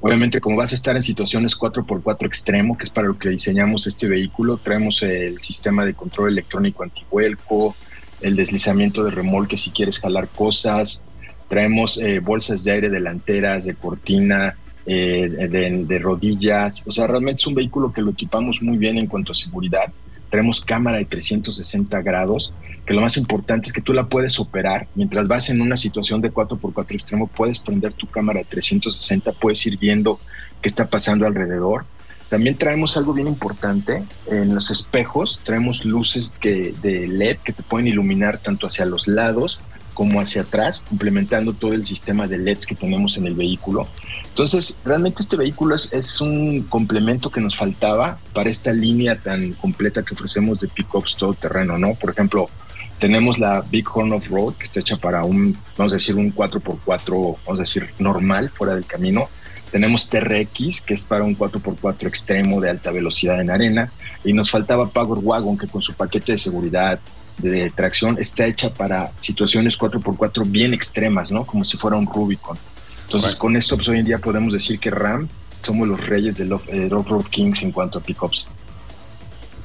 Obviamente, 0.00 0.40
como 0.40 0.54
vas 0.54 0.70
a 0.70 0.76
estar 0.76 0.94
en 0.94 1.02
situaciones 1.02 1.58
4x4 1.58 2.24
extremo, 2.24 2.78
que 2.78 2.84
es 2.84 2.90
para 2.90 3.08
lo 3.08 3.18
que 3.18 3.30
diseñamos 3.30 3.88
este 3.88 4.06
vehículo, 4.06 4.58
traemos 4.58 5.02
el 5.02 5.40
sistema 5.42 5.84
de 5.84 5.94
control 5.94 6.30
electrónico 6.30 6.84
antivuelco, 6.84 7.74
el 8.20 8.36
deslizamiento 8.36 9.04
de 9.04 9.10
remolque 9.10 9.56
si 9.56 9.70
quieres 9.70 10.00
jalar 10.00 10.28
cosas, 10.28 11.04
traemos 11.48 11.98
eh, 11.98 12.20
bolsas 12.20 12.64
de 12.64 12.72
aire 12.72 12.90
delanteras, 12.90 13.64
de 13.64 13.74
cortina, 13.74 14.56
eh, 14.86 15.48
de, 15.50 15.98
rodillas. 15.98 16.84
O 16.86 16.92
sea, 16.92 17.06
realmente 17.06 17.40
es 17.40 17.46
un 17.46 17.54
vehículo 17.54 17.92
que 17.92 18.02
lo 18.02 18.10
equipamos 18.10 18.62
muy 18.62 18.78
bien 18.78 18.98
en 18.98 19.06
cuanto 19.06 19.32
a 19.32 19.34
seguridad. 19.34 19.92
Tenemos 20.30 20.64
cámara 20.64 20.98
de 20.98 21.04
360 21.04 22.02
grados, 22.02 22.52
que 22.84 22.94
lo 22.94 23.00
más 23.00 23.16
importante 23.16 23.68
es 23.68 23.72
que 23.72 23.80
tú 23.80 23.92
la 23.92 24.06
puedes 24.06 24.38
operar. 24.38 24.88
Mientras 24.94 25.28
vas 25.28 25.50
en 25.50 25.60
una 25.60 25.76
situación 25.76 26.20
de 26.20 26.32
4x4 26.32 26.92
extremo, 26.92 27.26
puedes 27.26 27.60
prender 27.60 27.92
tu 27.92 28.06
cámara 28.06 28.40
de 28.40 28.44
360, 28.46 29.32
puedes 29.32 29.64
ir 29.66 29.78
viendo 29.78 30.18
qué 30.60 30.68
está 30.68 30.88
pasando 30.88 31.26
alrededor. 31.26 31.84
También 32.28 32.56
traemos 32.56 32.96
algo 32.96 33.12
bien 33.12 33.28
importante, 33.28 34.02
en 34.26 34.54
los 34.54 34.70
espejos 34.70 35.40
traemos 35.44 35.84
luces 35.84 36.38
que, 36.40 36.74
de 36.82 37.06
LED 37.06 37.38
que 37.38 37.52
te 37.52 37.62
pueden 37.62 37.86
iluminar 37.86 38.38
tanto 38.38 38.66
hacia 38.66 38.84
los 38.84 39.06
lados 39.06 39.60
como 39.96 40.20
hacia 40.20 40.42
atrás, 40.42 40.84
complementando 40.86 41.54
todo 41.54 41.72
el 41.72 41.86
sistema 41.86 42.28
de 42.28 42.36
LEDs 42.36 42.66
que 42.66 42.74
tenemos 42.74 43.16
en 43.16 43.26
el 43.26 43.34
vehículo. 43.34 43.88
Entonces, 44.28 44.76
realmente 44.84 45.22
este 45.22 45.38
vehículo 45.38 45.74
es, 45.74 45.90
es 45.94 46.20
un 46.20 46.64
complemento 46.64 47.30
que 47.30 47.40
nos 47.40 47.56
faltaba 47.56 48.18
para 48.34 48.50
esta 48.50 48.74
línea 48.74 49.18
tan 49.18 49.54
completa 49.54 50.02
que 50.02 50.12
ofrecemos 50.12 50.60
de 50.60 50.68
pickups 50.68 51.16
todoterreno, 51.16 51.78
¿no? 51.78 51.94
Por 51.94 52.10
ejemplo, 52.10 52.50
tenemos 52.98 53.38
la 53.38 53.62
Big 53.70 53.86
Horn 53.92 54.12
of 54.12 54.28
Road, 54.28 54.54
que 54.54 54.64
está 54.64 54.80
hecha 54.80 54.98
para 54.98 55.24
un, 55.24 55.56
vamos 55.78 55.94
a 55.94 55.96
decir, 55.96 56.14
un 56.14 56.30
4x4, 56.32 57.36
vamos 57.46 57.58
a 57.58 57.62
decir, 57.62 57.88
normal, 57.98 58.50
fuera 58.50 58.74
del 58.74 58.84
camino. 58.84 59.30
Tenemos 59.70 60.08
TRX, 60.08 60.80
que 60.80 60.94
es 60.94 61.04
para 61.04 61.24
un 61.24 61.36
4x4 61.36 62.06
extremo 62.06 62.60
de 62.60 62.70
alta 62.70 62.90
velocidad 62.90 63.40
en 63.40 63.50
arena. 63.50 63.90
Y 64.24 64.32
nos 64.32 64.50
faltaba 64.50 64.88
Power 64.88 65.18
Wagon, 65.22 65.58
que 65.58 65.66
con 65.66 65.82
su 65.82 65.94
paquete 65.94 66.32
de 66.32 66.38
seguridad, 66.38 66.98
de 67.38 67.70
tracción, 67.70 68.16
está 68.18 68.46
hecha 68.46 68.72
para 68.72 69.10
situaciones 69.20 69.78
4x4 69.78 70.50
bien 70.50 70.72
extremas, 70.72 71.30
¿no? 71.30 71.44
Como 71.44 71.64
si 71.64 71.76
fuera 71.76 71.96
un 71.96 72.06
Rubicon. 72.06 72.56
Entonces, 73.04 73.36
con 73.36 73.56
esto, 73.56 73.76
pues 73.76 73.88
hoy 73.88 73.98
en 73.98 74.06
día 74.06 74.18
podemos 74.18 74.52
decir 74.52 74.78
que 74.78 74.90
RAM 74.90 75.28
somos 75.62 75.86
los 75.86 76.04
reyes 76.06 76.36
de 76.36 76.44
los 76.44 76.62
eh, 76.68 76.88
Off-Road 76.90 77.26
Kings 77.26 77.62
en 77.62 77.72
cuanto 77.72 77.98
a 77.98 78.02
pickups. 78.02 78.48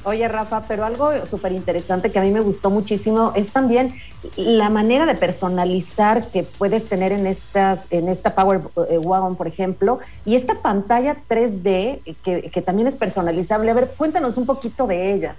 Oye, 0.04 0.26
Rafa, 0.26 0.64
pero 0.66 0.84
algo 0.84 1.12
súper 1.26 1.52
interesante 1.52 2.10
que 2.10 2.18
a 2.18 2.22
mí 2.22 2.32
me 2.32 2.40
gustó 2.40 2.70
muchísimo 2.70 3.32
es 3.36 3.52
también 3.52 3.94
la 4.36 4.68
manera 4.68 5.06
de 5.06 5.14
personalizar 5.14 6.26
que 6.28 6.42
puedes 6.42 6.88
tener 6.88 7.12
en 7.12 7.26
estas, 7.26 7.86
en 7.92 8.08
esta 8.08 8.34
Power 8.34 8.62
eh, 8.88 8.98
Wagon, 8.98 9.36
por 9.36 9.46
ejemplo, 9.46 10.00
y 10.24 10.34
esta 10.34 10.60
pantalla 10.60 11.16
3D 11.28 12.00
que, 12.24 12.50
que 12.50 12.62
también 12.62 12.88
es 12.88 12.96
personalizable. 12.96 13.70
A 13.70 13.74
ver, 13.74 13.92
cuéntanos 13.96 14.36
un 14.38 14.46
poquito 14.46 14.88
de 14.88 15.14
ella. 15.14 15.36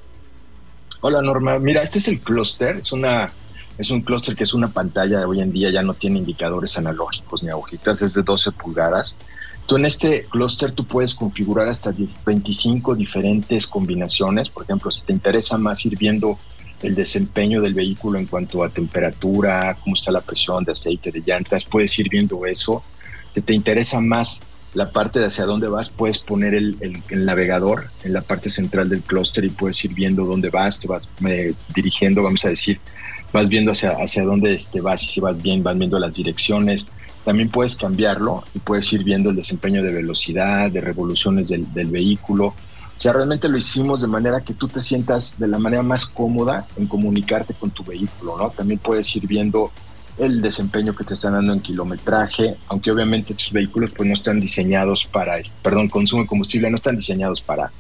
Hola 1.01 1.22
Norma, 1.22 1.59
mira, 1.59 1.84
este 1.84 1.99
es 1.99 2.07
el 2.07 2.22
clúster, 2.22 2.78
es 2.78 2.93
una 2.93 3.30
es 3.78 3.89
un 3.89 4.01
clúster 4.01 4.36
que 4.36 4.43
es 4.43 4.53
una 4.53 4.68
pantalla 4.68 5.28
hoy 5.28 5.41
en 5.41 5.51
día 5.51 5.72
ya 5.72 5.82
no 5.82 5.93
tiene 5.93 6.20
indicadores 6.20 6.78
analógicos 6.78 7.43
ni 7.43 7.49
agujitas, 7.49 8.01
es 8.01 8.14
de 8.14 8.22
12 8.22 8.51
pulgadas. 8.51 9.18
Tú 9.66 9.78
en 9.78 9.86
este 9.86 10.24
clúster 10.24 10.72
tú 10.74 10.86
puedes 10.86 11.16
configurar 11.16 11.70
hasta 11.70 11.91
10 11.91 12.18
25 12.26 12.95
diferentes 12.95 13.66
combinaciones, 13.66 14.49
por 14.49 14.64
ejemplo, 14.64 14.91
si 14.91 15.03
te 15.03 15.14
interesa 15.14 15.57
más 15.57 15.86
ir 15.86 15.97
viendo 15.97 16.38
el 16.82 16.95
desempeño 16.95 17.61
del 17.61 17.74
vehículo 17.74 18.20
en 18.20 18.26
cuanto 18.26 18.64
a 18.64 18.70
temperatura, 18.70 19.78
cómo 19.82 19.95
está 19.95 20.11
la 20.11 20.20
presión 20.20 20.64
de 20.66 20.74
aceite, 20.74 21.11
de 21.11 21.24
llantas, 21.26 21.64
puedes 21.64 21.97
ir 21.97 22.09
viendo 22.09 22.45
eso. 22.45 22.84
Si 23.32 23.41
te 23.41 23.53
interesa 23.53 24.01
más 24.01 24.43
la 24.74 24.91
parte 24.91 25.20
de 25.20 25.28
hacia 25.28 25.45
dónde 25.45 25.68
vas, 25.68 25.89
puedes 25.89 26.20
poner 26.20 26.53
el, 26.53 26.78
navegador 27.09 27.86
en 28.03 28.14
la 28.14 28.22
parte 28.22 28.49
central 28.49 28.89
del 28.89 29.01
clúster 29.01 29.45
y 29.45 29.49
puedes 29.49 29.84
ir 29.86 29.93
viendo 29.93 30.26
dónde 30.26 30.49
vas, 30.49 30.80
te 30.80 30.88
vas 30.88 31.09
eh, 31.26 31.53
dirigiendo, 31.74 32.22
vamos 32.22 32.43
a 32.45 32.49
decir, 32.49 32.80
vas 33.32 33.49
viendo 33.49 33.72
hacia, 33.72 33.91
hacia 33.91 34.24
dónde 34.24 34.53
este, 34.53 34.82
vas 34.82 35.03
y 35.03 35.07
si 35.07 35.20
vas 35.20 35.41
bien, 35.41 35.64
van 35.64 35.80
viendo 35.80 35.99
las 35.99 36.14
direcciones. 36.14 36.86
También 37.24 37.49
puedes 37.49 37.76
cambiarlo 37.76 38.43
y 38.53 38.59
puedes 38.59 38.91
ir 38.93 39.03
viendo 39.03 39.30
el 39.30 39.36
desempeño 39.36 39.82
de 39.82 39.93
velocidad, 39.93 40.69
de 40.69 40.82
revoluciones 40.82 41.47
del, 41.47 41.88
vehículo. 41.88 42.47
O 42.47 42.99
sea, 42.99 43.13
realmente 43.13 43.49
lo 43.49 43.57
hicimos 43.57 44.01
de 44.01 44.07
manera 44.07 44.41
que 44.41 44.53
tú 44.53 44.67
te 44.67 44.82
sientas 44.82 45.39
de 45.39 45.47
la 45.47 45.57
manera 45.57 45.84
más 45.84 46.07
cómoda 46.07 46.65
en 46.78 46.88
comunicarte 46.88 47.53
con 47.53 47.71
tu 47.71 47.84
vehículo, 47.84 48.38
¿no? 48.38 48.49
También 48.49 48.80
puedes 48.80 49.15
ir 49.15 49.28
viendo 49.28 49.71
el 50.17 50.41
desempeño 50.41 50.93
que 50.95 51.03
te 51.03 51.15
están 51.15 51.34
dando 51.34 51.53
en 51.53 51.59
kilometraje, 51.59 52.55
aunque 52.67 52.91
obviamente 52.91 53.34
estos 53.34 53.51
vehículos 53.51 53.91
pues 53.95 54.07
no 54.07 54.13
están 54.13 54.39
diseñados 54.39 55.05
para, 55.05 55.36
perdón, 55.61 55.89
consumo 55.89 56.24
de 56.24 56.28
combustible, 56.28 56.69
no 56.69 56.78
están 56.78 56.97
diseñados 56.97 57.41
para, 57.41 57.71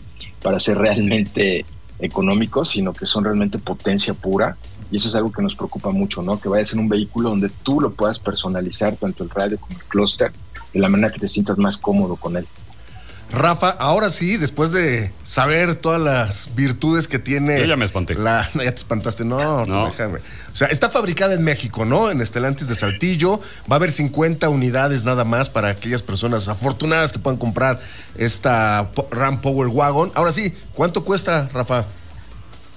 para 0.41 0.59
ser 0.59 0.77
realmente 0.77 1.65
económicos, 1.99 2.69
sino 2.69 2.93
que 2.93 3.05
son 3.05 3.23
realmente 3.23 3.59
potencia 3.59 4.13
pura. 4.13 4.57
Y 4.93 4.97
eso 4.97 5.09
es 5.09 5.15
algo 5.15 5.31
que 5.31 5.41
nos 5.41 5.55
preocupa 5.55 5.89
mucho, 5.89 6.21
¿no? 6.21 6.39
Que 6.39 6.47
vayas 6.47 6.71
en 6.73 6.77
un 6.79 6.87
vehículo 6.87 7.29
donde 7.29 7.49
tú 7.63 7.81
lo 7.81 7.91
puedas 7.91 8.19
personalizar, 8.19 8.95
tanto 8.95 9.23
el 9.23 9.31
radio 9.31 9.57
como 9.59 9.73
el 9.79 9.83
clúster, 9.85 10.31
de 10.71 10.79
la 10.79 10.87
manera 10.87 11.11
que 11.11 11.19
te 11.19 11.27
sientas 11.27 11.57
más 11.57 11.79
cómodo 11.79 12.15
con 12.15 12.37
él. 12.37 12.45
Rafa, 13.31 13.69
ahora 13.69 14.11
sí, 14.11 14.37
después 14.37 14.71
de 14.71 15.11
saber 15.23 15.73
todas 15.73 15.99
las 15.99 16.53
virtudes 16.53 17.07
que 17.07 17.17
tiene. 17.17 17.59
Yo 17.59 17.65
ya 17.65 17.75
me 17.75 17.85
espanté. 17.85 18.13
La, 18.13 18.47
ya 18.53 18.59
te 18.69 18.75
espantaste, 18.75 19.25
no, 19.25 19.65
No. 19.65 19.87
déjame. 19.87 20.19
O 20.19 20.55
sea, 20.55 20.67
está 20.67 20.91
fabricada 20.91 21.33
en 21.33 21.43
México, 21.43 21.85
¿no? 21.85 22.11
En 22.11 22.21
Estelantis 22.21 22.67
de 22.67 22.75
Saltillo. 22.75 23.39
Va 23.71 23.71
a 23.71 23.75
haber 23.77 23.91
50 23.91 24.47
unidades 24.49 25.05
nada 25.05 25.23
más 25.23 25.49
para 25.49 25.69
aquellas 25.69 26.03
personas 26.03 26.47
afortunadas 26.49 27.11
que 27.11 27.17
puedan 27.17 27.39
comprar 27.39 27.81
esta 28.15 28.91
Ram 29.09 29.41
Power 29.41 29.69
Wagon. 29.69 30.11
Ahora 30.13 30.31
sí, 30.31 30.53
¿cuánto 30.75 31.03
cuesta, 31.03 31.49
Rafa? 31.51 31.85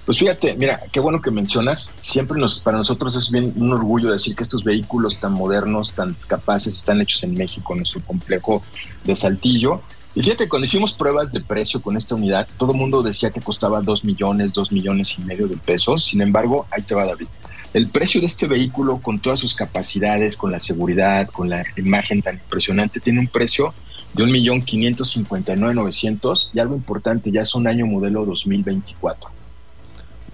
Pues 0.07 0.18
fíjate, 0.18 0.54
mira, 0.54 0.80
qué 0.92 1.00
bueno 1.00 1.20
que 1.20 1.32
mencionas. 1.32 1.92
Siempre 1.98 2.38
nos, 2.38 2.61
para 2.61 2.78
nosotros 2.78 3.16
es 3.16 3.28
bien 3.28 3.52
un 3.57 3.72
orgullo 3.72 4.12
decir 4.12 4.36
que 4.36 4.44
estos 4.44 4.62
vehículos 4.62 5.18
tan 5.18 5.32
modernos, 5.32 5.92
tan 5.92 6.14
capaces, 6.28 6.76
están 6.76 7.00
hechos 7.00 7.24
en 7.24 7.34
México, 7.34 7.72
en 7.72 7.80
nuestro 7.80 8.00
complejo 8.02 8.62
de 9.02 9.16
Saltillo. 9.16 9.82
Y 10.14 10.22
fíjate, 10.22 10.48
cuando 10.48 10.64
hicimos 10.64 10.92
pruebas 10.92 11.32
de 11.32 11.40
precio 11.40 11.82
con 11.82 11.96
esta 11.96 12.14
unidad, 12.14 12.46
todo 12.57 12.70
el 12.70 12.78
mundo 12.78 13.02
decía 13.02 13.32
que 13.32 13.40
costaba 13.40 13.82
2 13.82 14.04
millones, 14.04 14.52
2 14.52 14.70
millones 14.70 15.16
y 15.18 15.22
medio 15.22 15.48
de 15.48 15.57
pesos. 15.57 16.04
Sin 16.04 16.20
embargo, 16.20 16.68
ahí 16.70 16.82
te 16.82 16.94
va 16.94 17.04
David. 17.04 17.26
El 17.74 17.88
precio 17.88 18.20
de 18.20 18.28
este 18.28 18.46
vehículo, 18.46 18.98
con 18.98 19.18
todas 19.18 19.40
sus 19.40 19.57
capacidades, 19.57 20.36
con 20.36 20.52
la 20.52 20.61
seguridad, 20.61 21.28
con 21.30 21.50
la 21.50 21.64
imagen 21.76 22.22
tan 22.22 22.36
impresionante, 22.36 23.00
tiene 23.00 23.18
un 23.18 23.26
precio 23.26 23.74
de 24.14 24.22
un 24.22 24.30
millón 24.30 24.62
quinientos 24.62 25.11
cincuenta 25.11 25.52
y 25.52 25.57
nueve 25.57 25.74
novecientos 25.74 26.52
y 26.54 26.61
algo 26.61 26.76
importante, 26.76 27.32
ya 27.32 27.40
es 27.40 27.57
un 27.57 27.66
año 27.66 27.86
modelo 27.86 28.24
2024. 28.24 29.45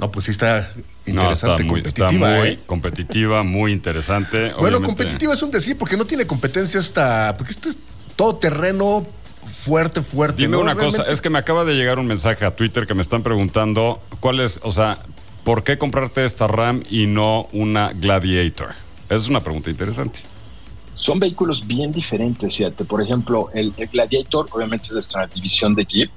No, 0.03 0.11
pues 0.11 0.25
sí 0.25 0.33
está 0.33 0.69
No, 1.07 1.13
interesante, 1.13 1.63
está 1.63 1.73
muy, 1.73 1.81
está 1.81 2.07
competitiva, 2.07 2.39
muy 2.39 2.49
¿eh? 2.49 2.59
competitiva, 2.67 3.43
muy 3.45 3.73
interesante. 3.73 4.37
Bueno, 4.47 4.59
Obviamente- 4.79 4.87
competitiva 4.87 5.33
es 5.33 5.43
un 5.45 5.53
decir, 5.53 5.79
porque 5.79 5.97
no 5.97 6.05
tiene 6.05 6.27
competencia 6.27 6.81
esta. 6.81 7.37
Porque 7.39 7.53
este 7.53 7.69
es 7.69 7.79
todo 8.17 8.35
terreno 8.35 9.07
fuerte, 9.47 10.03
fuerte. 10.03 10.43
Dime 10.43 10.57
¿no? 10.57 10.61
una 10.61 10.75
cosa, 10.75 11.05
es 11.05 11.21
que 11.21 11.31
me 11.31 11.39
acaba 11.39 11.65
de 11.65 11.75
llegar 11.75 12.01
un 12.01 12.07
mensaje 12.09 12.45
a 12.45 12.51
Twitter 12.57 12.85
que 12.89 12.95
me 12.95 13.03
están 13.03 13.23
preguntando 13.23 14.03
cuál 14.19 14.41
es, 14.41 14.59
o 14.65 14.73
sea, 14.73 14.99
¿por 15.45 15.63
qué 15.63 15.79
comprarte 15.79 16.25
esta 16.25 16.49
RAM 16.49 16.83
y 16.91 17.07
no 17.07 17.49
una 17.53 17.93
Gladiator? 17.93 18.71
Esa 19.05 19.15
es 19.15 19.29
una 19.29 19.41
pregunta 19.41 19.71
interesante. 19.71 20.19
Son 20.97 21.21
vehículos 21.21 21.65
bien 21.65 21.93
diferentes, 21.93 22.57
fíjate. 22.57 22.85
Por 22.85 23.01
ejemplo, 23.03 23.51
el, 23.55 23.73
el 23.77 23.87
Gladiator, 23.87 24.49
obviamente 24.51 24.87
es 24.89 24.93
nuestra 24.95 25.29
división 25.29 25.77
de 25.77 25.85
Jeep. 25.85 26.11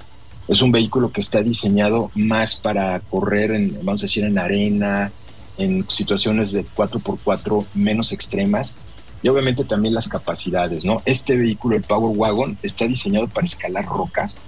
Es 0.48 0.62
un 0.62 0.70
vehículo 0.72 1.10
que 1.10 1.20
está 1.20 1.42
diseñado 1.42 2.10
más 2.14 2.56
para 2.56 3.00
correr, 3.00 3.50
en, 3.50 3.74
vamos 3.82 4.02
a 4.02 4.06
decir, 4.06 4.24
en 4.24 4.38
arena, 4.38 5.10
en 5.58 5.88
situaciones 5.88 6.52
de 6.52 6.64
4x4 6.64 7.64
menos 7.74 8.12
extremas. 8.12 8.80
Y 9.22 9.28
obviamente 9.28 9.64
también 9.64 9.94
las 9.94 10.08
capacidades, 10.08 10.84
¿no? 10.84 11.02
Este 11.04 11.36
vehículo, 11.36 11.76
el 11.76 11.82
Power 11.82 12.16
Wagon, 12.16 12.58
está 12.62 12.86
diseñado 12.86 13.26
para 13.26 13.46
escalar 13.46 13.84
rocas. 13.86 14.38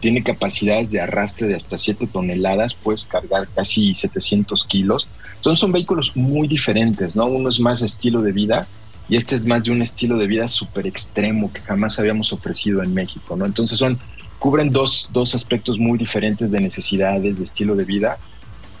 Tiene 0.00 0.22
capacidades 0.22 0.90
de 0.90 1.00
arrastre 1.00 1.48
de 1.48 1.56
hasta 1.56 1.78
7 1.78 2.06
toneladas, 2.06 2.74
puedes 2.74 3.06
cargar 3.06 3.48
casi 3.48 3.94
700 3.94 4.64
kilos. 4.66 5.08
Entonces 5.36 5.60
son 5.60 5.72
vehículos 5.72 6.16
muy 6.16 6.46
diferentes, 6.46 7.16
¿no? 7.16 7.26
Uno 7.26 7.48
es 7.48 7.58
más 7.58 7.82
estilo 7.82 8.22
de 8.22 8.32
vida 8.32 8.66
y 9.08 9.16
este 9.16 9.34
es 9.34 9.46
más 9.46 9.64
de 9.64 9.70
un 9.70 9.82
estilo 9.82 10.16
de 10.16 10.26
vida 10.26 10.46
súper 10.48 10.86
extremo 10.86 11.52
que 11.52 11.60
jamás 11.60 11.98
habíamos 11.98 12.32
ofrecido 12.32 12.82
en 12.82 12.94
México, 12.94 13.36
¿no? 13.36 13.44
Entonces 13.44 13.78
son, 13.78 13.98
cubren 14.42 14.72
dos, 14.72 15.08
dos 15.12 15.36
aspectos 15.36 15.78
muy 15.78 15.96
diferentes 15.96 16.50
de 16.50 16.60
necesidades, 16.60 17.38
de 17.38 17.44
estilo 17.44 17.76
de 17.76 17.84
vida. 17.84 18.18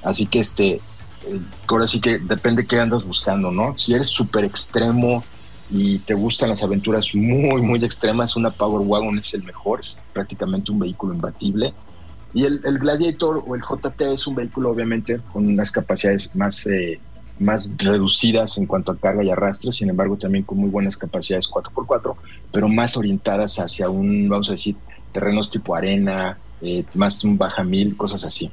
Así 0.02 0.26
que 0.26 0.40
este, 0.40 0.72
eh, 0.72 0.80
ahora 1.68 1.86
sí 1.86 2.00
que 2.00 2.18
depende 2.18 2.66
qué 2.66 2.80
andas 2.80 3.04
buscando, 3.04 3.52
¿no? 3.52 3.78
Si 3.78 3.94
eres 3.94 4.08
súper 4.08 4.44
extremo 4.44 5.22
y 5.70 6.00
te 6.00 6.14
gustan 6.14 6.48
las 6.48 6.64
aventuras 6.64 7.14
muy, 7.14 7.62
muy 7.62 7.84
extremas, 7.84 8.34
una 8.34 8.50
Power 8.50 8.84
Wagon 8.84 9.20
es 9.20 9.34
el 9.34 9.44
mejor, 9.44 9.78
es 9.78 9.96
prácticamente 10.12 10.72
un 10.72 10.80
vehículo 10.80 11.14
imbatible. 11.14 11.72
Y 12.34 12.44
el, 12.44 12.60
el 12.64 12.80
Gladiator 12.80 13.44
o 13.46 13.54
el 13.54 13.62
JT 13.62 14.00
es 14.12 14.26
un 14.26 14.34
vehículo 14.34 14.70
obviamente 14.70 15.20
con 15.32 15.46
unas 15.46 15.70
capacidades 15.70 16.34
más, 16.34 16.66
eh, 16.66 16.98
más 17.38 17.68
reducidas 17.76 18.58
en 18.58 18.66
cuanto 18.66 18.90
a 18.90 18.96
carga 18.96 19.22
y 19.22 19.30
arrastre, 19.30 19.70
sin 19.70 19.90
embargo 19.90 20.16
también 20.16 20.42
con 20.42 20.58
muy 20.58 20.70
buenas 20.70 20.96
capacidades 20.96 21.48
4x4, 21.48 22.16
pero 22.50 22.68
más 22.68 22.96
orientadas 22.96 23.60
hacia 23.60 23.88
un, 23.88 24.28
vamos 24.28 24.48
a 24.48 24.52
decir, 24.52 24.74
terrenos 25.12 25.50
tipo 25.50 25.74
arena, 25.74 26.38
eh, 26.60 26.84
más 26.94 27.22
un 27.24 27.36
baja 27.38 27.62
mil, 27.64 27.96
cosas 27.96 28.24
así. 28.24 28.52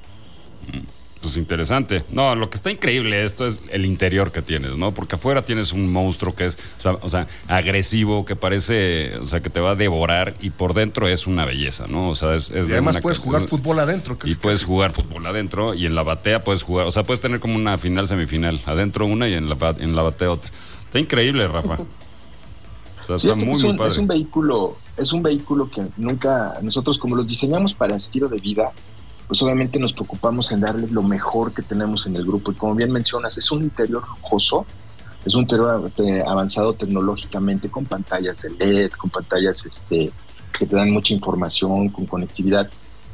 Pues 1.22 1.36
interesante. 1.36 2.02
No, 2.12 2.34
lo 2.36 2.50
que 2.50 2.56
está 2.56 2.72
increíble 2.72 3.26
esto 3.26 3.46
es 3.46 3.64
el 3.72 3.86
interior 3.86 4.32
que 4.32 4.42
tienes, 4.42 4.78
¿no? 4.78 4.94
Porque 4.94 5.16
afuera 5.16 5.42
tienes 5.42 5.74
un 5.74 5.92
monstruo 5.92 6.34
que 6.34 6.46
es, 6.46 6.58
o 6.78 6.82
sea, 6.82 6.92
o 7.02 7.10
sea, 7.10 7.28
agresivo, 7.50 8.24
que 8.24 8.38
parece, 8.38 9.18
o 9.18 9.26
sea, 9.26 9.42
que 9.42 9.50
te 9.50 9.60
va 9.60 9.72
a 9.72 9.76
devorar 9.76 10.34
y 10.40 10.50
por 10.52 10.74
dentro 10.74 11.10
es 11.10 11.28
una 11.28 11.44
belleza, 11.44 11.88
¿no? 11.90 12.08
O 12.10 12.16
sea, 12.16 12.36
es... 12.36 12.52
es 12.52 12.68
Y 12.68 12.70
de 12.70 12.76
además 12.78 12.96
una- 12.96 13.02
puedes 13.02 13.18
jugar 13.18 13.42
fútbol 13.48 13.80
adentro. 13.80 14.18
que 14.18 14.30
Y 14.30 14.32
es- 14.32 14.38
puedes 14.38 14.64
jugar 14.64 14.94
fútbol 14.94 15.26
adentro 15.26 15.74
y 15.74 15.86
en 15.88 15.94
la 15.96 16.04
batea 16.04 16.42
puedes 16.46 16.64
jugar, 16.64 16.86
o 16.88 16.92
sea, 16.92 17.04
puedes 17.04 17.20
tener 17.20 17.42
como 17.42 17.56
una 17.56 17.78
final 17.78 18.08
semifinal, 18.08 18.62
adentro 18.66 19.06
una 19.06 19.28
y 19.28 19.34
en 19.34 19.50
la, 19.50 19.76
en 19.78 19.98
la 19.98 20.04
batea 20.04 20.32
otra. 20.32 20.50
Está 20.86 21.00
increíble, 21.00 21.48
Rafa. 21.48 21.80
Sea, 23.18 23.34
está 23.34 23.36
muy, 23.36 23.54
es, 23.54 23.62
muy 23.62 23.72
un, 23.72 23.78
padre. 23.78 23.92
es 23.92 23.98
un 23.98 24.08
vehículo, 24.08 24.76
es 24.98 25.12
un 25.14 25.24
vehículo 25.24 25.70
que 25.70 25.84
nunca, 25.98 26.58
nosotros 26.62 26.98
como 26.98 27.16
los 27.16 27.28
diseñamos 27.28 27.74
para 27.74 27.96
estilo 27.96 28.28
de 28.28 28.40
vida, 28.40 28.72
pues 29.28 29.42
obviamente 29.44 29.78
nos 29.80 29.94
preocupamos 29.94 30.52
en 30.52 30.62
darle 30.62 30.88
lo 30.88 31.04
mejor 31.04 31.54
que 31.54 31.62
tenemos 31.62 32.08
en 32.08 32.16
el 32.16 32.26
grupo. 32.26 32.52
Y 32.52 32.56
como 32.56 32.76
bien 32.76 32.92
mencionas, 32.92 33.38
es 33.38 33.52
un 33.52 33.62
interior 33.62 34.04
lujoso, 34.08 34.66
es 35.24 35.36
un 35.36 35.42
interior 35.44 35.92
avanzado 36.26 36.74
tecnológicamente 36.74 37.70
con 37.70 37.86
pantallas 37.86 38.42
de 38.42 38.50
LED, 38.50 38.92
con 38.92 39.10
pantallas 39.10 39.66
este, 39.66 40.12
que 40.58 40.66
te 40.66 40.76
dan 40.76 40.92
mucha 40.92 41.14
información, 41.14 41.90
con 41.90 42.06
conectividad. 42.06 42.70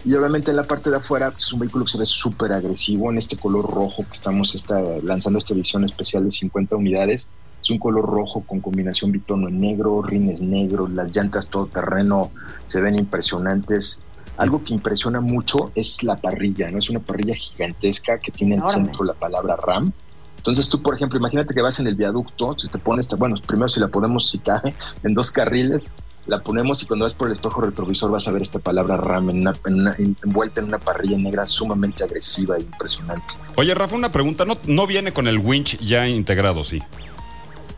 Y 0.06 0.14
obviamente 0.14 0.52
en 0.52 0.58
la 0.58 0.64
parte 0.64 0.90
de 0.90 0.98
afuera 0.98 1.32
pues, 1.32 1.46
es 1.46 1.54
un 1.54 1.60
vehículo 1.60 1.84
que 1.84 1.92
se 1.92 1.98
ve 1.98 2.06
súper 2.06 2.54
agresivo 2.54 3.12
en 3.12 3.18
este 3.18 3.38
color 3.38 3.70
rojo 3.70 4.06
que 4.08 4.16
estamos 4.16 4.56
esta, 4.56 4.80
lanzando 5.04 5.40
esta 5.40 5.54
edición 5.54 5.84
especial 5.84 6.24
de 6.24 6.32
50 6.32 6.76
unidades. 6.76 7.32
Es 7.66 7.72
un 7.72 7.80
color 7.80 8.06
rojo 8.06 8.44
con 8.46 8.62
combinación 8.62 9.12
bitono 9.12 9.48
en 9.48 9.60
negro, 9.60 10.04
rines 10.04 10.40
negros, 10.40 10.92
las 10.92 11.10
llantas 11.16 11.50
todo 11.50 11.66
terreno 11.66 12.32
se 12.68 12.80
ven 12.80 12.94
impresionantes. 12.94 14.04
Algo 14.38 14.62
que 14.64 14.76
impresiona 14.76 15.20
mucho 15.20 15.72
es 15.74 16.04
la 16.04 16.16
parrilla, 16.16 16.70
¿no? 16.70 16.78
Es 16.78 16.92
una 16.92 17.00
parrilla 17.00 17.34
gigantesca 17.34 18.20
que 18.20 18.32
tiene 18.32 18.54
en 18.54 18.62
el 18.62 18.70
centro 18.70 19.04
la 19.04 19.16
palabra 19.16 19.56
RAM. 19.66 19.92
Entonces 20.38 20.70
tú, 20.70 20.80
por 20.84 20.94
ejemplo, 20.94 21.18
imagínate 21.18 21.56
que 21.56 21.62
vas 21.64 21.80
en 21.80 21.88
el 21.88 21.96
viaducto, 21.96 22.56
si 22.60 22.68
te 22.70 22.78
pones, 22.78 23.08
bueno, 23.18 23.36
primero 23.48 23.68
si 23.68 23.80
la 23.80 23.88
ponemos, 23.88 24.30
si 24.30 24.38
cabe, 24.38 24.76
en 25.02 25.16
dos 25.16 25.32
carriles, 25.32 25.92
la 26.28 26.42
ponemos 26.44 26.84
y 26.84 26.86
cuando 26.86 27.06
vas 27.06 27.16
por 27.16 27.30
el 27.30 27.34
espejo 27.34 27.62
retrovisor 27.62 28.12
vas 28.12 28.28
a 28.28 28.32
ver 28.32 28.44
esta 28.44 28.60
palabra 28.60 28.96
RAM 28.98 29.32
en 29.32 29.40
una- 29.40 29.54
en 29.66 29.74
una- 29.74 29.96
envuelta 30.24 30.60
en 30.62 30.68
una 30.68 30.78
parrilla 30.78 31.18
negra 31.18 31.48
sumamente 31.48 32.04
agresiva 32.04 32.58
e 32.58 32.62
impresionante. 32.62 33.26
Oye, 33.56 33.74
Rafa, 33.74 33.96
una 33.96 34.12
pregunta, 34.12 34.46
¿no, 34.46 34.60
no 34.68 34.86
viene 34.86 35.12
con 35.14 35.28
el 35.28 35.40
winch 35.40 35.80
ya 35.80 36.08
integrado, 36.08 36.64
sí? 36.64 36.84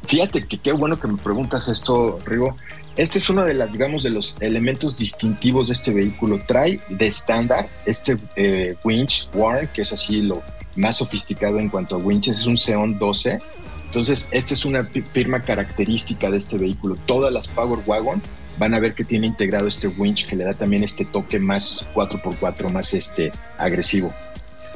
Fíjate 0.07 0.41
que 0.41 0.57
qué 0.57 0.71
bueno 0.71 0.99
que 0.99 1.07
me 1.07 1.17
preguntas 1.17 1.67
esto, 1.67 2.17
Rigo. 2.25 2.55
Este 2.95 3.17
es 3.17 3.29
uno 3.29 3.43
de 3.43 3.53
las, 3.53 3.71
digamos, 3.71 4.03
de 4.03 4.09
los 4.09 4.35
elementos 4.39 4.97
distintivos 4.97 5.67
de 5.67 5.73
este 5.73 5.91
vehículo. 5.93 6.39
Trae 6.47 6.79
de 6.89 7.07
estándar 7.07 7.67
este 7.85 8.17
eh, 8.37 8.75
winch 8.85 9.29
Warren, 9.33 9.67
que 9.67 9.81
es 9.81 9.91
así 9.91 10.21
lo 10.21 10.41
más 10.77 10.97
sofisticado 10.97 11.59
en 11.59 11.69
cuanto 11.69 11.95
a 11.95 11.97
winches, 11.97 12.39
es 12.39 12.45
un 12.45 12.57
Xeon 12.57 12.97
12. 12.97 13.39
Entonces, 13.85 14.29
esta 14.31 14.53
es 14.53 14.63
una 14.63 14.85
firma 14.85 15.41
característica 15.41 16.29
de 16.29 16.37
este 16.37 16.57
vehículo. 16.57 16.95
Todas 17.05 17.31
las 17.31 17.47
Power 17.49 17.79
Wagon 17.85 18.21
van 18.57 18.73
a 18.73 18.79
ver 18.79 18.93
que 18.93 19.03
tiene 19.03 19.27
integrado 19.27 19.67
este 19.67 19.89
winch 19.89 20.25
que 20.25 20.35
le 20.35 20.45
da 20.45 20.53
también 20.53 20.83
este 20.83 21.03
toque 21.05 21.37
más 21.37 21.85
4x4, 21.93 22.71
más 22.71 22.93
este 22.93 23.31
agresivo. 23.57 24.13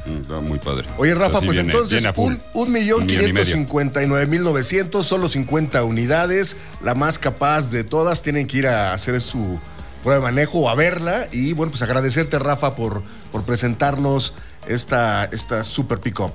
Mm, 0.06 0.16
Está 0.22 0.40
muy 0.40 0.58
padre. 0.58 0.88
Oye, 0.98 1.14
Rafa, 1.14 1.38
pues 1.40 1.56
viene- 1.56 1.72
entonces, 1.72 2.02
un, 2.22 2.42
un 2.54 2.72
millón 2.72 3.00
quinientos 3.06 3.46
cincuenta 3.58 4.02
y 4.02 4.06
nueve 4.06 4.26
mil 4.26 4.42
novecientos, 4.42 5.06
solo 5.06 5.28
50 5.28 5.84
unidades, 5.84 6.56
la 6.82 6.94
más 6.94 7.18
capaz 7.18 7.70
de 7.70 7.84
todas, 7.84 8.22
tienen 8.22 8.46
que 8.46 8.58
ir 8.58 8.66
a 8.66 8.92
hacer 8.94 9.20
su 9.20 9.60
prueba 10.02 10.18
de 10.18 10.22
manejo 10.32 10.58
o 10.60 10.68
a 10.68 10.74
verla. 10.74 11.28
Y 11.30 11.52
bueno, 11.52 11.70
pues 11.70 11.82
agradecerte, 11.82 12.38
Rafa, 12.38 12.74
por, 12.74 13.02
por 13.30 13.44
presentarnos 13.44 14.34
esta, 14.66 15.24
esta 15.26 15.62
super 15.64 16.00
pick-up. 16.00 16.32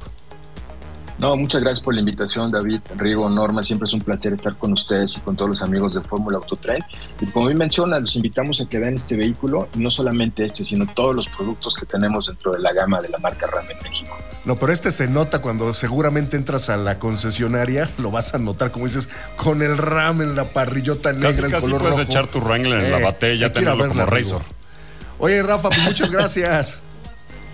No, 1.19 1.35
muchas 1.35 1.61
gracias 1.61 1.83
por 1.83 1.95
la 1.95 1.99
invitación, 2.01 2.51
David, 2.51 2.79
Rigo, 2.95 3.27
Norma. 3.27 3.63
Siempre 3.63 3.85
es 3.87 3.93
un 3.93 4.01
placer 4.01 4.33
estar 4.33 4.55
con 4.55 4.71
ustedes 4.73 5.17
y 5.17 5.21
con 5.21 5.35
todos 5.35 5.49
los 5.49 5.61
amigos 5.63 5.95
de 5.95 6.01
Fórmula 6.01 6.37
Autotren. 6.37 6.83
Y 7.19 7.25
como 7.27 7.47
bien 7.47 7.57
menciona, 7.57 7.97
los 7.99 8.15
invitamos 8.15 8.61
a 8.61 8.65
que 8.69 8.77
vean 8.77 8.93
este 8.93 9.15
vehículo, 9.17 9.67
y 9.75 9.79
no 9.79 9.89
solamente 9.89 10.45
este, 10.45 10.63
sino 10.63 10.85
todos 10.93 11.15
los 11.15 11.27
productos 11.29 11.73
que 11.73 11.87
tenemos 11.87 12.27
dentro 12.27 12.51
de 12.51 12.59
la 12.59 12.71
gama 12.71 13.01
de 13.01 13.09
la 13.09 13.17
marca 13.17 13.47
RAM 13.47 13.65
en 13.67 13.77
México. 13.81 14.15
No, 14.45 14.57
pero 14.57 14.71
este 14.71 14.91
se 14.91 15.07
nota 15.07 15.39
cuando 15.41 15.73
seguramente 15.73 16.37
entras 16.37 16.69
a 16.69 16.77
la 16.77 16.99
concesionaria, 16.99 17.89
lo 17.97 18.11
vas 18.11 18.35
a 18.35 18.37
notar, 18.37 18.69
como 18.71 18.85
dices, 18.85 19.09
con 19.37 19.63
el 19.63 19.75
RAM 19.77 20.21
en 20.21 20.35
la 20.35 20.53
parrillota 20.53 21.13
negra, 21.13 21.29
Casi, 21.29 21.41
el 21.41 21.49
casi 21.49 21.65
color 21.65 21.81
puedes 21.81 21.97
rojo. 21.97 22.09
echar 22.11 22.27
tu 22.27 22.39
Wrangler 22.41 22.83
en 22.85 22.91
la 22.91 22.99
Eh, 22.99 23.03
batea 23.03 23.33
y 23.33 23.39
ya 23.39 23.47
hay 23.47 23.51
que 23.53 23.61
ir 23.61 23.67
a 23.67 23.71
tenerlo 23.71 23.89
como. 23.93 24.05
Razor. 24.05 24.41
Oye, 25.17 25.41
Rafa, 25.41 25.69
pues 25.69 25.81
muchas 25.83 26.11
gracias. 26.11 26.79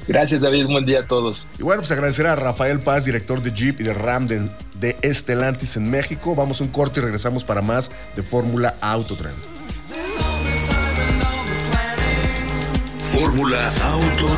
Gracias, 0.08 0.42
David. 0.42 0.68
Buen 0.68 0.86
día 0.86 1.00
a 1.00 1.04
todos. 1.04 1.48
Y 1.58 1.64
bueno, 1.64 1.82
pues 1.82 1.92
agradecer 1.92 2.28
a 2.28 2.36
Rafael 2.36 2.80
Paz, 2.80 3.06
director 3.06 3.42
de 3.42 3.52
Jeep 3.52 3.82
y 3.82 3.84
de 3.84 3.94
Ram 3.94 4.28
de, 4.28 4.50
de 4.80 4.96
Estelantis 5.02 5.78
en 5.78 5.90
México. 5.90 6.36
Vamos 6.36 6.62
a 6.62 6.64
un 6.64 6.70
corte 6.70 7.00
y 7.00 7.04
regresamos 7.04 7.44
para 7.44 7.62
más 7.62 7.92
de 8.16 8.24
Fórmula 8.24 8.76
Autotrend. 8.82 9.38
Fórmula 13.14 13.72
Auto 13.84 14.38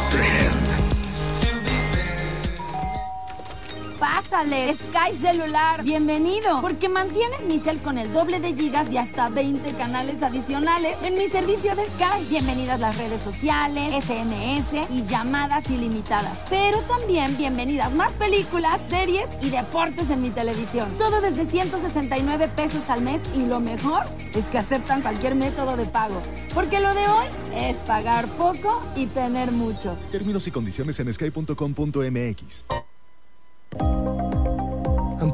Sky 4.36 5.15
Celular, 5.15 5.81
bienvenido, 5.81 6.59
porque 6.59 6.89
mantienes 6.89 7.45
mi 7.45 7.57
cel 7.57 7.79
con 7.79 7.97
el 7.97 8.11
doble 8.11 8.41
de 8.41 8.53
gigas 8.53 8.91
y 8.91 8.97
hasta 8.97 9.29
20 9.29 9.71
canales 9.75 10.21
adicionales 10.23 10.97
en 11.03 11.17
mi 11.17 11.29
servicio 11.29 11.73
de 11.73 11.86
Sky. 11.86 12.25
Bienvenidas 12.29 12.81
las 12.81 12.97
redes 12.97 13.21
sociales, 13.21 14.03
SMS 14.03 14.73
y 14.91 15.05
llamadas 15.05 15.69
ilimitadas, 15.69 16.38
pero 16.49 16.81
también 16.81 17.38
bienvenidas 17.38 17.93
más 17.93 18.11
películas, 18.11 18.81
series 18.89 19.29
y 19.41 19.51
deportes 19.51 20.09
en 20.09 20.21
mi 20.21 20.31
televisión. 20.31 20.91
Todo 20.97 21.21
desde 21.21 21.45
169 21.45 22.49
pesos 22.57 22.89
al 22.89 23.03
mes 23.03 23.21
y 23.38 23.45
lo 23.45 23.61
mejor 23.61 24.03
es 24.33 24.43
que 24.47 24.57
aceptan 24.57 25.01
cualquier 25.01 25.36
método 25.36 25.77
de 25.77 25.86
pago, 25.86 26.21
porque 26.53 26.81
lo 26.81 26.93
de 26.93 27.07
hoy 27.07 27.27
es 27.55 27.77
pagar 27.77 28.27
poco 28.27 28.83
y 28.97 29.05
tener 29.05 29.53
mucho. 29.53 29.97
Términos 30.11 30.45
y 30.45 30.51
condiciones 30.51 30.99
en 30.99 31.13
sky.com.mx. 31.13 32.65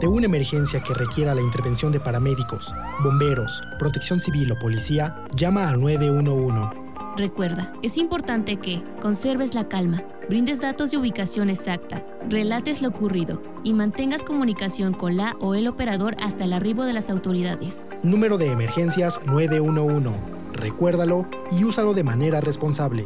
Ante 0.02 0.16
una 0.16 0.26
emergencia 0.26 0.82
que 0.82 0.96
requiera 0.96 1.36
la 1.36 1.42
intervención 1.42 1.92
de 1.92 2.00
paramédicos, 2.00 2.74
bomberos, 3.04 3.62
protección 3.78 4.20
civil 4.20 4.52
o 4.52 4.58
policía, 4.58 5.28
llama 5.36 5.70
al 5.70 5.80
911. 5.80 6.76
Recuerda, 7.18 7.72
es 7.84 8.00
importante 8.00 8.58
que 8.58 8.82
conserves 9.00 9.54
la 9.54 9.70
calma, 9.70 10.04
brindes 10.28 10.60
datos 10.60 10.90
de 10.90 10.98
ubicación 10.98 11.52
exacta, 11.52 12.04
relates 12.28 12.82
lo 12.82 12.88
ocurrido 12.88 13.44
y 13.64 13.76
mantengas 13.76 14.24
comunicación 14.24 14.96
con 14.96 15.18
la 15.18 15.36
o 15.40 15.54
el 15.54 15.68
operador 15.68 16.18
hasta 16.20 16.46
el 16.46 16.54
arribo 16.54 16.84
de 16.86 16.94
las 16.94 17.12
autoridades. 17.12 17.88
Número 18.02 18.40
de 18.40 18.48
emergencias 18.48 19.20
911. 19.28 20.10
Recuérdalo 20.54 21.28
y 21.52 21.64
úsalo 21.64 21.94
de 21.94 22.04
manera 22.04 22.42
responsable. 22.42 23.06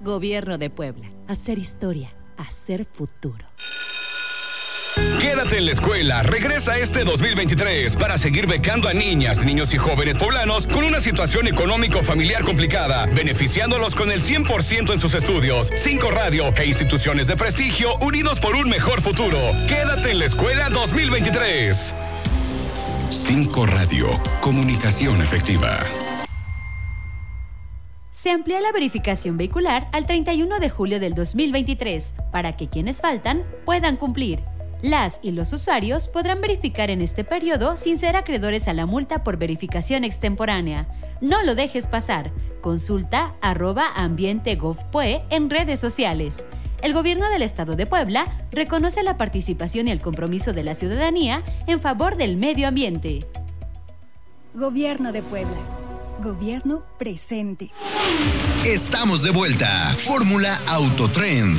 Gobierno 0.00 0.58
de 0.58 0.70
Puebla. 0.70 1.12
Hacer 1.28 1.58
historia. 1.58 2.10
Hacer 2.38 2.84
futuro. 2.84 3.53
Quédate 5.24 5.56
en 5.56 5.64
la 5.64 5.72
escuela, 5.72 6.22
regresa 6.22 6.76
este 6.76 7.02
2023 7.02 7.96
para 7.96 8.18
seguir 8.18 8.46
becando 8.46 8.90
a 8.90 8.92
niñas, 8.92 9.42
niños 9.42 9.72
y 9.72 9.78
jóvenes 9.78 10.18
poblanos 10.18 10.66
con 10.66 10.84
una 10.84 11.00
situación 11.00 11.46
económico-familiar 11.46 12.42
complicada, 12.42 13.06
beneficiándolos 13.06 13.94
con 13.94 14.10
el 14.10 14.20
100% 14.20 14.92
en 14.92 14.98
sus 14.98 15.14
estudios. 15.14 15.72
Cinco 15.76 16.10
Radio 16.10 16.52
e 16.58 16.66
instituciones 16.66 17.26
de 17.26 17.36
prestigio 17.36 17.88
unidos 18.02 18.38
por 18.38 18.54
un 18.54 18.68
mejor 18.68 19.00
futuro. 19.00 19.38
Quédate 19.66 20.10
en 20.10 20.18
la 20.18 20.26
escuela 20.26 20.68
2023. 20.68 21.94
5 23.08 23.64
Radio. 23.64 24.06
Comunicación 24.42 25.22
efectiva. 25.22 25.78
Se 28.10 28.30
amplía 28.30 28.60
la 28.60 28.72
verificación 28.72 29.38
vehicular 29.38 29.88
al 29.92 30.04
31 30.04 30.58
de 30.58 30.68
julio 30.68 31.00
del 31.00 31.14
2023 31.14 32.14
para 32.30 32.58
que 32.58 32.68
quienes 32.68 33.00
faltan 33.00 33.42
puedan 33.64 33.96
cumplir. 33.96 34.42
Las 34.84 35.18
y 35.22 35.30
los 35.30 35.50
usuarios 35.54 36.08
podrán 36.08 36.42
verificar 36.42 36.90
en 36.90 37.00
este 37.00 37.24
periodo 37.24 37.78
sin 37.78 37.98
ser 37.98 38.16
acreedores 38.16 38.68
a 38.68 38.74
la 38.74 38.84
multa 38.84 39.24
por 39.24 39.38
verificación 39.38 40.04
extemporánea. 40.04 40.86
No 41.22 41.42
lo 41.42 41.54
dejes 41.54 41.86
pasar. 41.86 42.32
Consulta 42.60 43.34
arroba 43.40 43.86
ambiente.gov.pue 43.96 45.22
en 45.30 45.48
redes 45.48 45.80
sociales. 45.80 46.44
El 46.82 46.92
gobierno 46.92 47.30
del 47.30 47.40
estado 47.40 47.76
de 47.76 47.86
Puebla 47.86 48.46
reconoce 48.52 49.02
la 49.02 49.16
participación 49.16 49.88
y 49.88 49.90
el 49.90 50.02
compromiso 50.02 50.52
de 50.52 50.64
la 50.64 50.74
ciudadanía 50.74 51.42
en 51.66 51.80
favor 51.80 52.16
del 52.16 52.36
medio 52.36 52.68
ambiente. 52.68 53.26
Gobierno 54.52 55.12
de 55.12 55.22
Puebla. 55.22 55.56
Gobierno 56.22 56.84
presente. 56.98 57.70
Estamos 58.66 59.22
de 59.22 59.30
vuelta. 59.30 59.94
Fórmula 59.96 60.60
Autotrend. 60.66 61.58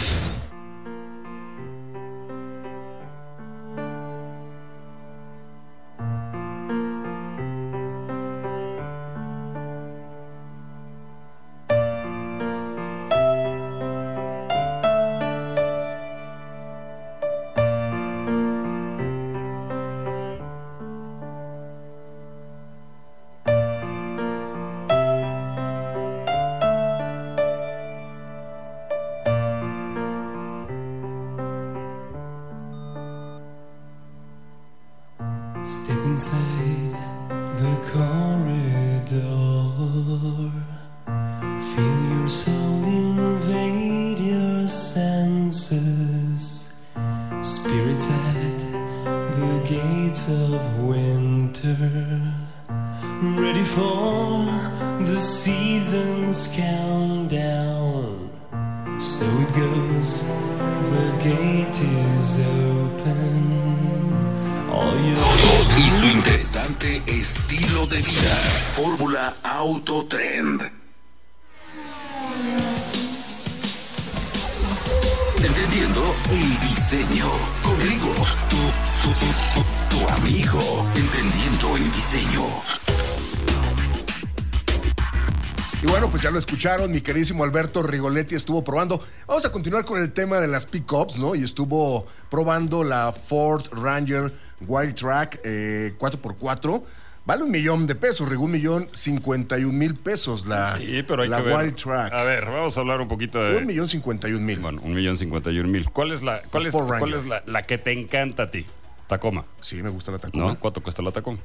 Escucharon, 86.66 86.92
mi 86.92 87.02
queridísimo 87.02 87.44
Alberto 87.44 87.84
Rigoletti 87.84 88.34
estuvo 88.34 88.64
probando. 88.64 89.00
Vamos 89.28 89.46
a 89.46 89.52
continuar 89.52 89.86
con 89.86 90.02
el 90.02 90.12
tema 90.12 90.40
de 90.40 90.48
las 90.48 90.66
pickups, 90.66 91.20
¿no? 91.20 91.36
Y 91.36 91.44
estuvo 91.44 92.08
probando 92.32 92.84
la 92.84 93.12
Ford 93.12 93.68
Ranger 93.72 94.34
Wild 94.62 94.96
Track 94.96 95.42
eh, 95.44 95.94
4x4. 96.00 96.82
Vale 97.24 97.44
un 97.44 97.52
millón 97.52 97.86
de 97.86 97.94
pesos, 97.94 98.28
Rigo, 98.28 98.46
un 98.46 98.52
millón 98.52 98.88
cincuenta 98.92 99.60
y 99.60 99.64
un 99.64 99.78
mil 99.78 99.94
pesos 99.94 100.48
la, 100.48 100.76
Sí, 100.78 101.04
pero 101.08 101.22
hay 101.22 101.30
la 101.30 101.38
que 101.38 101.44
ver. 101.44 101.56
Wild 101.56 101.76
Track. 101.76 102.14
A 102.14 102.24
ver, 102.24 102.46
vamos 102.46 102.76
a 102.76 102.80
hablar 102.80 103.00
un 103.00 103.08
poquito 103.08 103.44
de. 103.44 103.58
Un 103.58 103.68
millón 103.68 103.88
cincuenta 103.88 104.28
y 104.28 104.34
un 104.34 104.44
mil. 104.44 104.60
Bueno, 104.60 104.82
un 104.84 104.96
millón 104.96 105.18
cincuenta 105.18 105.52
y 105.52 105.60
un 105.60 105.70
mil. 105.70 105.92
¿Cuál 105.92 106.14
es 106.14 106.24
la, 106.24 106.42
cuál 106.50 106.66
es, 106.66 106.74
cuál 106.74 107.14
es 107.14 107.28
la, 107.28 107.44
la 107.46 107.62
que 107.62 107.78
te 107.78 107.92
encanta 107.92 108.44
a 108.44 108.50
ti? 108.50 108.66
Tacoma. 109.06 109.46
Sí, 109.62 109.84
me 109.84 109.90
gusta 109.90 110.12
la 110.12 110.18
Tacoma. 110.18 110.46
¿No? 110.46 110.60
¿Cuánto 110.60 110.82
cuesta 110.82 111.04
la 111.04 111.12
Tacoma? 111.12 111.38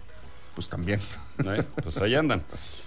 Pues 0.54 0.68
también. 0.68 1.00
Pues 1.82 1.98
ahí 2.02 2.14
andan. 2.14 2.42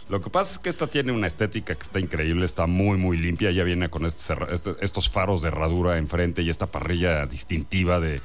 Lo 0.09 0.21
que 0.21 0.29
pasa 0.29 0.51
es 0.53 0.59
que 0.59 0.69
esta 0.69 0.87
tiene 0.87 1.11
una 1.11 1.27
estética 1.27 1.73
que 1.73 1.81
está 1.81 1.99
increíble, 1.99 2.45
está 2.45 2.67
muy, 2.67 2.97
muy 2.97 3.17
limpia. 3.17 3.51
Ya 3.51 3.63
viene 3.63 3.89
con 3.89 4.05
este 4.05 4.33
este- 4.51 4.75
estos 4.81 5.09
faros 5.09 5.41
de 5.41 5.47
herradura 5.47 5.97
enfrente 5.97 6.41
y 6.41 6.49
esta 6.49 6.67
parrilla 6.67 7.25
distintiva 7.25 7.99
de 7.99 8.21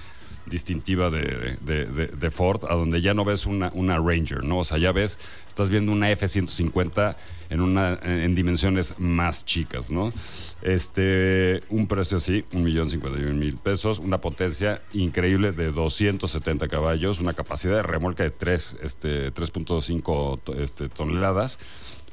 distintiva 0.48 1.10
de, 1.10 1.56
de- 1.62 2.30
Ford, 2.30 2.64
a 2.68 2.74
donde 2.74 3.00
ya 3.00 3.14
no 3.14 3.24
ves 3.24 3.46
una, 3.46 3.70
una 3.74 3.96
Ranger, 3.98 4.44
¿no? 4.44 4.58
O 4.58 4.64
sea, 4.64 4.78
ya 4.78 4.92
ves, 4.92 5.18
estás 5.46 5.70
viendo 5.70 5.90
una 5.92 6.10
F-150 6.10 7.16
en, 7.50 7.60
una, 7.60 7.98
en 8.04 8.34
dimensiones 8.34 8.94
más 8.98 9.44
chicas, 9.44 9.90
¿no? 9.90 10.12
Este, 10.62 11.62
un 11.70 11.86
precio 11.86 12.18
así, 12.18 12.44
un 12.52 12.62
millón 12.62 12.90
cincuenta 12.90 13.18
mil 13.18 13.56
pesos, 13.56 13.98
una 13.98 14.20
potencia 14.20 14.82
increíble 14.92 15.52
de 15.52 15.72
270 15.72 16.68
caballos, 16.68 17.20
una 17.20 17.32
capacidad 17.32 17.76
de 17.76 17.82
remolque 17.82 18.24
de 18.24 18.30
3, 18.30 18.76
este, 18.82 19.32
3.5 19.32 20.40
to- 20.42 20.54
este, 20.60 20.88
toneladas, 20.88 21.58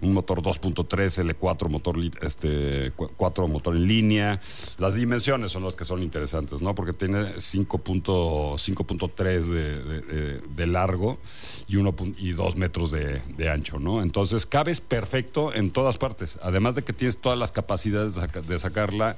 un 0.01 0.13
motor 0.13 0.41
2.3 0.41 1.23
L4 1.23 1.69
motor 1.69 1.97
este 2.21 2.91
4 2.95 3.47
motor 3.47 3.75
en 3.75 3.87
línea. 3.87 4.39
Las 4.77 4.95
dimensiones 4.95 5.51
son 5.51 5.63
las 5.63 5.75
que 5.75 5.85
son 5.85 6.03
interesantes, 6.03 6.61
¿no? 6.61 6.75
Porque 6.75 6.93
tiene 6.93 7.35
5.3 7.35 8.03
5.3 8.57 9.41
de, 9.47 9.81
de- 9.81 10.67
largo 10.67 11.17
y 11.67 11.75
1 11.77 11.95
pun- 11.95 12.15
y 12.17 12.31
2 12.33 12.55
metros 12.57 12.91
de, 12.91 13.21
ancho, 13.49 13.79
¿no? 13.79 14.01
Entonces 14.01 14.45
cabes 14.45 14.81
perfecto 14.81 15.53
en 15.53 15.71
todas 15.71 15.97
partes. 15.97 16.39
Además 16.41 16.75
de 16.75 16.83
que 16.83 16.91
tienes 16.93 17.17
todas 17.17 17.37
las 17.37 17.51
capacidades 17.51 18.15
de 18.47 18.59
sacarla 18.59 19.15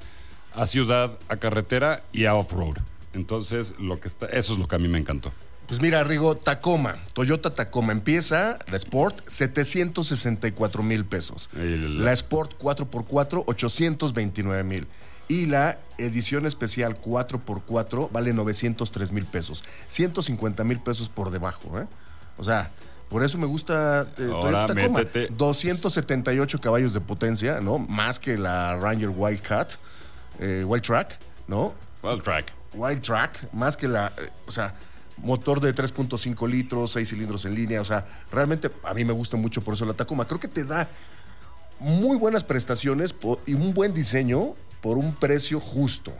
a 0.54 0.66
ciudad, 0.66 1.18
a 1.28 1.36
carretera 1.36 2.02
y 2.12 2.24
a 2.26 2.34
off-road. 2.34 2.76
Entonces, 3.14 3.74
lo 3.78 3.98
que 4.00 4.08
está, 4.08 4.26
eso 4.26 4.52
es 4.52 4.58
lo 4.58 4.68
que 4.68 4.76
a 4.76 4.78
mí 4.78 4.86
me 4.88 4.98
encantó. 4.98 5.32
Pues 5.68 5.82
mira, 5.82 6.02
Rigo, 6.02 6.34
Tacoma, 6.34 6.96
Toyota 7.12 7.50
Tacoma 7.50 7.92
empieza, 7.92 8.58
la 8.70 8.76
Sport, 8.78 9.20
764 9.26 10.82
mil 10.82 11.04
pesos. 11.04 11.50
La 11.52 12.12
Sport 12.12 12.58
4x4, 12.58 13.44
829 13.46 14.64
mil. 14.64 14.86
Y 15.28 15.44
la 15.44 15.78
edición 15.98 16.46
especial 16.46 16.98
4x4 17.02 18.08
vale 18.10 18.32
903 18.32 19.12
mil 19.12 19.26
pesos. 19.26 19.62
150 19.88 20.64
mil 20.64 20.80
pesos 20.80 21.10
por 21.10 21.30
debajo, 21.30 21.78
¿eh? 21.78 21.86
O 22.38 22.42
sea, 22.42 22.70
por 23.10 23.22
eso 23.22 23.36
me 23.36 23.46
gusta 23.46 24.06
eh, 24.16 24.30
Ahora 24.32 24.66
Toyota 24.66 24.74
Tacoma. 24.74 24.98
métete. 25.00 25.34
278 25.34 26.60
caballos 26.62 26.94
de 26.94 27.00
potencia, 27.02 27.60
¿no? 27.60 27.78
Más 27.78 28.18
que 28.18 28.38
la 28.38 28.78
Ranger 28.78 29.10
Wildcat, 29.10 29.74
eh, 30.40 30.64
Wild 30.66 30.82
Track, 30.82 31.18
¿no? 31.46 31.74
Wild 32.02 32.22
Track. 32.22 32.52
Wild 32.72 33.02
Track, 33.02 33.52
más 33.52 33.76
que 33.76 33.86
la, 33.86 34.12
eh, 34.16 34.30
o 34.46 34.50
sea, 34.50 34.74
motor 35.22 35.60
de 35.60 35.74
3.5 35.74 36.48
litros, 36.48 36.92
6 36.92 37.08
cilindros 37.08 37.44
en 37.44 37.54
línea, 37.54 37.80
o 37.80 37.84
sea, 37.84 38.06
realmente 38.30 38.70
a 38.84 38.94
mí 38.94 39.04
me 39.04 39.12
gusta 39.12 39.36
mucho 39.36 39.62
por 39.62 39.74
eso 39.74 39.84
la 39.84 39.94
Tacoma. 39.94 40.26
Creo 40.26 40.40
que 40.40 40.48
te 40.48 40.64
da 40.64 40.88
muy 41.80 42.16
buenas 42.16 42.44
prestaciones 42.44 43.14
y 43.46 43.54
un 43.54 43.72
buen 43.74 43.92
diseño 43.94 44.54
por 44.80 44.96
un 44.98 45.14
precio 45.14 45.60
justo. 45.60 46.12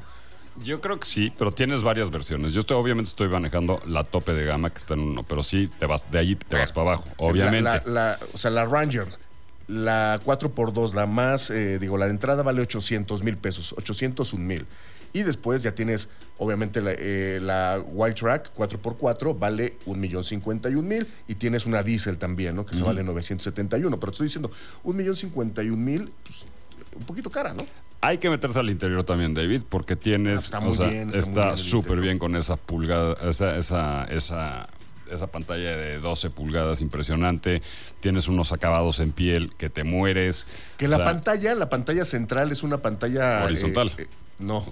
Yo 0.65 0.81
creo 0.81 0.99
que 0.99 1.07
sí, 1.07 1.33
pero 1.39 1.53
tienes 1.53 1.83
varias 1.83 2.11
versiones. 2.11 2.53
Yo 2.53 2.61
estoy, 2.61 2.77
obviamente 2.77 3.09
estoy 3.09 3.29
manejando 3.29 3.81
la 3.87 4.03
tope 4.03 4.33
de 4.35 4.45
gama 4.45 4.71
que 4.71 4.79
está 4.79 4.95
en 4.95 5.01
uno, 5.01 5.23
pero 5.23 5.45
sí, 5.45 5.71
te 5.79 5.87
vas, 5.87 6.03
de 6.11 6.19
ahí 6.19 6.35
te 6.35 6.57
vas 6.57 6.73
para 6.73 6.89
abajo, 6.91 7.09
obviamente. 7.19 7.63
La, 7.63 7.83
la- 7.85 7.91
la- 7.93 8.19
o 8.35 8.39
sea, 8.39 8.51
la 8.51 8.65
Ranger, 8.67 9.07
la 9.69 10.21
4x2, 10.25 10.95
la 10.95 11.07
más, 11.07 11.51
eh, 11.51 11.79
digo, 11.79 11.97
la 11.99 12.07
de 12.07 12.13
entrada 12.13 12.43
vale 12.43 12.61
800 12.63 13.23
mil 13.23 13.37
pesos, 13.37 13.75
801 13.79 14.45
mil. 14.45 14.67
Y 15.13 15.23
después 15.23 15.63
ya 15.63 15.75
tienes, 15.75 16.11
obviamente, 16.37 16.81
la, 16.83 16.93
eh, 16.93 17.39
la 17.41 17.83
Wild 17.93 18.15
Track 18.15 18.53
4x4 18.55 19.39
vale 19.39 19.79
1.051.000 19.87 21.07
y 21.29 21.35
tienes 21.37 21.65
una 21.65 21.83
diésel 21.83 22.19
también, 22.19 22.55
¿no? 22.55 22.67
Que 22.67 22.75
se 22.75 22.83
vale 22.83 23.03
971. 23.03 23.99
Pero 23.99 24.13
te 24.13 24.15
estoy 24.15 24.27
diciendo, 24.27 24.51
1.051.000, 24.85 26.11
pues 26.23 26.47
un 26.95 27.05
poquito 27.05 27.31
cara, 27.31 27.55
¿no? 27.55 27.65
Hay 28.01 28.19
que 28.19 28.31
meterse 28.31 28.59
al 28.59 28.71
interior 28.71 29.03
también, 29.03 29.35
David, 29.35 29.63
porque 29.69 29.97
tienes, 29.97 30.53
Ah, 30.53 30.59
está 30.59 30.73
sea, 30.73 30.89
bien, 30.89 31.11
bien 31.11 31.57
súper 31.57 32.01
bien 32.01 32.19
con 32.19 32.37
esa 32.37 32.57
pulgada, 32.57 33.17
esa, 33.29 33.57
esa, 33.57 34.05
esa, 34.05 34.69
esa 35.11 35.27
pantalla 35.29 35.77
de 35.77 35.99
12 35.99 36.31
pulgadas 36.31 36.81
impresionante. 36.81 37.63
Tienes 38.01 38.29
unos 38.29 38.53
acabados 38.53 39.01
en 39.01 39.13
piel 39.13 39.55
que 39.57 39.71
te 39.71 39.85
mueres. 39.85 40.47
Que 40.77 40.87
O 40.87 40.89
la 40.89 40.97
sea, 40.97 41.05
pantalla, 41.05 41.55
la 41.55 41.69
pantalla 41.69 42.05
central 42.05 42.51
es 42.53 42.63
una 42.63 42.79
pantalla... 42.79 43.41
eh, 43.41 43.45
Horizontal. 43.45 43.93
eh, 43.99 44.07
no. 44.41 44.65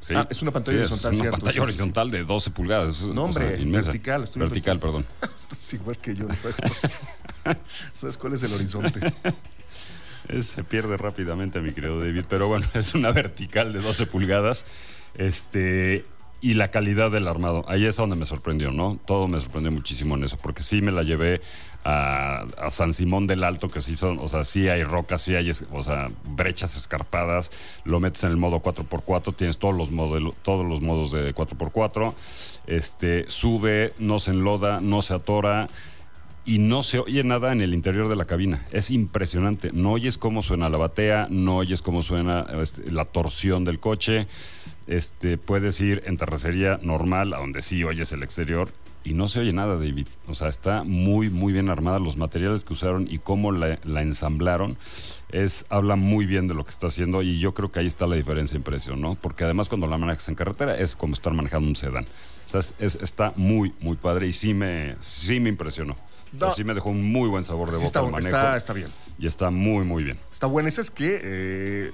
sí. 0.00 0.14
Ah, 0.16 0.26
es 0.30 0.42
una 0.42 0.50
pantalla 0.50 0.78
Sí, 0.78 0.80
horizontal, 0.92 1.12
Es 1.12 1.18
una 1.18 1.22
cierto, 1.24 1.36
pantalla 1.38 1.54
sí, 1.54 1.60
horizontal 1.60 2.10
de 2.10 2.24
12 2.24 2.50
pulgadas. 2.50 3.02
No, 3.02 3.32
sea, 3.32 3.42
hombre, 3.44 3.64
vertical. 3.66 4.22
Estoy 4.24 4.40
vertical, 4.40 4.78
perdón. 4.80 5.06
Estás 5.22 5.74
igual 5.74 5.96
que 5.98 6.14
yo, 6.14 6.24
¿no 6.26 6.34
¿sabes? 6.34 6.56
¿Sabes 7.94 8.16
cuál 8.16 8.32
es 8.34 8.42
el 8.42 8.52
horizonte? 8.52 9.00
Es- 10.28 10.46
se 10.46 10.64
pierde 10.64 10.96
rápidamente, 10.96 11.60
mi 11.60 11.72
querido 11.72 12.00
David, 12.00 12.24
pero 12.28 12.48
bueno, 12.48 12.66
es 12.74 12.94
una 12.94 13.12
vertical 13.12 13.72
de 13.72 13.80
12 13.80 14.06
pulgadas. 14.06 14.66
Este. 15.14 16.04
Y 16.46 16.54
la 16.54 16.68
calidad 16.70 17.10
del 17.10 17.26
armado, 17.26 17.64
ahí 17.66 17.86
es 17.86 17.96
donde 17.96 18.14
me 18.14 18.24
sorprendió, 18.24 18.70
¿no? 18.70 19.00
Todo 19.04 19.26
me 19.26 19.40
sorprendió 19.40 19.72
muchísimo 19.72 20.14
en 20.14 20.22
eso, 20.22 20.36
porque 20.40 20.62
sí 20.62 20.80
me 20.80 20.92
la 20.92 21.02
llevé 21.02 21.40
a, 21.84 22.44
San 22.70 22.94
Simón 22.94 23.26
del 23.26 23.42
Alto, 23.42 23.68
que 23.68 23.80
sí 23.80 23.96
son, 23.96 24.20
o 24.20 24.28
sea, 24.28 24.44
sí 24.44 24.68
hay 24.68 24.84
rocas, 24.84 25.22
sí 25.22 25.34
hay, 25.34 25.50
o 25.72 25.82
sea, 25.82 26.08
brechas 26.36 26.76
escarpadas, 26.76 27.50
lo 27.82 27.98
metes 27.98 28.22
en 28.22 28.30
el 28.30 28.36
modo 28.36 28.62
4x4, 28.62 29.34
tienes 29.34 29.58
todos 29.58 29.74
los, 29.74 29.90
modelo- 29.90 30.36
todos 30.42 30.64
los 30.64 30.80
modos 30.82 31.10
de 31.10 31.34
4x4, 31.34 32.14
este, 32.68 33.24
sube, 33.26 33.92
no 33.98 34.20
se 34.20 34.30
enloda, 34.30 34.80
no 34.80 35.02
se 35.02 35.14
atora, 35.14 35.68
y 36.44 36.60
no 36.60 36.84
se 36.84 37.00
oye 37.00 37.24
nada 37.24 37.50
en 37.50 37.60
el 37.60 37.74
interior 37.74 38.08
de 38.08 38.14
la 38.14 38.24
cabina. 38.24 38.64
Es 38.70 38.92
impresionante. 38.92 39.72
No 39.72 39.90
oyes 39.90 40.16
cómo 40.16 40.44
suena 40.44 40.70
la 40.70 40.78
batea, 40.78 41.26
no 41.28 41.56
oyes 41.56 41.82
cómo 41.82 42.04
suena 42.04 42.46
este, 42.62 42.88
la 42.92 43.04
torsión 43.04 43.64
del 43.64 43.80
coche. 43.80 44.28
Este, 44.86 45.36
puedes 45.38 45.80
ir 45.80 46.02
en 46.06 46.16
terracería 46.16 46.78
normal, 46.82 47.32
a 47.34 47.38
donde 47.38 47.62
sí 47.62 47.82
oyes 47.84 48.12
el 48.12 48.22
exterior, 48.22 48.70
y 49.02 49.14
no 49.14 49.28
se 49.28 49.38
oye 49.38 49.52
nada, 49.52 49.74
David. 49.76 50.06
O 50.26 50.34
sea, 50.34 50.48
está 50.48 50.82
muy, 50.82 51.30
muy 51.30 51.52
bien 51.52 51.70
armada. 51.70 52.00
Los 52.00 52.16
materiales 52.16 52.64
que 52.64 52.72
usaron 52.72 53.06
y 53.08 53.18
cómo 53.18 53.52
la, 53.52 53.78
la 53.84 54.02
ensamblaron, 54.02 54.76
es, 55.30 55.64
habla 55.68 55.94
muy 55.94 56.26
bien 56.26 56.48
de 56.48 56.54
lo 56.54 56.64
que 56.64 56.70
está 56.70 56.88
haciendo, 56.88 57.22
y 57.22 57.38
yo 57.38 57.54
creo 57.54 57.70
que 57.70 57.78
ahí 57.80 57.86
está 57.86 58.06
la 58.08 58.16
diferencia 58.16 58.56
en 58.56 58.62
precio, 58.64 58.96
¿no? 58.96 59.14
Porque 59.14 59.44
además 59.44 59.68
cuando 59.68 59.86
la 59.86 59.96
manejas 59.98 60.28
en 60.28 60.34
carretera 60.34 60.76
es 60.76 60.96
como 60.96 61.14
estar 61.14 61.32
manejando 61.34 61.68
un 61.68 61.76
sedán. 61.76 62.04
O 62.04 62.48
sea, 62.48 62.60
es- 62.60 62.74
es- 62.80 62.98
está 63.02 63.32
muy, 63.36 63.74
muy 63.80 63.96
padre 63.96 64.26
y 64.28 64.32
sí 64.32 64.54
me, 64.54 64.96
sí 65.00 65.38
me 65.40 65.48
impresionó. 65.50 65.92
O 65.94 66.38
sea, 66.38 66.48
No. 66.48 66.54
sí 66.54 66.64
me 66.64 66.74
dejó 66.74 66.90
un 66.90 67.02
muy 67.04 67.28
buen 67.28 67.44
sabor 67.44 67.70
de 67.70 67.78
Sí 67.78 67.84
boca 67.84 67.86
está, 67.86 68.00
el 68.00 68.10
manejo. 68.12 68.28
está, 68.28 68.56
está 68.56 68.72
bien. 68.72 68.88
Y 69.20 69.26
está 69.28 69.50
muy, 69.50 69.84
muy 69.84 70.02
bien. 70.02 70.18
Está 70.32 70.46
bueno. 70.48 70.68
Ese 70.68 70.80
es 70.80 70.90
que 70.90 71.20
eh, 71.22 71.92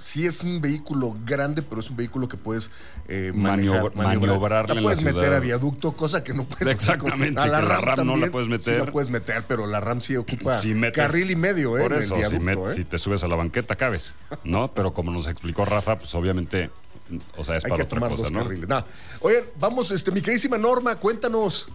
sí 0.00 0.26
es 0.26 0.42
un 0.42 0.60
vehículo 0.60 1.14
grande, 1.24 1.62
pero 1.62 1.80
es 1.80 1.90
un 1.90 1.96
vehículo 1.96 2.26
que 2.28 2.36
puedes 2.36 2.70
eh, 3.08 3.32
manejar, 3.34 3.92
Maniobra- 3.92 3.94
maniobrarle 4.18 4.74
La 4.74 4.80
en 4.80 4.84
puedes 4.84 5.02
la 5.02 5.04
meter 5.12 5.20
ciudad. 5.22 5.36
a 5.36 5.40
viaducto, 5.40 5.92
cosa 5.92 6.24
que 6.24 6.32
no 6.34 6.44
puedes 6.44 6.74
hacer 6.74 6.98
con- 6.98 7.08
Exactamente, 7.08 7.40
a 7.40 7.46
la 7.46 7.60
RAM, 7.60 8.06
no 8.06 8.16
la 8.16 8.30
puedes 8.30 8.46
Sí 8.46 8.70
meter. 8.70 8.86
la 8.86 8.92
puedes 8.92 9.10
meter, 9.10 9.44
pero 9.46 9.66
la 9.66 9.80
RAM 9.80 10.00
sí 10.00 10.16
ocupa 10.16 10.58
Si 10.58 10.74
metes- 10.74 10.92
carril 10.96 11.30
y 11.30 11.36
medio, 11.36 11.76
¿eh? 11.78 11.82
Por 11.82 11.92
en 11.92 11.98
eso, 12.00 12.16
el 12.16 12.24
si, 12.26 12.38
viaducto, 12.38 12.64
met- 12.64 12.70
¿eh? 12.72 12.74
si 12.74 12.84
te 12.84 12.98
subes 12.98 13.22
a 13.22 13.28
la 13.28 13.36
banqueta, 13.36 13.76
cabes, 13.76 14.16
¿no? 14.44 14.72
Pero 14.72 14.94
como 14.94 15.12
nos 15.12 15.26
explicó 15.26 15.64
Rafa, 15.64 15.98
pues 15.98 16.14
obviamente, 16.14 16.70
o 17.36 17.44
sea, 17.44 17.56
es 17.56 17.64
Hay 17.64 17.70
para 17.70 17.78
que 17.78 17.86
otra 17.86 17.98
tomar 17.98 18.10
cosa, 18.10 18.22
dos 18.22 18.32
¿no? 18.32 18.42
carriles. 18.42 18.68
Nah. 18.68 18.82
Oigan, 19.20 19.44
vamos, 19.58 19.90
este, 19.90 20.10
mi 20.12 20.20
queridísima 20.22 20.56
Norma, 20.58 20.96
cuéntanos. 20.96 21.68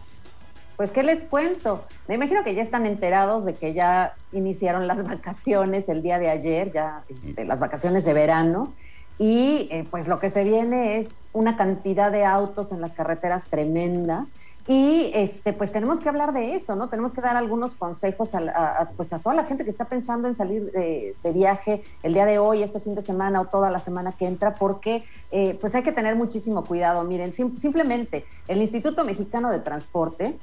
Pues, 0.78 0.92
¿qué 0.92 1.04
les 1.04 1.24
cuento? 1.24 1.84
Me 2.08 2.16
imagino 2.16 2.44
que 2.44 2.54
ya 2.54 2.62
están 2.62 2.86
enterados 2.86 3.46
de 3.46 3.54
que 3.56 3.74
ya 3.74 4.14
iniciaron 4.34 4.88
las 4.88 5.04
vacaciones 5.08 5.88
el 5.90 6.02
día 6.02 6.20
de 6.20 6.30
ayer, 6.30 6.72
ya 6.74 7.02
este, 7.10 7.46
las 7.46 7.60
vacaciones 7.60 8.06
de 8.06 8.14
verano. 8.14 8.74
Y 9.18 9.70
eh, 9.72 9.88
pues 9.90 10.10
lo 10.10 10.20
que 10.20 10.30
se 10.30 10.44
viene 10.44 10.98
es 10.98 11.30
una 11.32 11.56
cantidad 11.56 12.12
de 12.12 12.26
autos 12.26 12.74
en 12.74 12.82
las 12.82 12.94
carreteras 12.94 13.48
tremenda. 13.48 14.26
Y 14.68 15.12
este, 15.14 15.54
pues 15.54 15.72
tenemos 15.72 16.02
que 16.02 16.10
hablar 16.10 16.34
de 16.34 16.56
eso, 16.56 16.76
¿no? 16.76 16.90
Tenemos 16.90 17.14
que 17.14 17.22
dar 17.22 17.38
algunos 17.38 17.76
consejos 17.76 18.34
a, 18.34 18.90
pues 18.98 19.14
a 19.14 19.20
toda 19.20 19.36
la 19.36 19.44
gente 19.44 19.64
que 19.64 19.70
está 19.70 19.86
pensando 19.86 20.28
en 20.28 20.34
salir 20.34 20.72
de, 20.72 21.14
viaje 21.32 21.84
el 22.02 22.16
día 22.16 22.26
de 22.26 22.40
hoy, 22.40 22.64
este 22.64 22.80
fin 22.80 22.96
de 22.96 23.04
semana 23.04 23.42
o 23.42 23.46
toda 23.46 23.70
la 23.70 23.80
semana 23.80 24.12
que 24.12 24.26
entra, 24.26 24.56
porque 24.56 25.04
eh, 25.32 25.56
pues 25.62 25.76
hay 25.76 25.84
que 25.84 25.92
tener 25.92 26.16
muchísimo 26.16 26.66
cuidado. 26.66 27.04
Miren, 27.04 27.32
sim- 27.32 27.56
simplemente 27.58 28.26
el 28.48 28.60
Instituto 28.60 29.06
Mexicano 29.06 29.52
de 29.52 29.60
Transporte 29.60 30.36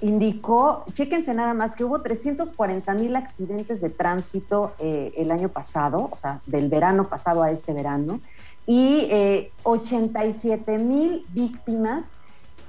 indicó, 0.00 0.84
chéquense 0.92 1.34
nada 1.34 1.54
más, 1.54 1.74
que 1.74 1.84
hubo 1.84 2.00
340 2.00 2.94
mil 2.94 3.16
accidentes 3.16 3.80
de 3.80 3.90
tránsito 3.90 4.72
eh, 4.78 5.12
el 5.16 5.30
año 5.30 5.48
pasado, 5.48 6.08
o 6.12 6.16
sea, 6.16 6.40
del 6.46 6.68
verano 6.68 7.08
pasado 7.08 7.42
a 7.42 7.50
este 7.50 7.72
verano, 7.72 8.20
y 8.66 9.08
eh, 9.10 9.50
87 9.64 10.78
mil 10.78 11.26
víctimas 11.30 12.10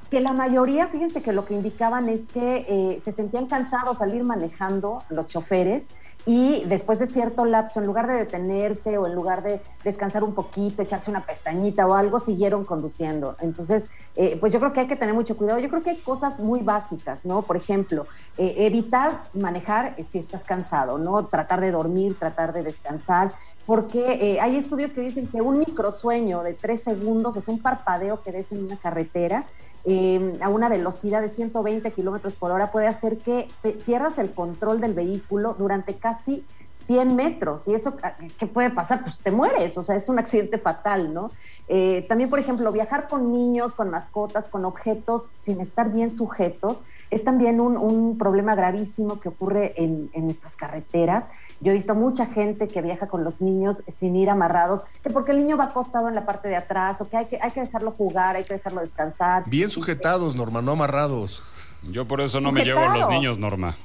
que 0.09 0.21
la 0.21 0.33
mayoría, 0.33 0.87
fíjense 0.87 1.21
que 1.21 1.33
lo 1.33 1.45
que 1.45 1.53
indicaban 1.53 2.09
es 2.09 2.25
que 2.25 2.65
eh, 2.67 2.99
se 2.99 3.11
sentían 3.11 3.45
cansados 3.45 4.01
al 4.01 4.15
ir 4.15 4.23
manejando 4.23 5.03
los 5.09 5.27
choferes 5.27 5.91
y 6.25 6.63
después 6.65 6.99
de 6.99 7.07
cierto 7.07 7.45
lapso, 7.45 7.79
en 7.79 7.85
lugar 7.85 8.07
de 8.07 8.13
detenerse 8.13 8.97
o 8.97 9.07
en 9.07 9.15
lugar 9.15 9.41
de 9.41 9.61
descansar 9.83 10.23
un 10.23 10.35
poquito, 10.35 10.81
echarse 10.81 11.09
una 11.09 11.25
pestañita 11.25 11.87
o 11.87 11.95
algo, 11.95 12.19
siguieron 12.19 12.65
conduciendo. 12.65 13.35
Entonces, 13.39 13.89
eh, 14.15 14.37
pues 14.39 14.53
yo 14.53 14.59
creo 14.59 14.73
que 14.73 14.81
hay 14.81 14.87
que 14.87 14.95
tener 14.95 15.15
mucho 15.15 15.37
cuidado. 15.37 15.59
Yo 15.59 15.69
creo 15.69 15.81
que 15.81 15.91
hay 15.91 15.97
cosas 15.97 16.39
muy 16.39 16.59
básicas, 16.59 17.25
¿no? 17.25 17.41
Por 17.41 17.57
ejemplo, 17.57 18.05
eh, 18.37 18.55
evitar 18.59 19.23
manejar 19.33 19.95
eh, 19.97 20.03
si 20.03 20.19
estás 20.19 20.43
cansado, 20.43 20.97
¿no? 20.97 21.25
Tratar 21.27 21.61
de 21.61 21.71
dormir, 21.71 22.17
tratar 22.19 22.53
de 22.53 22.63
descansar, 22.63 23.33
porque 23.69 24.13
eh, 24.13 24.39
hay 24.39 24.55
estudios 24.55 24.93
que 24.93 25.01
dicen 25.01 25.27
que 25.27 25.41
un 25.41 25.59
microsueño 25.59 26.41
de 26.41 26.55
tres 26.55 26.81
segundos, 26.81 27.37
es 27.37 27.47
un 27.47 27.59
parpadeo 27.59 28.23
que 28.23 28.31
des 28.31 28.51
en 28.51 28.63
una 28.63 28.77
carretera, 28.77 29.45
eh, 29.91 30.37
a 30.41 30.49
una 30.49 30.69
velocidad 30.69 31.19
de 31.19 31.29
120 31.29 31.91
kilómetros 31.93 32.35
por 32.35 32.51
hora 32.51 32.71
puede 32.71 32.85
hacer 32.85 33.17
que 33.17 33.47
pierdas 33.87 34.19
el 34.19 34.31
control 34.35 34.79
del 34.81 34.93
vehículo 34.93 35.55
durante 35.57 35.95
casi 35.95 36.45
100 36.75 37.15
metros. 37.15 37.67
¿Y 37.67 37.73
eso 37.73 37.97
ah, 38.03 38.13
qué 38.37 38.45
puede 38.45 38.69
pasar? 38.69 39.01
Pues 39.01 39.17
te 39.17 39.31
mueres, 39.31 39.79
o 39.79 39.81
sea, 39.81 39.95
es 39.95 40.07
un 40.07 40.19
accidente 40.19 40.59
fatal, 40.59 41.11
¿no? 41.11 41.31
Eh, 41.67 42.05
también, 42.07 42.29
por 42.29 42.37
ejemplo, 42.37 42.71
viajar 42.71 43.07
con 43.07 43.31
niños, 43.31 43.73
con 43.73 43.89
mascotas, 43.89 44.47
con 44.47 44.63
objetos 44.63 45.29
sin 45.33 45.59
estar 45.59 45.91
bien 45.91 46.11
sujetos, 46.11 46.83
es 47.09 47.23
también 47.23 47.59
un, 47.59 48.15
problema 48.19 48.53
gravísimo 48.53 49.19
que 49.19 49.29
ocurre 49.29 49.73
en 49.75 50.11
nuestras 50.13 50.55
carreteras. 50.55 51.31
Yo 51.61 51.71
he 51.71 51.73
visto 51.73 51.93
mucha 51.93 52.25
gente 52.25 52.67
que 52.69 52.81
viaja 52.81 53.07
con 53.07 53.23
los 53.23 53.41
niños 53.41 53.83
sin 53.87 54.15
ir 54.15 54.29
amarrados, 54.29 54.85
que 55.03 55.09
porque 55.09 55.31
el 55.31 55.39
niño 55.39 55.57
va 55.57 55.65
acostado 55.65 56.07
en 56.07 56.15
la 56.15 56.25
parte 56.25 56.47
de 56.47 56.55
atrás, 56.55 57.01
o 57.01 57.09
que 57.09 57.17
hay 57.17 57.25
que, 57.25 57.37
hay 57.41 57.51
que 57.51 57.59
dejarlo 57.61 57.91
jugar, 57.91 58.37
hay 58.37 58.43
que 58.43 58.53
dejarlo 58.53 58.79
descansar. 58.81 59.43
Bien 59.47 59.69
sujetados, 59.69 60.35
Norma, 60.35 60.61
no 60.61 60.71
amarrados. 60.71 61.43
Yo 61.91 62.05
por 62.05 62.21
eso 62.21 62.39
no 62.39 62.51
me 62.51 62.63
llevo 62.63 62.79
a 62.81 62.95
los 62.95 63.09
niños, 63.09 63.37
Norma. 63.37 63.75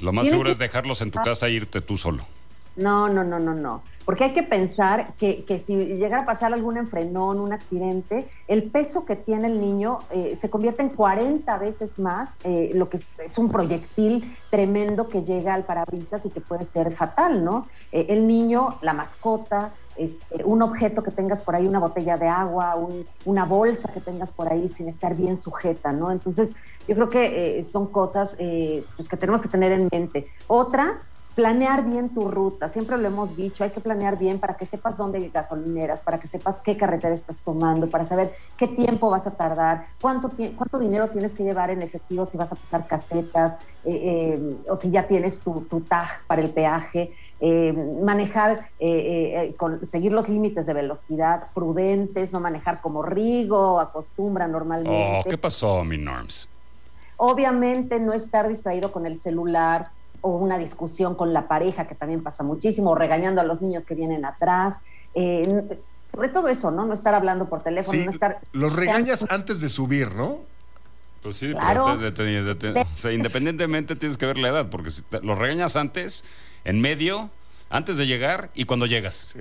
Lo 0.00 0.12
más 0.12 0.28
seguro 0.28 0.46
que- 0.46 0.52
es 0.52 0.58
dejarlos 0.58 1.00
en 1.02 1.10
tu 1.10 1.20
casa 1.22 1.46
e 1.46 1.52
irte 1.52 1.80
tú 1.80 1.96
solo. 1.96 2.24
No, 2.76 3.08
no, 3.08 3.22
no, 3.22 3.38
no, 3.38 3.54
no. 3.54 3.82
Porque 4.04 4.24
hay 4.24 4.32
que 4.32 4.42
pensar 4.42 5.14
que, 5.18 5.44
si 5.64 5.76
llegara 5.76 6.22
a 6.22 6.26
pasar 6.26 6.52
algún 6.52 6.76
enfrenón, 6.76 7.38
un 7.38 7.52
accidente, 7.52 8.28
el 8.48 8.70
peso 8.70 9.04
que 9.04 9.14
tiene 9.14 9.46
el 9.48 9.60
niño 9.60 10.00
eh, 10.10 10.34
se 10.36 10.50
convierte 10.50 10.82
en 10.82 10.88
40 10.90 11.58
veces 11.58 11.98
más, 11.98 12.36
eh, 12.44 12.70
lo 12.74 12.88
que 12.88 12.96
es, 12.96 13.38
un 13.38 13.50
proyectil 13.50 14.36
tremendo 14.50 15.08
que 15.08 15.22
llega 15.22 15.54
al 15.54 15.64
parabrisas 15.64 16.24
y 16.26 16.30
que 16.30 16.40
puede 16.40 16.64
ser 16.64 16.90
fatal, 16.92 17.44
¿no? 17.44 17.68
Eh, 17.92 18.06
el 18.08 18.26
niño, 18.26 18.78
la 18.82 18.94
mascota, 18.94 19.74
es, 19.96 20.20
un 20.44 20.62
objeto 20.62 21.02
que 21.02 21.10
tengas 21.10 21.42
por 21.42 21.54
ahí, 21.54 21.66
una 21.66 21.78
botella 21.78 22.16
de 22.16 22.26
agua, 22.26 22.74
un- 22.76 23.06
una 23.26 23.44
bolsa 23.44 23.92
que 23.92 24.00
tengas 24.00 24.32
por 24.32 24.50
ahí 24.50 24.68
sin 24.68 24.88
estar 24.88 25.14
bien 25.14 25.36
sujeta, 25.36 25.92
¿no? 25.92 26.10
Entonces, 26.10 26.54
yo 26.88 26.94
creo 26.94 27.08
que 27.10 27.62
son 27.62 27.92
cosas 27.92 28.34
pues, 28.96 29.08
que 29.08 29.16
tenemos 29.16 29.42
que 29.42 29.48
tener 29.48 29.72
en 29.72 29.88
mente. 29.92 30.26
Otra, 30.46 31.02
planear 31.34 31.84
bien 31.84 32.08
tu 32.12 32.28
ruta, 32.28 32.68
siempre 32.68 32.98
lo 32.98 33.06
hemos 33.08 33.36
dicho, 33.36 33.64
hay 33.64 33.70
que 33.70 33.80
planear 33.80 34.18
bien 34.18 34.38
para 34.38 34.54
que 34.54 34.66
sepas 34.66 34.96
dónde 34.98 35.18
hay 35.18 35.28
gasolineras, 35.30 36.02
para 36.02 36.18
que 36.18 36.26
sepas 36.26 36.60
qué 36.60 36.76
carretera 36.76 37.14
estás 37.14 37.42
tomando, 37.44 37.88
para 37.88 38.04
saber 38.04 38.32
qué 38.56 38.66
tiempo 38.66 39.08
vas 39.10 39.26
a 39.26 39.30
tardar, 39.36 39.86
cuánto, 40.00 40.28
cuánto 40.56 40.78
dinero 40.78 41.08
tienes 41.08 41.34
que 41.34 41.44
llevar 41.44 41.70
en 41.70 41.82
efectivo 41.82 42.26
si 42.26 42.36
vas 42.36 42.52
a 42.52 42.56
pasar 42.56 42.86
casetas 42.86 43.58
eh, 43.84 44.34
eh, 44.38 44.56
o 44.68 44.74
si 44.76 44.90
ya 44.90 45.06
tienes 45.06 45.42
tu, 45.42 45.62
tu 45.62 45.80
tag 45.80 46.08
para 46.26 46.42
el 46.42 46.50
peaje. 46.50 47.14
eh, 47.42 47.72
manejar, 48.02 48.68
eh, 48.78 49.48
eh, 49.48 49.54
con, 49.56 49.88
seguir 49.88 50.12
los 50.12 50.28
límites 50.28 50.66
de 50.66 50.74
velocidad 50.74 51.44
prudentes, 51.54 52.32
no 52.34 52.40
manejar 52.40 52.82
como 52.82 53.02
Rigo 53.02 53.80
acostumbra 53.80 54.44
Oh, 54.44 54.48
normalmente. 54.48 55.30
¿qué 55.30 55.38
pasó, 55.38 55.82
mi 55.82 55.96
Norms? 55.96 56.50
Obviamente 57.16 57.98
no 57.98 58.12
estar 58.12 58.46
distraído 58.46 58.92
con 58.92 59.06
el 59.06 59.18
celular 59.18 59.88
o 60.22 60.30
una 60.36 60.58
discusión 60.58 61.14
con 61.14 61.32
la 61.32 61.48
pareja, 61.48 61.86
que 61.86 61.94
también 61.94 62.22
pasa 62.22 62.42
muchísimo, 62.44 62.90
o 62.90 62.94
regañando 62.94 63.40
a 63.40 63.44
los 63.44 63.62
niños 63.62 63.86
que 63.86 63.94
vienen 63.94 64.24
atrás. 64.24 64.80
Eh, 65.14 65.78
sobre 66.12 66.28
todo 66.28 66.48
eso, 66.48 66.70
¿no? 66.70 66.86
No 66.86 66.92
estar 66.94 67.14
hablando 67.14 67.48
por 67.48 67.62
teléfono, 67.62 67.98
Sí, 67.98 68.04
no 68.04 68.10
estar... 68.10 68.40
los 68.52 68.74
regañas 68.74 69.26
antes 69.30 69.60
de 69.60 69.68
subir, 69.68 70.14
¿no? 70.14 70.38
Pues 71.22 71.36
sí, 71.36 71.52
Claro. 71.52 71.84
pero 71.84 71.98
te- 71.98 72.12
te- 72.12 72.54
te- 72.54 72.72
te- 72.72 72.80
o 72.80 72.86
sea, 72.94 73.12
independientemente 73.12 73.94
tienes 73.94 74.16
que 74.16 74.26
ver 74.26 74.38
la 74.38 74.48
edad, 74.48 74.70
porque 74.70 74.90
si 74.90 75.02
te- 75.02 75.20
los 75.20 75.36
regañas 75.38 75.76
antes, 75.76 76.24
en 76.64 76.80
medio, 76.80 77.30
antes 77.68 77.96
de 77.98 78.06
llegar 78.06 78.50
y 78.54 78.64
cuando 78.64 78.86
llegas. 78.86 79.36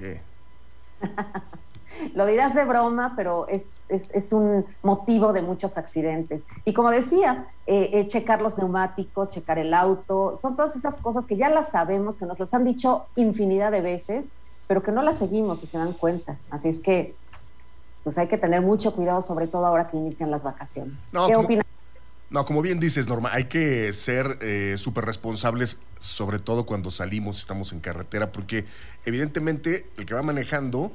Lo 2.13 2.25
dirás 2.25 2.55
de 2.55 2.65
broma, 2.65 3.13
pero 3.15 3.47
es, 3.47 3.83
es, 3.89 4.13
es 4.13 4.31
un 4.33 4.65
motivo 4.83 5.33
de 5.33 5.41
muchos 5.41 5.77
accidentes. 5.77 6.47
Y 6.65 6.73
como 6.73 6.89
decía, 6.91 7.47
eh, 7.67 7.89
eh, 7.93 8.07
checar 8.07 8.41
los 8.41 8.57
neumáticos, 8.57 9.29
checar 9.29 9.59
el 9.59 9.73
auto, 9.73 10.35
son 10.35 10.55
todas 10.55 10.75
esas 10.75 10.97
cosas 10.97 11.25
que 11.25 11.37
ya 11.37 11.49
las 11.49 11.71
sabemos, 11.71 12.17
que 12.17 12.25
nos 12.25 12.39
las 12.39 12.53
han 12.53 12.63
dicho 12.63 13.07
infinidad 13.15 13.71
de 13.71 13.81
veces, 13.81 14.31
pero 14.67 14.83
que 14.83 14.91
no 14.91 15.01
las 15.01 15.17
seguimos 15.17 15.63
y 15.63 15.67
se 15.67 15.77
dan 15.77 15.93
cuenta. 15.93 16.37
Así 16.49 16.69
es 16.69 16.79
que 16.79 17.15
pues 18.03 18.17
hay 18.17 18.27
que 18.27 18.37
tener 18.37 18.61
mucho 18.61 18.95
cuidado, 18.95 19.21
sobre 19.21 19.47
todo 19.47 19.65
ahora 19.65 19.89
que 19.89 19.97
inician 19.97 20.31
las 20.31 20.43
vacaciones. 20.43 21.09
No, 21.11 21.27
¿Qué 21.27 21.33
como- 21.33 21.45
opinas? 21.45 21.65
No, 22.31 22.45
como 22.45 22.61
bien 22.61 22.79
dices, 22.79 23.07
Norma, 23.09 23.31
hay 23.33 23.45
que 23.45 23.91
ser 23.91 24.37
eh, 24.41 24.75
súper 24.77 25.03
responsables, 25.03 25.81
sobre 25.97 26.37
todo 26.37 26.63
cuando 26.63 26.91
salimos, 26.91 27.39
estamos 27.39 27.73
en 27.73 27.79
carretera, 27.79 28.31
porque 28.31 28.65
evidentemente 29.03 29.89
el 29.97 30.05
que 30.05 30.13
va 30.13 30.21
manejando 30.21 30.91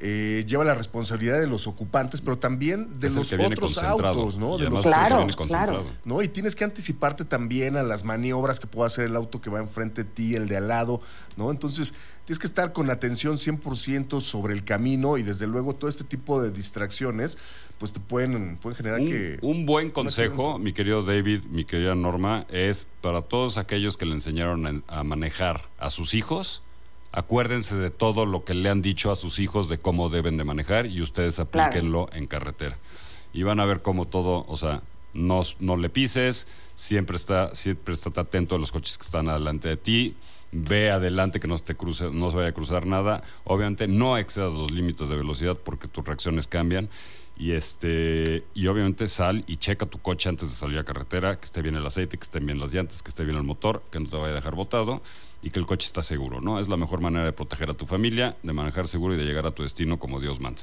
eh, 0.00 0.44
lleva 0.46 0.64
la 0.64 0.74
responsabilidad 0.74 1.40
de 1.40 1.46
los 1.46 1.66
ocupantes, 1.66 2.20
pero 2.20 2.38
también 2.38 3.00
de 3.00 3.08
Es 3.08 3.16
los 3.16 3.32
otros 3.32 3.78
autos, 3.78 4.38
¿no? 4.38 4.56
De 4.56 4.70
los 4.70 4.82
Claro, 4.82 5.26
concentrado. 5.36 5.84
¿no? 6.04 6.22
Y 6.22 6.28
tienes 6.28 6.54
que 6.54 6.64
anticiparte 6.64 7.24
también 7.24 7.76
a 7.76 7.82
las 7.82 8.04
maniobras 8.04 8.60
que 8.60 8.66
pueda 8.66 8.86
hacer 8.86 9.06
el 9.06 9.16
auto 9.16 9.40
que 9.40 9.50
va 9.50 9.58
enfrente 9.58 10.04
de 10.04 10.10
ti, 10.10 10.34
el 10.36 10.48
de 10.48 10.56
al 10.56 10.68
lado, 10.68 11.00
¿no? 11.36 11.50
Entonces, 11.50 11.94
tienes 12.24 12.38
que 12.38 12.46
estar 12.46 12.72
con 12.72 12.90
atención 12.90 13.36
100% 13.36 14.20
sobre 14.20 14.54
el 14.54 14.64
camino 14.64 15.18
y 15.18 15.22
desde 15.22 15.46
luego 15.46 15.74
todo 15.74 15.88
este 15.88 16.04
tipo 16.04 16.40
de 16.40 16.50
distracciones, 16.50 17.38
pues 17.78 17.92
te 17.92 18.00
pueden, 18.00 18.56
pueden 18.58 18.76
generar 18.76 19.00
Un, 19.00 19.06
que... 19.06 19.38
un 19.42 19.66
buen 19.66 19.90
consejo, 19.90 20.58
mi 20.58 20.72
querido 20.72 21.02
David, 21.02 21.44
mi 21.50 21.64
querida 21.64 21.94
Norma, 21.94 22.46
es 22.50 22.86
para 23.00 23.22
todos 23.22 23.58
aquellos 23.58 23.96
que 23.96 24.06
le 24.06 24.12
enseñaron 24.12 24.66
a, 24.66 24.74
a 24.88 25.04
manejar 25.04 25.68
a 25.78 25.90
sus 25.90 26.14
hijos, 26.14 26.62
acuérdense 27.12 27.76
de 27.76 27.90
todo 27.90 28.26
lo 28.26 28.44
que 28.44 28.54
le 28.54 28.68
han 28.68 28.82
dicho 28.82 29.10
a 29.10 29.16
sus 29.16 29.38
hijos 29.38 29.68
de 29.68 29.78
cómo 29.78 30.08
deben 30.08 30.36
de 30.36 30.44
manejar 30.44 30.86
y 30.86 31.02
ustedes 31.02 31.38
aplíquenlo 31.38 32.06
en 32.12 32.26
carretera. 32.26 32.78
Y 33.32 33.42
van 33.42 33.60
a 33.60 33.64
ver 33.64 33.82
cómo 33.82 34.06
todo, 34.06 34.44
o 34.48 34.56
sea, 34.56 34.82
no, 35.14 35.42
no 35.60 35.76
le 35.76 35.88
pises, 35.88 36.48
siempre 36.74 37.16
está, 37.16 37.54
siempre 37.54 37.94
está 37.94 38.20
atento 38.20 38.54
a 38.54 38.58
los 38.58 38.72
coches 38.72 38.98
que 38.98 39.04
están 39.04 39.28
adelante 39.28 39.68
de 39.68 39.76
ti, 39.76 40.16
ve 40.52 40.90
adelante 40.90 41.40
que 41.40 41.48
no 41.48 41.56
se 41.56 41.64
te 41.64 41.74
cruce, 41.74 42.10
no 42.10 42.30
se 42.30 42.36
vaya 42.36 42.48
a 42.48 42.52
cruzar 42.52 42.86
nada. 42.86 43.22
Obviamente 43.44 43.88
no 43.88 44.16
excedas 44.16 44.54
los 44.54 44.70
límites 44.70 45.08
de 45.08 45.16
velocidad 45.16 45.56
porque 45.56 45.88
tus 45.88 46.04
reacciones 46.04 46.46
cambian. 46.46 46.88
Y 47.40 47.52
este, 47.52 48.44
y 48.52 48.66
obviamente 48.66 49.06
sal 49.06 49.44
y 49.46 49.56
checa 49.58 49.86
tu 49.86 49.98
coche 50.00 50.28
antes 50.28 50.50
de 50.50 50.56
salir 50.56 50.78
a 50.78 50.84
carretera, 50.84 51.38
que 51.38 51.44
esté 51.44 51.62
bien 51.62 51.76
el 51.76 51.86
aceite, 51.86 52.18
que 52.18 52.24
estén 52.24 52.44
bien 52.44 52.58
las 52.58 52.74
llantas, 52.74 53.00
que 53.02 53.10
esté 53.10 53.24
bien 53.24 53.36
el 53.36 53.44
motor, 53.44 53.82
que 53.92 54.00
no 54.00 54.08
te 54.08 54.16
vaya 54.16 54.32
a 54.32 54.34
dejar 54.34 54.56
botado 54.56 55.00
y 55.42 55.50
que 55.50 55.58
el 55.60 55.66
coche 55.66 55.86
está 55.86 56.02
seguro, 56.02 56.40
¿no? 56.40 56.58
Es 56.58 56.68
la 56.68 56.76
mejor 56.76 57.00
manera 57.00 57.24
de 57.24 57.32
proteger 57.32 57.70
a 57.70 57.74
tu 57.74 57.86
familia, 57.86 58.36
de 58.42 58.52
manejar 58.52 58.86
seguro 58.88 59.14
y 59.14 59.16
de 59.16 59.24
llegar 59.24 59.46
a 59.46 59.52
tu 59.52 59.62
destino 59.62 59.98
como 59.98 60.20
Dios 60.20 60.40
manda. 60.40 60.62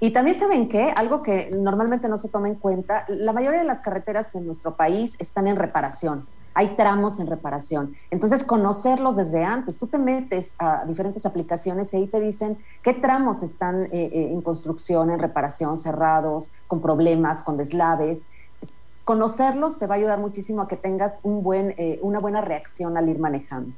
Y 0.00 0.10
también 0.12 0.36
saben 0.36 0.68
qué, 0.68 0.92
algo 0.96 1.22
que 1.22 1.50
normalmente 1.54 2.08
no 2.08 2.16
se 2.16 2.28
toma 2.30 2.48
en 2.48 2.54
cuenta, 2.54 3.04
la 3.08 3.32
mayoría 3.32 3.60
de 3.60 3.66
las 3.66 3.80
carreteras 3.80 4.34
en 4.34 4.46
nuestro 4.46 4.74
país 4.76 5.14
están 5.20 5.46
en 5.46 5.56
reparación. 5.56 6.26
Hay 6.54 6.74
tramos 6.74 7.20
en 7.20 7.28
reparación. 7.28 7.94
Entonces, 8.10 8.42
conocerlos 8.42 9.16
desde 9.16 9.44
antes. 9.44 9.78
Tú 9.78 9.86
te 9.86 9.98
metes 9.98 10.56
a 10.58 10.84
diferentes 10.84 11.24
aplicaciones 11.24 11.92
y 11.92 11.98
ahí 11.98 12.06
te 12.08 12.18
dicen 12.18 12.58
qué 12.82 12.92
tramos 12.94 13.42
están 13.44 13.84
eh, 13.84 13.88
eh, 13.92 14.30
en 14.32 14.40
construcción, 14.42 15.10
en 15.10 15.20
reparación, 15.20 15.76
cerrados, 15.76 16.50
con 16.66 16.80
problemas, 16.82 17.44
con 17.44 17.56
deslaves. 17.56 18.24
Es- 18.60 18.74
Conocerlos 19.04 19.78
te 19.78 19.86
va 19.86 19.94
a 19.94 19.98
ayudar 19.98 20.18
muchísimo 20.18 20.62
a 20.62 20.66
que 20.68 20.76
tengas 20.76 21.20
un 21.24 21.42
buen, 21.42 21.74
eh, 21.78 21.98
una 22.02 22.18
buena 22.18 22.40
reacción 22.40 22.96
al 22.96 23.08
ir 23.08 23.18
manejando. 23.20 23.72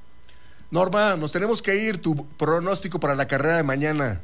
Norma, 0.72 1.16
nos 1.18 1.32
tenemos 1.32 1.60
que 1.60 1.76
ir. 1.76 2.00
Tu 2.00 2.26
pronóstico 2.38 2.98
para 2.98 3.14
la 3.14 3.26
carrera 3.26 3.58
de 3.58 3.62
mañana. 3.62 4.22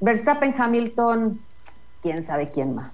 Verstappen, 0.00 0.52
Hamilton, 0.58 1.40
quién 2.02 2.24
sabe 2.24 2.50
quién 2.50 2.74
más. 2.74 2.92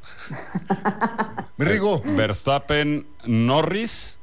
Me 1.57 1.65
rigo. 1.65 2.03
Verstappen, 2.15 3.07
Norris, 3.25 4.19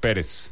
Pérez. 0.00 0.50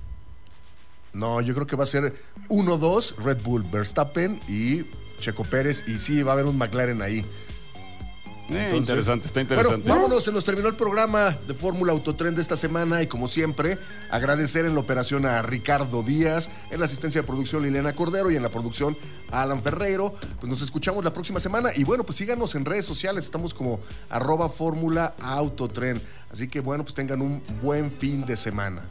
No, 1.12 1.40
yo 1.40 1.52
creo 1.54 1.66
que 1.66 1.74
va 1.74 1.82
a 1.82 1.86
ser 1.86 2.14
1-2 2.48 3.16
Red 3.16 3.42
Bull, 3.42 3.64
Verstappen 3.64 4.40
y 4.46 4.84
Checo 5.18 5.42
Pérez. 5.42 5.88
Y 5.88 5.98
sí, 5.98 6.22
va 6.22 6.30
a 6.30 6.34
haber 6.34 6.46
un 6.46 6.56
McLaren 6.56 7.02
ahí. 7.02 7.26
Eh, 8.50 8.74
interesante, 8.76 9.26
está 9.26 9.40
interesante. 9.40 9.88
Bueno, 9.88 10.02
vámonos, 10.02 10.24
se 10.24 10.30
nos 10.30 10.44
terminó 10.44 10.68
el 10.68 10.74
programa 10.74 11.36
de 11.46 11.54
Fórmula 11.54 11.92
Autotren 11.92 12.34
de 12.34 12.42
esta 12.42 12.56
semana 12.56 13.02
y 13.02 13.06
como 13.06 13.26
siempre, 13.26 13.78
agradecer 14.10 14.66
en 14.66 14.74
la 14.74 14.80
operación 14.80 15.24
a 15.24 15.40
Ricardo 15.42 16.02
Díaz, 16.02 16.50
en 16.70 16.78
la 16.78 16.86
asistencia 16.86 17.22
de 17.22 17.26
producción 17.26 17.62
Liliana 17.62 17.94
Cordero 17.94 18.30
y 18.30 18.36
en 18.36 18.42
la 18.42 18.50
producción 18.50 18.96
a 19.30 19.42
Alan 19.42 19.62
Ferreiro. 19.62 20.14
Pues 20.40 20.50
nos 20.50 20.60
escuchamos 20.60 21.02
la 21.04 21.12
próxima 21.12 21.40
semana 21.40 21.70
y 21.74 21.84
bueno, 21.84 22.04
pues 22.04 22.16
síganos 22.16 22.54
en 22.54 22.64
redes 22.64 22.84
sociales, 22.84 23.24
estamos 23.24 23.54
como 23.54 23.80
arroba 24.10 24.48
Fórmula 24.50 25.14
Autotren. 25.20 26.00
Así 26.30 26.48
que 26.48 26.60
bueno, 26.60 26.84
pues 26.84 26.94
tengan 26.94 27.22
un 27.22 27.42
buen 27.62 27.90
fin 27.90 28.24
de 28.24 28.36
semana. 28.36 28.84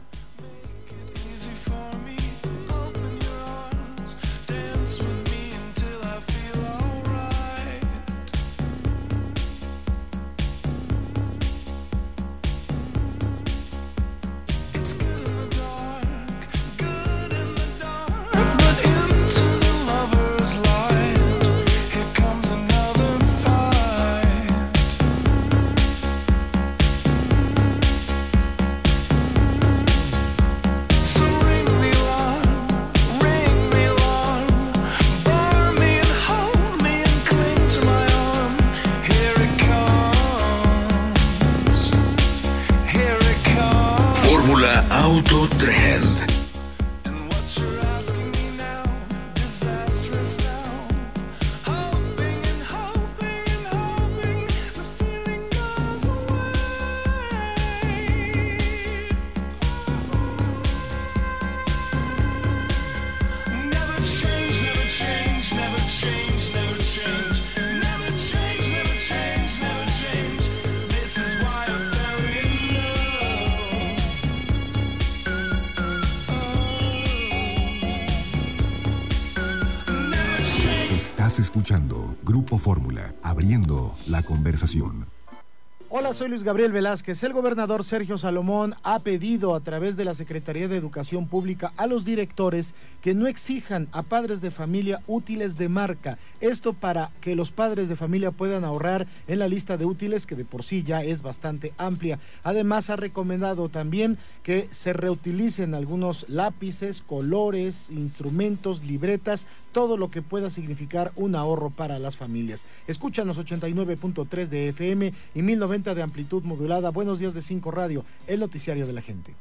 Soy 86.14 86.28
Luis 86.28 86.44
Gabriel 86.44 86.70
Velázquez. 86.70 87.24
El 87.24 87.32
gobernador 87.32 87.82
Sergio 87.82 88.16
Salomón 88.18 88.76
ha 88.84 89.00
pedido 89.00 89.56
a 89.56 89.60
través 89.60 89.96
de 89.96 90.04
la 90.04 90.14
Secretaría 90.14 90.68
de 90.68 90.76
Educación 90.76 91.26
Pública 91.26 91.72
a 91.76 91.88
los 91.88 92.04
directores 92.04 92.76
que 93.02 93.14
no 93.14 93.26
exijan 93.26 93.88
a 93.90 94.02
padres 94.04 94.40
de 94.40 94.52
familia 94.52 95.00
útiles 95.08 95.58
de 95.58 95.68
marca. 95.68 96.16
Esto 96.40 96.72
para 96.72 97.10
que 97.20 97.34
los 97.34 97.50
padres 97.50 97.88
de 97.88 97.96
familia 97.96 98.30
puedan 98.30 98.62
ahorrar 98.62 99.08
en 99.26 99.40
la 99.40 99.48
lista 99.48 99.76
de 99.76 99.86
útiles 99.86 100.24
que 100.24 100.36
de 100.36 100.44
por 100.44 100.62
sí 100.62 100.84
ya 100.84 101.02
es 101.02 101.20
bastante 101.22 101.72
amplia. 101.78 102.20
Además, 102.44 102.90
ha 102.90 102.96
recomendado 102.96 103.68
también 103.68 104.16
que 104.44 104.68
se 104.70 104.92
reutilicen 104.92 105.74
algunos 105.74 106.26
lápices, 106.28 107.02
colores, 107.02 107.90
instrumentos, 107.90 108.84
libretas, 108.84 109.46
todo 109.72 109.96
lo 109.96 110.10
que 110.10 110.22
pueda 110.22 110.48
significar 110.48 111.10
un 111.16 111.34
ahorro 111.34 111.70
para 111.70 111.98
las 111.98 112.16
familias. 112.16 112.64
Escúchanos 112.86 113.38
89.3 113.44 114.46
de 114.46 114.68
FM 114.68 115.12
y 115.34 115.42
1090 115.42 115.94
de 115.96 116.03
amplitud 116.04 116.42
modulada. 116.44 116.90
Buenos 116.90 117.18
días 117.18 117.34
de 117.34 117.42
5 117.42 117.70
Radio, 117.70 118.04
el 118.26 118.40
noticiario 118.40 118.86
de 118.86 118.92
la 118.92 119.02
gente. 119.02 119.34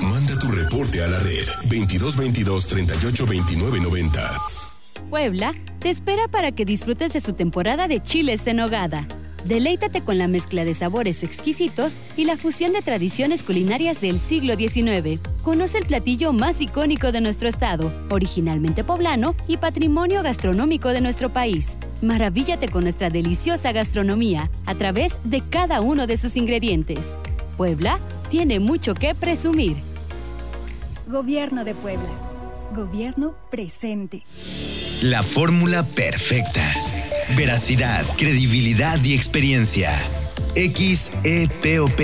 Manda 0.00 0.38
tu 0.38 0.48
reporte 0.48 1.02
a 1.02 1.08
la 1.08 1.18
red 1.18 1.46
2222 1.64 2.66
38 2.66 3.26
29 3.26 3.80
90. 3.80 4.30
Puebla 5.10 5.52
te 5.78 5.90
espera 5.90 6.28
para 6.28 6.52
que 6.52 6.64
disfrutes 6.64 7.12
de 7.12 7.20
su 7.20 7.34
temporada 7.34 7.88
de 7.88 8.00
chiles 8.00 8.46
en 8.46 8.60
hogada. 8.60 9.06
Deleítate 9.44 10.02
con 10.02 10.18
la 10.18 10.28
mezcla 10.28 10.64
de 10.64 10.72
sabores 10.72 11.24
exquisitos 11.24 11.96
y 12.16 12.24
la 12.24 12.36
fusión 12.36 12.72
de 12.72 12.82
tradiciones 12.82 13.42
culinarias 13.42 14.00
del 14.00 14.18
siglo 14.18 14.54
XIX. 14.56 15.20
Conoce 15.42 15.78
el 15.78 15.86
platillo 15.86 16.32
más 16.32 16.60
icónico 16.60 17.10
de 17.10 17.20
nuestro 17.20 17.48
estado, 17.48 17.92
originalmente 18.10 18.84
poblano 18.84 19.34
y 19.48 19.56
patrimonio 19.56 20.22
gastronómico 20.22 20.90
de 20.90 21.00
nuestro 21.00 21.32
país. 21.32 21.76
Maravíllate 22.02 22.68
con 22.68 22.84
nuestra 22.84 23.10
deliciosa 23.10 23.72
gastronomía 23.72 24.50
a 24.66 24.76
través 24.76 25.18
de 25.24 25.42
cada 25.48 25.80
uno 25.80 26.06
de 26.06 26.16
sus 26.16 26.36
ingredientes. 26.36 27.18
Puebla 27.56 27.98
tiene 28.30 28.60
mucho 28.60 28.94
que 28.94 29.14
presumir. 29.14 29.76
Gobierno 31.08 31.64
de 31.64 31.74
Puebla. 31.74 32.08
Gobierno 32.74 33.34
presente. 33.50 34.24
La 35.02 35.22
fórmula 35.22 35.82
perfecta. 35.82 36.62
Veracidad, 37.30 38.04
credibilidad 38.16 39.02
y 39.02 39.14
experiencia. 39.14 39.90
XEPOP. 40.54 42.00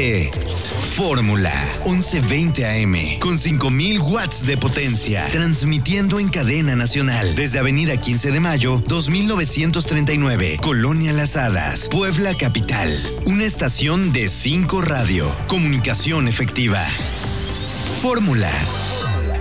Fórmula 0.97 1.53
1120 1.85 2.65
AM 2.65 3.19
con 3.21 3.39
5000 3.39 4.01
watts 4.01 4.47
de 4.47 4.57
potencia, 4.57 5.27
transmitiendo 5.31 6.19
en 6.19 6.29
cadena 6.31 6.75
nacional 6.75 7.35
desde 7.35 7.59
Avenida 7.59 7.99
15 7.99 8.33
de 8.33 8.41
Mayo, 8.41 8.83
2939, 8.87 10.59
Colonia 10.63 11.13
Las 11.13 11.37
Hadas, 11.37 11.89
Puebla 11.91 12.35
Capital. 12.35 13.03
Una 13.27 13.45
estación 13.45 14.13
de 14.13 14.29
5 14.29 14.81
radio, 14.81 15.31
comunicación 15.47 16.27
efectiva. 16.27 16.85
Fórmula 18.01 18.51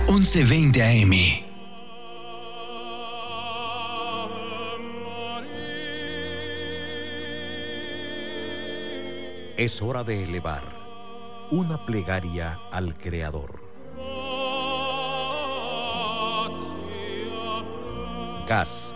1120 0.08 0.82
AM. 0.82 1.47
Es 9.58 9.82
hora 9.82 10.04
de 10.04 10.22
elevar 10.22 10.62
una 11.50 11.84
plegaria 11.84 12.60
al 12.70 12.96
Creador. 12.96 13.60
Gas 18.46 18.94